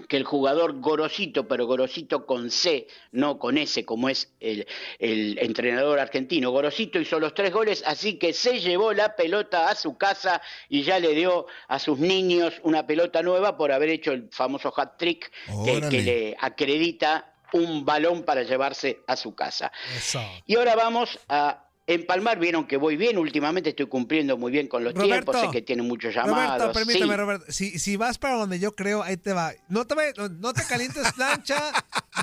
que 0.08 0.16
el 0.16 0.24
jugador 0.24 0.80
Gorosito, 0.80 1.46
pero 1.46 1.66
Gorosito 1.66 2.26
con 2.26 2.50
C, 2.50 2.86
no 3.10 3.38
con 3.38 3.58
S, 3.58 3.84
como 3.84 4.08
es 4.08 4.32
el, 4.40 4.66
el 4.98 5.38
entrenador 5.38 5.98
argentino. 5.98 6.50
Gorosito 6.50 6.98
hizo 6.98 7.18
los 7.20 7.34
tres 7.34 7.52
goles, 7.52 7.82
así 7.86 8.18
que 8.18 8.32
se 8.32 8.60
llevó 8.60 8.92
la 8.92 9.16
pelota 9.16 9.68
a 9.68 9.74
su 9.74 9.96
casa 9.96 10.40
y 10.68 10.82
ya 10.82 10.98
le 10.98 11.14
dio 11.14 11.46
a 11.68 11.78
sus 11.78 11.98
niños 11.98 12.54
una 12.62 12.86
pelota 12.86 13.22
nueva 13.22 13.56
por 13.56 13.72
haber 13.72 13.90
hecho 13.90 14.12
el 14.12 14.28
famoso 14.30 14.72
hat 14.76 14.96
trick 14.98 15.30
que, 15.64 16.02
le 16.02 16.36
acredita 16.40 17.34
un 17.52 17.84
balón 17.84 18.22
para 18.22 18.42
llevarse 18.42 19.00
a 19.06 19.16
su 19.16 19.34
casa. 19.34 19.70
Eso. 19.96 20.20
Y 20.46 20.56
ahora 20.56 20.74
vamos 20.74 21.18
a 21.28 21.68
Empalmar 21.94 22.38
vieron 22.38 22.66
que 22.66 22.76
voy 22.76 22.96
bien, 22.96 23.18
últimamente 23.18 23.70
estoy 23.70 23.86
cumpliendo 23.86 24.36
muy 24.36 24.50
bien 24.52 24.68
con 24.68 24.84
los 24.84 24.94
Roberto, 24.94 25.32
tiempos, 25.32 25.40
sé 25.40 25.48
que 25.50 25.62
tiene 25.62 25.82
muchos 25.82 26.14
llamados. 26.14 26.58
Roberto, 26.58 26.72
permíteme, 26.72 27.12
sí. 27.14 27.16
Roberto. 27.16 27.44
Si, 27.52 27.78
si 27.78 27.96
vas 27.96 28.18
para 28.18 28.36
donde 28.36 28.58
yo 28.58 28.74
creo, 28.74 29.02
ahí 29.02 29.16
te 29.16 29.32
va. 29.32 29.52
No 29.68 29.86
te, 29.86 29.94
vayas- 29.94 30.14
no, 30.16 30.28
no 30.28 30.52
te 30.52 30.62
calientes 30.64 31.12
plancha, 31.16 31.72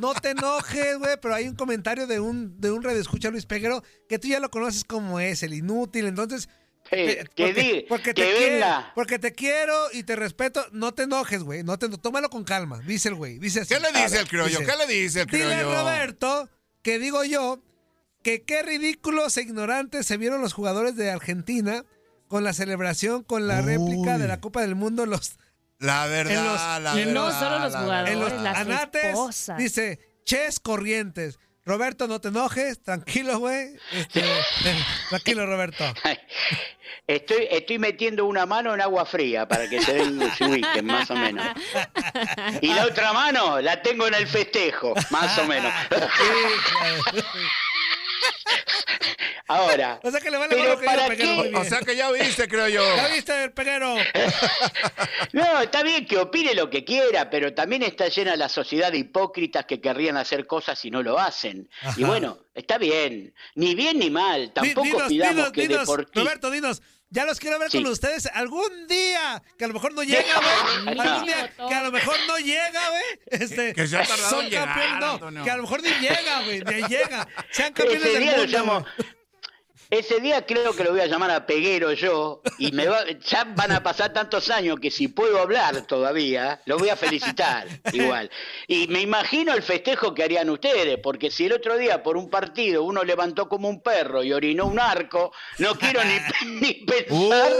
no 0.02 0.14
te 0.14 0.32
enojes, 0.32 0.98
güey, 0.98 1.18
pero 1.22 1.34
hay 1.36 1.48
un 1.48 1.56
comentario 1.56 2.08
de 2.08 2.20
un, 2.20 2.60
de 2.60 2.72
un 2.72 2.86
escucha 2.90 3.30
Luis 3.30 3.46
Peguero, 3.46 3.84
que 4.08 4.20
tú 4.20 4.28
ya 4.28 4.40
lo 4.40 4.50
conoces 4.50 4.84
como 4.84 5.20
es, 5.20 5.44
el 5.44 5.54
inútil. 5.54 6.08
Entonces, 6.08 6.50
te- 6.90 7.24
que 7.36 7.54
di- 7.54 7.86
porque 7.88 8.14
que 8.16 8.24
te 8.24 8.32
quiero, 8.36 8.54
venga. 8.56 8.92
porque 8.96 9.20
te 9.20 9.34
quiero 9.34 9.76
y 9.94 10.04
te 10.04 10.16
respeto, 10.16 10.66
no 10.72 10.92
te 10.94 11.04
enojes, 11.04 11.44
güey. 11.44 11.62
No 11.64 11.78
te, 11.78 11.88
tómalo 11.90 12.30
con 12.30 12.44
calma, 12.44 12.80
dice 12.80 13.10
el 13.10 13.16
güey. 13.16 13.38
Dice 13.38 13.62
así. 13.62 13.74
¿Qué 13.76 13.80
le 13.80 13.92
dice 14.02 14.20
el 14.20 14.28
criollo? 14.28 14.60
¿Qué 14.60 14.74
le 14.88 14.88
dice 14.92 15.22
el 15.22 15.28
Dile 15.28 15.44
a 15.54 15.58
criollo? 15.60 15.80
Roberto 15.82 16.50
que 16.82 16.98
digo 16.98 17.24
yo 17.26 17.62
que 18.24 18.44
qué 18.44 18.64
ridículos 18.64 19.36
e 19.38 19.42
ignorantes 19.42 20.06
se 20.06 20.18
vieron 20.18 20.42
los 20.42 20.54
jugadores 20.54 20.96
de 20.96 21.12
Argentina 21.12 21.84
con 22.28 22.44
la 22.44 22.54
celebración, 22.54 23.24
con 23.24 23.48
la 23.48 23.62
réplica 23.62 24.18
de 24.18 24.28
la 24.28 24.40
Copa 24.40 24.62
del 24.62 24.76
Mundo, 24.76 25.06
los 25.06 25.38
La 25.80 26.06
verdad, 26.08 26.34
en 26.34 26.44
los, 26.46 26.56
la 26.62 26.94
verdad. 26.94 27.14
los- 27.14 27.34
solo 27.36 27.60
los 27.60 27.76
jugadores, 27.76 28.14
en 28.14 28.20
los 28.20 28.30
verdad. 28.32 28.44
las 28.44 28.58
anates, 28.58 29.04
esposas. 29.06 29.58
dice 29.58 30.00
Ches 30.26 30.60
Corrientes. 30.60 31.40
Roberto, 31.66 32.08
no 32.08 32.20
te 32.20 32.30
enojes, 32.30 32.82
tranquilo, 32.82 33.38
güey. 33.40 33.76
Este, 33.92 34.24
tranquilo, 35.10 35.46
Roberto. 35.46 35.84
Estoy, 37.06 37.48
estoy 37.52 37.80
metiendo 37.80 38.26
una 38.26 38.46
mano 38.48 38.74
en 38.74 38.82
agua 38.82 39.06
fría 39.06 39.48
para 39.48 39.68
que 39.70 39.82
se, 39.82 39.94
den, 39.94 40.20
se 40.36 40.46
ubiquen, 40.46 40.86
más 40.86 41.10
o 41.12 41.16
menos. 41.16 41.46
Y 42.62 42.74
la 42.74 42.86
otra 42.86 43.14
mano 43.14 43.60
la 43.62 43.82
tengo 43.82 44.08
en 44.08 44.14
el 44.16 44.28
festejo, 44.28 44.94
más 45.12 45.38
o 45.40 45.46
menos. 45.46 45.72
Ahora, 49.48 50.00
O 50.04 50.12
sea 50.12 50.20
que 50.22 50.30
le 50.30 50.38
vale 50.38 50.56
pero 50.56 50.80
que 50.80 50.86
¿para 50.86 51.16
qué? 51.16 51.24
bien. 51.24 51.56
O 51.56 51.64
sea 51.64 51.80
que 51.80 51.96
ya 51.96 52.12
viste, 52.12 52.48
creo 52.48 52.68
yo. 52.68 52.84
¿Ya 52.96 53.08
viste 53.08 53.44
el 53.44 53.52
peguero? 53.52 53.96
No, 55.32 55.62
está 55.62 55.84
bien 55.84 56.06
que 56.08 56.18
opine 56.18 56.56
lo 56.56 56.70
que 56.70 56.84
quiera, 56.84 57.30
pero 57.30 57.54
también 57.54 57.84
está 57.84 58.08
llena 58.08 58.36
la 58.36 58.50
sociedad 58.50 58.92
de 58.92 58.98
hipócritas 58.98 59.66
que 59.66 59.80
querrían 59.80 60.18
hacer 60.18 60.48
cosas 60.48 60.84
y 60.86 60.92
no 60.92 61.04
lo 61.04 61.20
hacen. 61.20 61.70
Y 61.98 62.04
bueno, 62.04 62.40
está 62.56 62.78
bien. 62.78 63.34
Ni 63.56 63.76
bien 63.76 64.00
ni 64.00 64.10
mal. 64.10 64.52
Tampoco 64.54 64.86
dinos, 64.86 65.08
pidamos 65.08 65.36
dinos, 65.36 65.52
que 65.52 65.68
dinos. 65.68 65.88
Roberto, 66.14 66.50
dinos. 66.50 66.82
Ya 67.12 67.26
los 67.26 67.40
quiero 67.40 67.58
ver 67.58 67.72
Sí. 67.72 67.82
con 67.82 67.92
ustedes 67.92 68.28
algún 68.28 68.88
día. 68.88 69.42
Que 69.58 69.66
a 69.66 69.68
lo 69.68 69.74
mejor 69.74 69.94
no 69.94 70.04
llega, 70.04 70.24
güey. 70.36 71.00
Algún 71.00 71.26
día 71.26 71.52
que 71.68 71.74
a 71.74 71.84
lo 71.84 71.92
mejor 71.92 72.16
no 72.28 72.38
llega, 72.38 72.90
güey. 72.90 73.04
Este, 73.42 73.74
Que 73.74 73.88
se 73.88 73.98
ha 73.98 74.06
tardado 74.06 74.30
son 74.30 74.46
en 74.46 74.52
llegar, 74.52 75.00
no. 75.32 75.44
Que 75.44 75.50
a 75.50 75.56
lo 75.58 75.64
mejor 75.64 75.82
ni 75.82 75.90
llega, 75.90 76.42
güey. 76.44 76.62
Ni 76.62 76.88
llega. 76.88 77.28
Sean 77.52 77.74
campeones 77.74 78.04
del 78.14 78.26
lo 78.26 78.32
mundo. 78.32 78.46
llamo. 78.46 78.86
Ese 79.90 80.20
día 80.20 80.46
creo 80.46 80.76
que 80.76 80.84
lo 80.84 80.92
voy 80.92 81.02
a 81.02 81.08
llamar 81.08 81.32
a 81.32 81.48
Peguero 81.48 81.94
yo 81.94 82.44
y 82.60 82.72
me 82.74 82.88
va, 82.88 83.06
ya 83.26 83.44
van 83.44 83.72
a 83.72 83.82
pasar 83.82 84.14
tantos 84.14 84.52
años 84.52 84.80
que 84.80 84.92
si 84.92 85.08
puedo 85.08 85.42
hablar 85.42 85.88
todavía, 85.88 86.62
lo 86.66 86.78
voy 86.78 86.90
a 86.90 86.96
felicitar 86.96 87.68
igual. 87.94 88.30
Y 88.68 88.88
me 88.88 89.02
imagino 89.02 89.52
el 89.52 89.64
festejo 89.64 90.14
que 90.14 90.22
harían 90.22 90.52
ustedes, 90.52 91.00
porque 91.02 91.32
si 91.32 91.48
el 91.48 91.54
otro 91.54 91.76
día 91.76 92.04
por 92.04 92.18
un 92.18 92.30
partido 92.30 92.84
uno 92.84 93.04
levantó 93.04 93.50
como 93.50 93.68
un 93.68 93.82
perro 93.82 94.24
y 94.24 94.32
orinó 94.32 94.68
un 94.68 94.80
arco, 94.80 95.32
no 95.58 95.74
quiero 95.74 96.02
ni, 96.04 96.50
ni 96.62 96.74
pensar 96.86 97.50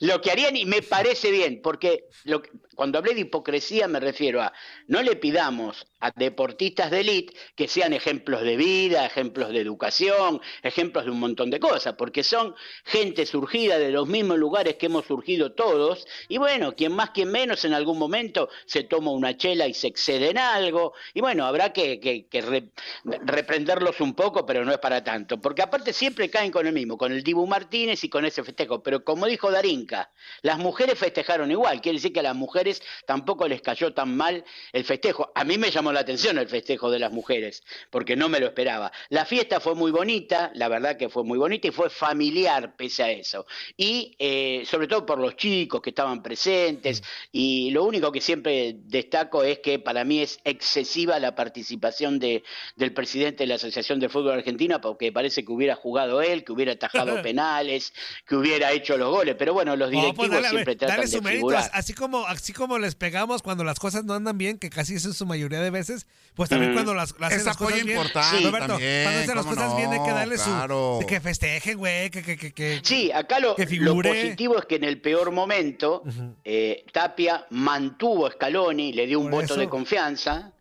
lo 0.00 0.20
que 0.20 0.30
harían 0.30 0.56
y 0.56 0.66
me 0.66 0.82
parece 0.82 1.30
bien, 1.30 1.62
porque 1.62 2.04
lo 2.24 2.42
cuando 2.82 2.98
hablé 2.98 3.14
de 3.14 3.20
hipocresía 3.20 3.86
me 3.86 4.00
refiero 4.00 4.42
a 4.42 4.52
no 4.88 5.02
le 5.02 5.14
pidamos 5.14 5.86
a 6.00 6.10
deportistas 6.10 6.90
de 6.90 6.98
élite 6.98 7.32
que 7.54 7.68
sean 7.68 7.92
ejemplos 7.92 8.42
de 8.42 8.56
vida, 8.56 9.06
ejemplos 9.06 9.50
de 9.50 9.60
educación, 9.60 10.40
ejemplos 10.64 11.04
de 11.04 11.12
un 11.12 11.20
montón 11.20 11.48
de 11.48 11.60
cosas, 11.60 11.94
porque 11.94 12.24
son 12.24 12.56
gente 12.84 13.24
surgida 13.24 13.78
de 13.78 13.92
los 13.92 14.08
mismos 14.08 14.36
lugares 14.36 14.74
que 14.78 14.86
hemos 14.86 15.04
surgido 15.06 15.52
todos, 15.52 16.04
y 16.28 16.38
bueno, 16.38 16.74
quien 16.74 16.90
más, 16.92 17.10
quien 17.10 17.30
menos 17.30 17.64
en 17.64 17.72
algún 17.72 18.00
momento 18.00 18.48
se 18.66 18.82
toma 18.82 19.12
una 19.12 19.36
chela 19.36 19.68
y 19.68 19.74
se 19.74 19.86
excede 19.86 20.30
en 20.30 20.38
algo, 20.38 20.92
y 21.14 21.20
bueno, 21.20 21.46
habrá 21.46 21.72
que, 21.72 22.00
que- 22.00 22.26
que 22.26 22.40
re- 22.40 22.72
reprenderlos 23.04 24.00
un 24.00 24.14
poco, 24.14 24.44
pero 24.44 24.64
no 24.64 24.72
es 24.72 24.78
para 24.78 25.04
tanto, 25.04 25.40
porque 25.40 25.62
aparte 25.62 25.92
siempre 25.92 26.28
caen 26.30 26.50
con 26.50 26.66
el 26.66 26.72
mismo, 26.72 26.98
con 26.98 27.12
el 27.12 27.22
Dibu 27.22 27.46
Martínez 27.46 28.02
y 28.02 28.08
con 28.08 28.24
ese 28.24 28.42
festejo, 28.42 28.82
pero 28.82 29.04
como 29.04 29.26
dijo 29.26 29.52
Darinka, 29.52 30.10
las 30.42 30.58
mujeres 30.58 30.98
festejaron 30.98 31.48
igual, 31.52 31.80
quiere 31.80 31.98
decir 31.98 32.12
que 32.12 32.22
las 32.22 32.34
mujeres 32.34 32.71
tampoco 33.06 33.48
les 33.48 33.60
cayó 33.60 33.92
tan 33.92 34.16
mal 34.16 34.44
el 34.72 34.84
festejo. 34.84 35.32
A 35.34 35.44
mí 35.44 35.58
me 35.58 35.70
llamó 35.70 35.92
la 35.92 36.00
atención 36.00 36.38
el 36.38 36.48
festejo 36.48 36.90
de 36.90 36.98
las 36.98 37.12
mujeres, 37.12 37.62
porque 37.90 38.14
no 38.16 38.28
me 38.28 38.38
lo 38.40 38.46
esperaba. 38.46 38.92
La 39.08 39.24
fiesta 39.24 39.60
fue 39.60 39.74
muy 39.74 39.90
bonita, 39.90 40.50
la 40.54 40.68
verdad 40.68 40.96
que 40.96 41.08
fue 41.08 41.24
muy 41.24 41.38
bonita 41.38 41.68
y 41.68 41.70
fue 41.72 41.90
familiar 41.90 42.76
pese 42.76 43.02
a 43.02 43.10
eso. 43.10 43.46
Y 43.76 44.14
eh, 44.18 44.62
sobre 44.66 44.86
todo 44.86 45.04
por 45.04 45.18
los 45.18 45.36
chicos 45.36 45.80
que 45.82 45.90
estaban 45.90 46.22
presentes, 46.22 47.02
y 47.32 47.70
lo 47.70 47.84
único 47.84 48.12
que 48.12 48.20
siempre 48.20 48.74
destaco 48.84 49.42
es 49.42 49.58
que 49.58 49.78
para 49.78 50.04
mí 50.04 50.20
es 50.20 50.38
excesiva 50.44 51.18
la 51.18 51.34
participación 51.34 52.18
de, 52.18 52.42
del 52.76 52.92
presidente 52.94 53.42
de 53.44 53.48
la 53.48 53.54
Asociación 53.56 53.98
de 54.00 54.08
Fútbol 54.08 54.34
Argentina, 54.34 54.80
porque 54.80 55.12
parece 55.12 55.44
que 55.44 55.52
hubiera 55.52 55.74
jugado 55.74 56.22
él, 56.22 56.44
que 56.44 56.52
hubiera 56.52 56.72
atajado 56.72 57.20
penales, 57.22 57.92
que 58.26 58.36
hubiera 58.36 58.72
hecho 58.72 58.96
los 58.96 59.10
goles, 59.10 59.34
pero 59.38 59.52
bueno, 59.54 59.76
los 59.76 59.90
No, 59.90 60.00
directivos 60.00 60.28
pues 60.28 60.30
dale, 60.30 60.48
siempre 60.50 60.76
tratan 60.76 60.96
dale 60.96 61.08
de 61.10 61.16
su 61.16 61.22
mérito. 61.22 61.38
figurar. 61.48 61.70
Así 61.72 61.94
como, 61.94 62.26
así 62.26 62.51
como 62.52 62.78
les 62.78 62.94
pegamos 62.94 63.42
cuando 63.42 63.64
las 63.64 63.78
cosas 63.78 64.04
no 64.04 64.14
andan 64.14 64.38
bien, 64.38 64.58
que 64.58 64.70
casi 64.70 64.94
es 64.94 65.04
en 65.04 65.12
su 65.14 65.26
mayoría 65.26 65.60
de 65.60 65.70
veces, 65.70 66.06
pues 66.34 66.48
también 66.50 66.72
Mm. 66.72 66.74
cuando 66.74 66.94
las, 66.94 67.12
las 67.18 67.28
hacen 67.28 67.38
Es 67.40 67.44
las 67.46 67.56
cosas 67.56 67.74
bien. 67.82 67.90
importante 67.96 68.38
Sí, 68.38 68.44
Roberto, 68.44 68.66
también, 68.68 69.02
cuando 69.04 69.20
hacen 69.20 69.36
las 69.36 69.46
cosas 69.46 69.76
bien 69.76 69.92
hay 69.92 69.98
que 70.02 70.08
no, 70.08 70.14
darle 70.14 70.36
claro. 70.36 70.98
su... 71.00 71.06
que 71.06 71.20
festejen, 71.20 71.78
güey, 71.78 72.10
que, 72.10 72.22
que, 72.22 72.36
que, 72.36 72.52
que- 72.52 72.80
Sí, 72.82 73.10
acá 73.12 73.38
lo, 73.40 73.54
que 73.56 73.66
lo 73.76 73.96
positivo 73.96 74.58
es 74.58 74.64
que 74.66 74.76
en 74.76 74.84
el 74.84 75.00
peor 75.00 75.30
momento 75.32 76.02
eh, 76.44 76.84
Tapia 76.92 77.46
mantuvo 77.50 78.26
a 78.26 78.30
Scaloni, 78.32 78.92
le 78.92 79.06
dio 79.06 79.18
un 79.20 79.26
Por 79.30 79.42
voto 79.42 79.54
eso. 79.54 79.60
de 79.60 79.68
confianza 79.68 80.52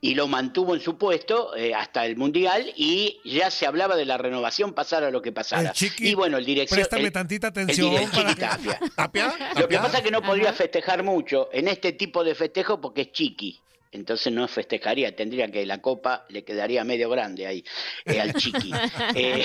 y 0.00 0.14
lo 0.14 0.26
mantuvo 0.28 0.74
en 0.74 0.80
su 0.80 0.96
puesto 0.98 1.54
eh, 1.56 1.74
hasta 1.74 2.06
el 2.06 2.16
Mundial 2.16 2.72
y 2.76 3.18
ya 3.24 3.50
se 3.50 3.66
hablaba 3.66 3.96
de 3.96 4.04
la 4.04 4.18
renovación 4.18 4.72
pasara 4.72 5.10
lo 5.10 5.22
que 5.22 5.32
pasara. 5.32 5.70
El 5.70 5.72
Chiqui, 5.74 6.08
y 6.08 6.14
bueno, 6.14 6.38
el 6.38 6.44
dirección... 6.44 6.76
préstame 6.78 7.04
el- 7.04 7.12
tantita 7.12 7.48
atención 7.48 7.90
dire- 7.90 8.02
el 8.04 8.10
para 8.10 8.28
Chiqui 8.28 8.34
que- 8.34 8.46
Tapia. 8.46 8.80
¿Tapia? 8.96 9.34
Lo 9.58 9.68
que 9.68 9.76
pasa 9.78 9.98
es 9.98 10.04
que 10.04 10.10
no 10.10 10.22
podría 10.22 10.52
festejar 10.52 11.02
mucho 11.02 11.48
en 11.52 11.68
este 11.68 11.92
tipo 11.92 12.22
de 12.24 12.34
festejo 12.34 12.80
porque 12.80 13.02
es 13.02 13.12
chiqui. 13.12 13.58
Entonces 13.92 14.32
no 14.32 14.46
festejaría, 14.46 15.16
tendría 15.16 15.50
que 15.50 15.66
la 15.66 15.78
copa 15.82 16.24
le 16.28 16.44
quedaría 16.44 16.84
medio 16.84 17.10
grande 17.10 17.46
ahí, 17.46 17.64
eh, 18.04 18.20
al 18.20 18.34
chiqui. 18.34 18.70
Eh, 19.14 19.44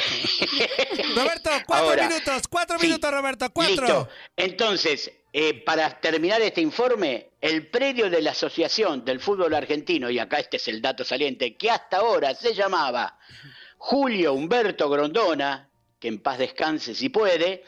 Roberto, 1.15 1.49
cuatro 1.65 1.89
Ahora, 1.89 2.07
minutos, 2.07 2.47
cuatro 2.47 2.77
sí, 2.79 2.85
minutos, 2.85 3.11
Roberto, 3.11 3.49
cuatro. 3.51 3.75
Listo. 3.75 4.09
Entonces, 4.35 5.11
eh, 5.33 5.53
para 5.65 5.99
terminar 5.99 6.41
este 6.41 6.61
informe, 6.61 7.31
el 7.41 7.67
predio 7.67 8.09
de 8.09 8.21
la 8.21 8.31
Asociación 8.31 9.03
del 9.03 9.19
Fútbol 9.19 9.53
Argentino, 9.53 10.09
y 10.09 10.19
acá 10.19 10.37
este 10.37 10.57
es 10.57 10.67
el 10.67 10.81
dato 10.81 11.03
saliente, 11.03 11.57
que 11.57 11.69
hasta 11.69 11.97
ahora 11.97 12.33
se 12.35 12.53
llamaba 12.53 13.19
Julio 13.77 14.33
Humberto 14.33 14.89
Grondona, 14.89 15.67
que 15.99 16.07
en 16.07 16.19
paz 16.19 16.37
descanse 16.37 16.95
si 16.95 17.09
puede, 17.09 17.63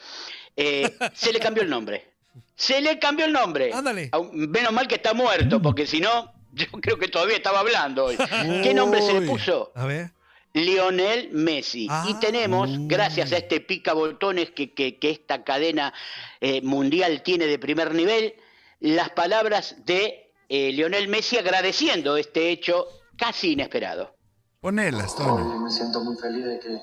eh, 0.56 0.96
se 1.14 1.32
le 1.32 1.40
cambió 1.40 1.62
el 1.62 1.68
nombre. 1.68 2.12
Se 2.54 2.80
le 2.80 2.98
cambió 2.98 3.26
el 3.26 3.32
nombre. 3.32 3.72
Ándale. 3.72 4.10
Menos 4.32 4.72
mal 4.72 4.88
que 4.88 4.94
está 4.94 5.12
muerto, 5.12 5.60
porque 5.60 5.86
si 5.86 6.00
no, 6.00 6.37
yo 6.52 6.66
creo 6.80 6.98
que 6.98 7.08
todavía 7.08 7.36
estaba 7.36 7.60
hablando 7.60 8.06
hoy. 8.06 8.16
¿Qué 8.62 8.74
nombre 8.74 9.02
se 9.02 9.20
le 9.20 9.26
puso? 9.26 9.72
A 9.74 9.86
ver. 9.86 10.12
Lionel 10.54 11.30
Messi. 11.32 11.86
Ah. 11.90 12.06
y 12.08 12.14
tenemos, 12.14 12.70
gracias 12.88 13.32
a 13.32 13.36
este 13.36 13.60
picabotones 13.60 14.50
que, 14.50 14.72
que, 14.72 14.98
que 14.98 15.10
esta 15.10 15.44
cadena 15.44 15.92
eh, 16.40 16.62
mundial 16.62 17.22
tiene 17.22 17.46
de 17.46 17.58
primer 17.58 17.94
nivel, 17.94 18.34
las 18.80 19.10
palabras 19.10 19.76
de 19.84 20.32
eh, 20.48 20.72
Lionel 20.72 21.08
Messi 21.08 21.36
agradeciendo 21.36 22.16
este 22.16 22.50
hecho 22.50 22.86
casi 23.16 23.52
inesperado. 23.52 24.14
Ponelas. 24.60 25.14
Hoy 25.20 25.58
me 25.58 25.70
siento 25.70 26.00
muy 26.00 26.16
feliz 26.16 26.44
de 26.44 26.58
que, 26.58 26.80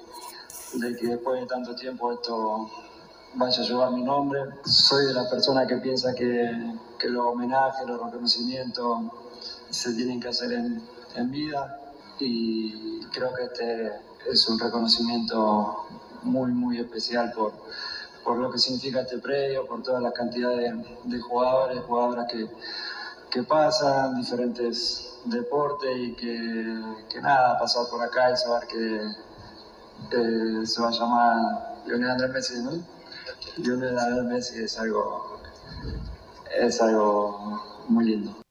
de 0.73 0.97
que 0.97 1.07
después 1.07 1.41
de 1.41 1.47
tanto 1.47 1.75
tiempo 1.75 2.13
esto 2.13 2.69
vaya 3.33 3.61
a 3.61 3.65
llevar 3.65 3.91
mi 3.91 4.03
nombre. 4.03 4.39
Soy 4.65 5.07
de 5.07 5.13
la 5.13 5.29
persona 5.29 5.65
que 5.67 5.77
piensa 5.77 6.13
que, 6.13 6.73
que 6.99 7.09
los 7.09 7.25
homenajes, 7.25 7.85
los 7.87 8.01
reconocimientos 8.01 8.99
se 9.75 9.93
tienen 9.93 10.19
que 10.19 10.29
hacer 10.29 10.53
en, 10.53 10.81
en 11.15 11.31
vida 11.31 11.79
y 12.19 13.01
creo 13.07 13.33
que 13.33 13.43
este 13.43 13.91
es 14.31 14.47
un 14.47 14.57
reconocimiento 14.59 15.85
muy, 16.23 16.51
muy 16.51 16.79
especial 16.79 17.31
por, 17.33 17.53
por 18.23 18.37
lo 18.37 18.51
que 18.51 18.57
significa 18.57 19.01
este 19.01 19.19
predio, 19.19 19.65
por 19.65 19.83
toda 19.83 19.99
la 19.99 20.11
cantidad 20.11 20.55
de, 20.55 21.19
jugadores, 21.19 21.83
jugadoras 21.83 22.27
que, 22.31 22.49
que 23.29 23.43
pasan, 23.43 24.15
diferentes 24.15 25.19
deportes 25.25 25.97
y 25.97 26.13
que, 26.13 27.21
nada, 27.21 27.59
pasar 27.59 27.87
por 27.89 28.01
acá 28.01 28.31
y 28.31 28.37
saber 28.37 28.67
que 28.67 30.65
se 30.65 30.81
va 30.81 30.87
a 30.87 30.91
llamar 30.91 31.75
Lionel 31.85 32.11
Andrés 32.11 32.31
Messi, 32.31 32.63
¿no? 32.63 32.71
Lionel 33.57 33.99
Andrés 33.99 34.23
Messi 34.25 34.63
es 34.63 34.79
algo, 34.79 35.39
es 36.57 36.81
algo 36.81 37.61
muy 37.89 38.05
lindo. 38.05 38.44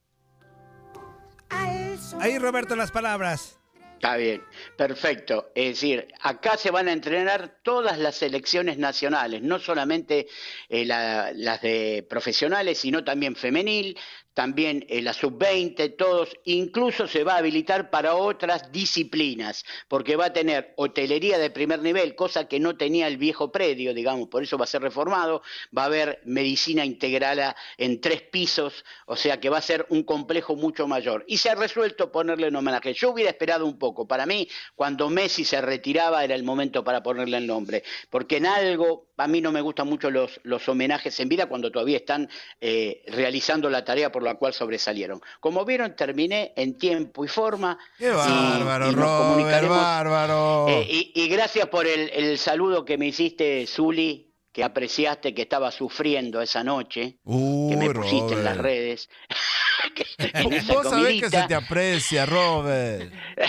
Ahí, 2.20 2.38
Roberto, 2.38 2.76
las 2.76 2.90
palabras. 2.90 3.58
Está 3.94 4.16
bien, 4.16 4.42
perfecto. 4.76 5.50
Es 5.54 5.80
decir, 5.80 6.08
acá 6.20 6.56
se 6.58 6.70
van 6.70 6.88
a 6.88 6.92
entrenar 6.92 7.58
todas 7.62 7.98
las 7.98 8.16
selecciones 8.16 8.76
nacionales, 8.76 9.40
no 9.42 9.58
solamente 9.58 10.26
eh, 10.68 10.84
la- 10.84 11.32
las 11.34 11.62
de 11.62 12.06
profesionales, 12.08 12.78
sino 12.78 13.02
también 13.02 13.34
femenil, 13.34 13.98
también 14.34 14.84
eh, 14.88 15.00
la 15.00 15.12
sub-20, 15.12 15.96
todos. 15.96 16.36
Incluso 16.44 17.06
se 17.06 17.24
va 17.24 17.34
a 17.34 17.38
habilitar 17.38 17.90
para 17.90 18.16
otras 18.16 18.70
disciplinas, 18.72 19.64
porque 19.88 20.16
va 20.16 20.26
a 20.26 20.32
tener 20.32 20.74
hotelería 20.76 21.38
de 21.38 21.50
primer 21.50 21.80
nivel, 21.80 22.14
cosa 22.14 22.48
que 22.48 22.60
no 22.60 22.76
tenía 22.76 23.06
el 23.06 23.16
viejo 23.16 23.50
predio, 23.50 23.94
digamos, 23.94 24.28
por 24.28 24.42
eso 24.42 24.58
va 24.58 24.64
a 24.64 24.68
ser 24.68 24.82
reformado. 24.82 25.42
Va 25.76 25.82
a 25.82 25.86
haber 25.86 26.20
medicina 26.24 26.84
integral 26.84 27.54
en 27.78 28.00
tres 28.00 28.22
pisos, 28.22 28.84
o 29.06 29.16
sea 29.16 29.40
que 29.40 29.48
va 29.48 29.58
a 29.58 29.62
ser 29.62 29.86
un 29.88 30.02
complejo 30.02 30.56
mucho 30.56 30.86
mayor. 30.86 31.24
Y 31.28 31.38
se 31.38 31.50
ha 31.50 31.54
resuelto 31.54 32.10
ponerle 32.10 32.48
un 32.48 32.56
homenaje. 32.56 32.92
Yo 32.92 33.10
hubiera 33.10 33.30
esperado 33.30 33.66
un 33.66 33.78
poco. 33.78 34.06
Para 34.06 34.26
mí, 34.26 34.48
cuando 34.74 35.08
Messi 35.08 35.44
se 35.44 35.60
retiraba, 35.60 36.24
era 36.24 36.34
el 36.34 36.42
momento 36.42 36.82
para 36.82 37.02
ponerle 37.02 37.36
el 37.36 37.46
nombre. 37.46 37.84
Porque 38.10 38.38
en 38.38 38.46
algo, 38.46 39.08
a 39.16 39.28
mí 39.28 39.40
no 39.40 39.52
me 39.52 39.60
gustan 39.60 39.88
mucho 39.88 40.10
los, 40.10 40.40
los 40.42 40.68
homenajes 40.68 41.18
en 41.20 41.28
vida 41.28 41.46
cuando 41.46 41.70
todavía 41.70 41.98
están 41.98 42.28
eh, 42.60 43.02
realizando 43.06 43.70
la 43.70 43.84
tarea 43.84 44.10
por 44.10 44.23
la 44.24 44.34
cual 44.34 44.52
sobresalieron. 44.54 45.20
Como 45.40 45.64
vieron, 45.64 45.94
terminé 45.94 46.52
en 46.56 46.76
tiempo 46.78 47.24
y 47.24 47.28
forma. 47.28 47.78
Qué 47.98 48.06
y- 48.06 48.10
bárbaro, 48.10 48.90
y 48.90 48.94
nos 48.94 49.04
Robert, 49.04 49.22
comunicaremos. 49.28 49.76
bárbaro. 49.76 50.66
Eh, 50.68 50.86
y, 50.88 51.12
y 51.14 51.28
gracias 51.28 51.68
por 51.68 51.86
el, 51.86 52.10
el 52.10 52.38
saludo 52.38 52.84
que 52.84 52.98
me 52.98 53.06
hiciste, 53.06 53.66
Zuli, 53.66 54.32
que 54.52 54.64
apreciaste 54.64 55.34
que 55.34 55.42
estaba 55.42 55.70
sufriendo 55.72 56.40
esa 56.40 56.62
noche, 56.64 57.18
que 57.24 57.76
me 57.76 57.90
pusiste 57.90 58.34
en 58.34 58.44
las 58.44 58.56
Robert. 58.56 58.62
redes. 58.62 59.08
en 60.18 60.52
esa 60.52 60.72
Vos 60.74 60.88
sabés 60.88 61.20
que 61.22 61.30
se 61.30 61.42
te 61.46 61.54
aprecia, 61.54 62.24
Robert. 62.26 63.12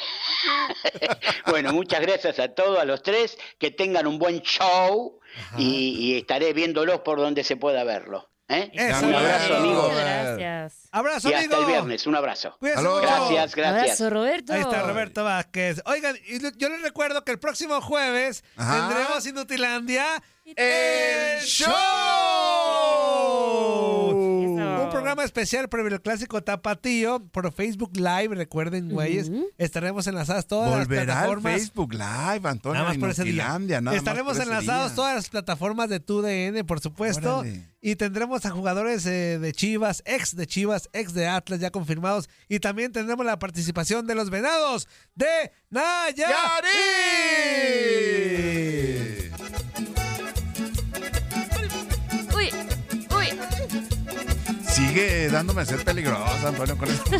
Bueno, 1.47 1.73
muchas 1.73 2.01
gracias 2.01 2.39
a 2.39 2.49
todos, 2.49 2.80
a 2.80 2.86
los 2.86 3.01
tres, 3.03 3.38
que 3.59 3.71
tengan 3.71 4.07
un 4.07 4.17
buen 4.19 4.41
show 4.41 5.19
y, 5.57 5.95
y 6.13 6.17
estaré 6.17 6.53
viéndolos 6.53 7.01
por 7.01 7.19
donde 7.19 7.43
se 7.43 7.55
pueda 7.55 7.84
verlo. 7.84 8.30
¿Eh? 8.47 8.71
Eso, 8.73 9.07
un 9.07 9.15
abrazo, 9.15 9.55
amigos. 9.55 9.95
Gracias. 9.95 10.89
Abrazo, 10.91 11.29
Y 11.29 11.33
hasta 11.33 11.45
amigo. 11.45 11.61
el 11.61 11.67
viernes, 11.67 12.07
un 12.07 12.15
abrazo. 12.15 12.57
Mucho. 12.61 13.01
Gracias, 13.01 13.55
gracias. 13.55 13.83
Abrazo, 14.01 14.09
Roberto. 14.09 14.53
Ahí 14.53 14.61
está 14.61 14.83
Roberto 14.83 15.23
Vázquez. 15.23 15.81
Oigan, 15.85 16.15
yo 16.57 16.69
les 16.69 16.81
recuerdo 16.81 17.23
que 17.23 17.31
el 17.31 17.39
próximo 17.39 17.81
jueves 17.81 18.43
Ajá. 18.55 18.87
tendremos 18.89 19.25
Inutilandia 19.25 20.05
¡El 20.55 21.41
show! 21.43 21.73
Un 25.06 25.10
programa 25.10 25.26
especial 25.26 25.70
previo 25.70 25.93
al 25.93 26.01
clásico 26.01 26.43
Tapatío 26.43 27.20
por 27.28 27.53
Facebook 27.53 27.95
Live. 27.95 28.30
Recuerden, 28.30 28.89
güeyes, 28.89 29.30
estaremos 29.60 30.08
enlazadas 30.08 30.47
todas 30.47 30.72
las 30.72 30.80
al 30.80 30.88
plataformas. 30.88 31.53
Facebook 31.53 31.93
Live, 31.93 32.49
Antonio. 32.49 32.82
Nada 32.82 32.89
más 32.89 32.97
por 32.97 33.12
ese 33.12 33.24
día. 33.24 33.34
Inutilandia, 33.34 33.82
nada 33.82 33.93
más 33.93 33.99
Estaremos 33.99 34.34
por 34.34 34.41
ese 34.41 34.51
enlazados 34.51 34.88
día. 34.88 34.95
todas 34.95 35.14
las 35.14 35.30
plataformas 35.30 35.89
de 35.89 35.99
TUDN, 35.99 36.66
por 36.66 36.80
supuesto. 36.80 37.38
Órale. 37.38 37.70
Y 37.82 37.97
tendremos 37.97 38.47
a 38.47 38.49
jugadores 38.49 39.06
eh, 39.06 39.38
de 39.38 39.51
Chivas, 39.53 40.01
ex 40.08 40.36
de 40.36 40.47
Chivas, 40.47 40.89
ex 40.91 41.14
de 41.14 41.28
Atlas 41.28 41.60
ya 41.60 41.70
confirmados. 41.70 42.28
Y 42.49 42.60
también 42.60 42.91
tendremos 42.91 43.28
la 43.28 43.38
participación 43.38 44.08
de 44.08 44.16
los 44.16 44.32
venados 44.32 44.88
de 45.14 45.51
Nayarit. 45.70 46.26
Sigue 54.76 55.30
dándome 55.30 55.61
a 55.61 55.65
ser 55.65 55.84
peligroso, 55.86 56.47
Antonio, 56.47 56.78
con 56.78 56.89
esto. 56.89 57.11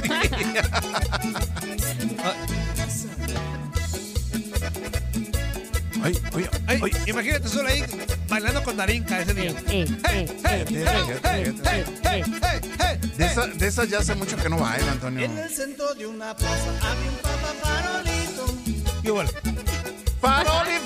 Ay, 6.04 6.20
oye, 6.34 6.50
Ay, 6.68 6.80
oye. 6.82 6.98
imagínate 7.08 7.48
solo 7.48 7.70
ahí 7.70 7.84
bailando 8.28 8.62
con 8.64 8.78
Darinka 8.78 9.22
ese 9.22 9.34
día. 9.34 9.54
Hey, 9.68 9.86
hey, 10.08 10.26
hey, 10.44 10.66
hey, 10.68 10.86
hey, 11.24 11.54
hey, 11.64 11.84
hey, 12.04 12.62
hey. 12.80 13.12
De, 13.18 13.26
esa- 13.26 13.48
de 13.48 13.68
ya 13.86 14.00
hace 14.00 14.14
mucho 14.14 14.36
que 14.38 14.50
no 14.50 14.58
bailo, 14.58 14.92
Antonio. 14.92 15.26
En 15.26 15.38
el 15.38 15.50
centro 15.50 15.96
de 15.96 16.06
una 16.06 16.36
plaza 16.36 16.70
había 16.82 17.10
un 17.10 17.18
papá 17.18 17.54
farolito 17.64 18.56
Y 19.04 19.10
bueno, 19.10 19.30
Faroli, 20.22 20.72
que 20.72 20.80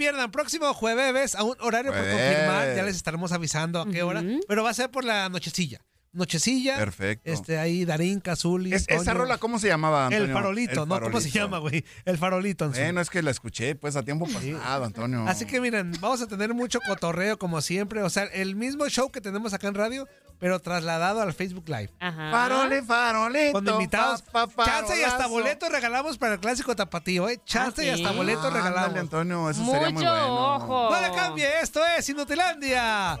pierdan, 0.00 0.30
próximo 0.30 0.72
jueves, 0.72 1.34
a 1.34 1.42
un 1.44 1.56
horario 1.60 1.92
por 1.92 2.00
confirmar, 2.00 2.74
ya 2.74 2.82
les 2.82 2.96
estaremos 2.96 3.32
avisando 3.32 3.82
a 3.82 3.86
qué 3.86 4.02
hora, 4.02 4.24
pero 4.48 4.64
va 4.64 4.70
a 4.70 4.74
ser 4.74 4.90
por 4.90 5.04
la 5.04 5.28
nochecilla. 5.28 5.82
Nochecilla. 6.12 6.76
Perfecto. 6.76 7.30
Este, 7.30 7.58
ahí 7.58 7.84
Darinka, 7.84 8.34
Zuli. 8.34 8.74
Es- 8.74 8.88
esa 8.88 9.14
rola, 9.14 9.38
¿cómo 9.38 9.58
se 9.58 9.68
llamaba, 9.68 10.06
Antonio? 10.06 10.24
El 10.26 10.32
farolito, 10.32 10.82
El 10.82 10.88
¿no? 10.88 11.00
¿Cómo 11.00 11.20
se 11.20 11.30
llama, 11.30 11.58
güey? 11.58 11.84
El 12.04 12.18
farolito. 12.18 12.64
Anzu. 12.64 12.80
Bueno, 12.80 13.00
es 13.00 13.10
que 13.10 13.22
la 13.22 13.30
escuché 13.30 13.74
pues 13.76 13.94
a 13.96 14.02
tiempo 14.02 14.26
pasado, 14.26 14.84
Antonio. 14.84 15.24
Así 15.28 15.44
que 15.44 15.60
miren, 15.60 15.92
vamos 16.00 16.20
a 16.20 16.26
tener 16.26 16.52
mucho 16.52 16.80
cotorreo 16.86 17.38
como 17.38 17.60
siempre. 17.60 18.02
O 18.02 18.10
sea, 18.10 18.24
el 18.24 18.56
mismo 18.56 18.88
show 18.88 19.10
que 19.12 19.20
tenemos 19.20 19.54
acá 19.54 19.68
en 19.68 19.74
radio, 19.74 20.08
pero 20.40 20.58
trasladado 20.58 21.20
al 21.20 21.32
Facebook 21.32 21.68
Live. 21.68 21.90
Ajá. 22.00 22.30
Farole, 22.32 22.82
farolito. 22.82 23.52
Con 23.52 23.68
invitados. 23.68 24.22
pa, 24.22 24.46
pa, 24.48 24.64
Chance 24.64 24.98
y 24.98 25.04
hasta 25.04 25.26
boletos 25.28 25.70
regalamos 25.70 26.18
para 26.18 26.34
el 26.34 26.40
clásico 26.40 26.74
tapatío, 26.74 27.28
¿eh? 27.28 27.40
Chance 27.44 27.82
¿Ah, 27.82 27.84
y 27.84 27.88
hasta 27.90 28.10
sí? 28.10 28.16
boletos 28.16 28.46
Ándale, 28.46 28.64
regalamos. 28.68 28.98
Antonio, 28.98 29.48
eso 29.50 29.64
sería 29.64 29.90
muy 29.90 30.02
bueno. 30.02 30.54
ojo. 30.56 30.90
No 30.90 31.00
le 31.00 31.14
cambie, 31.14 31.46
esto 31.62 31.80
es 31.96 32.08
Inutilandia. 32.08 33.20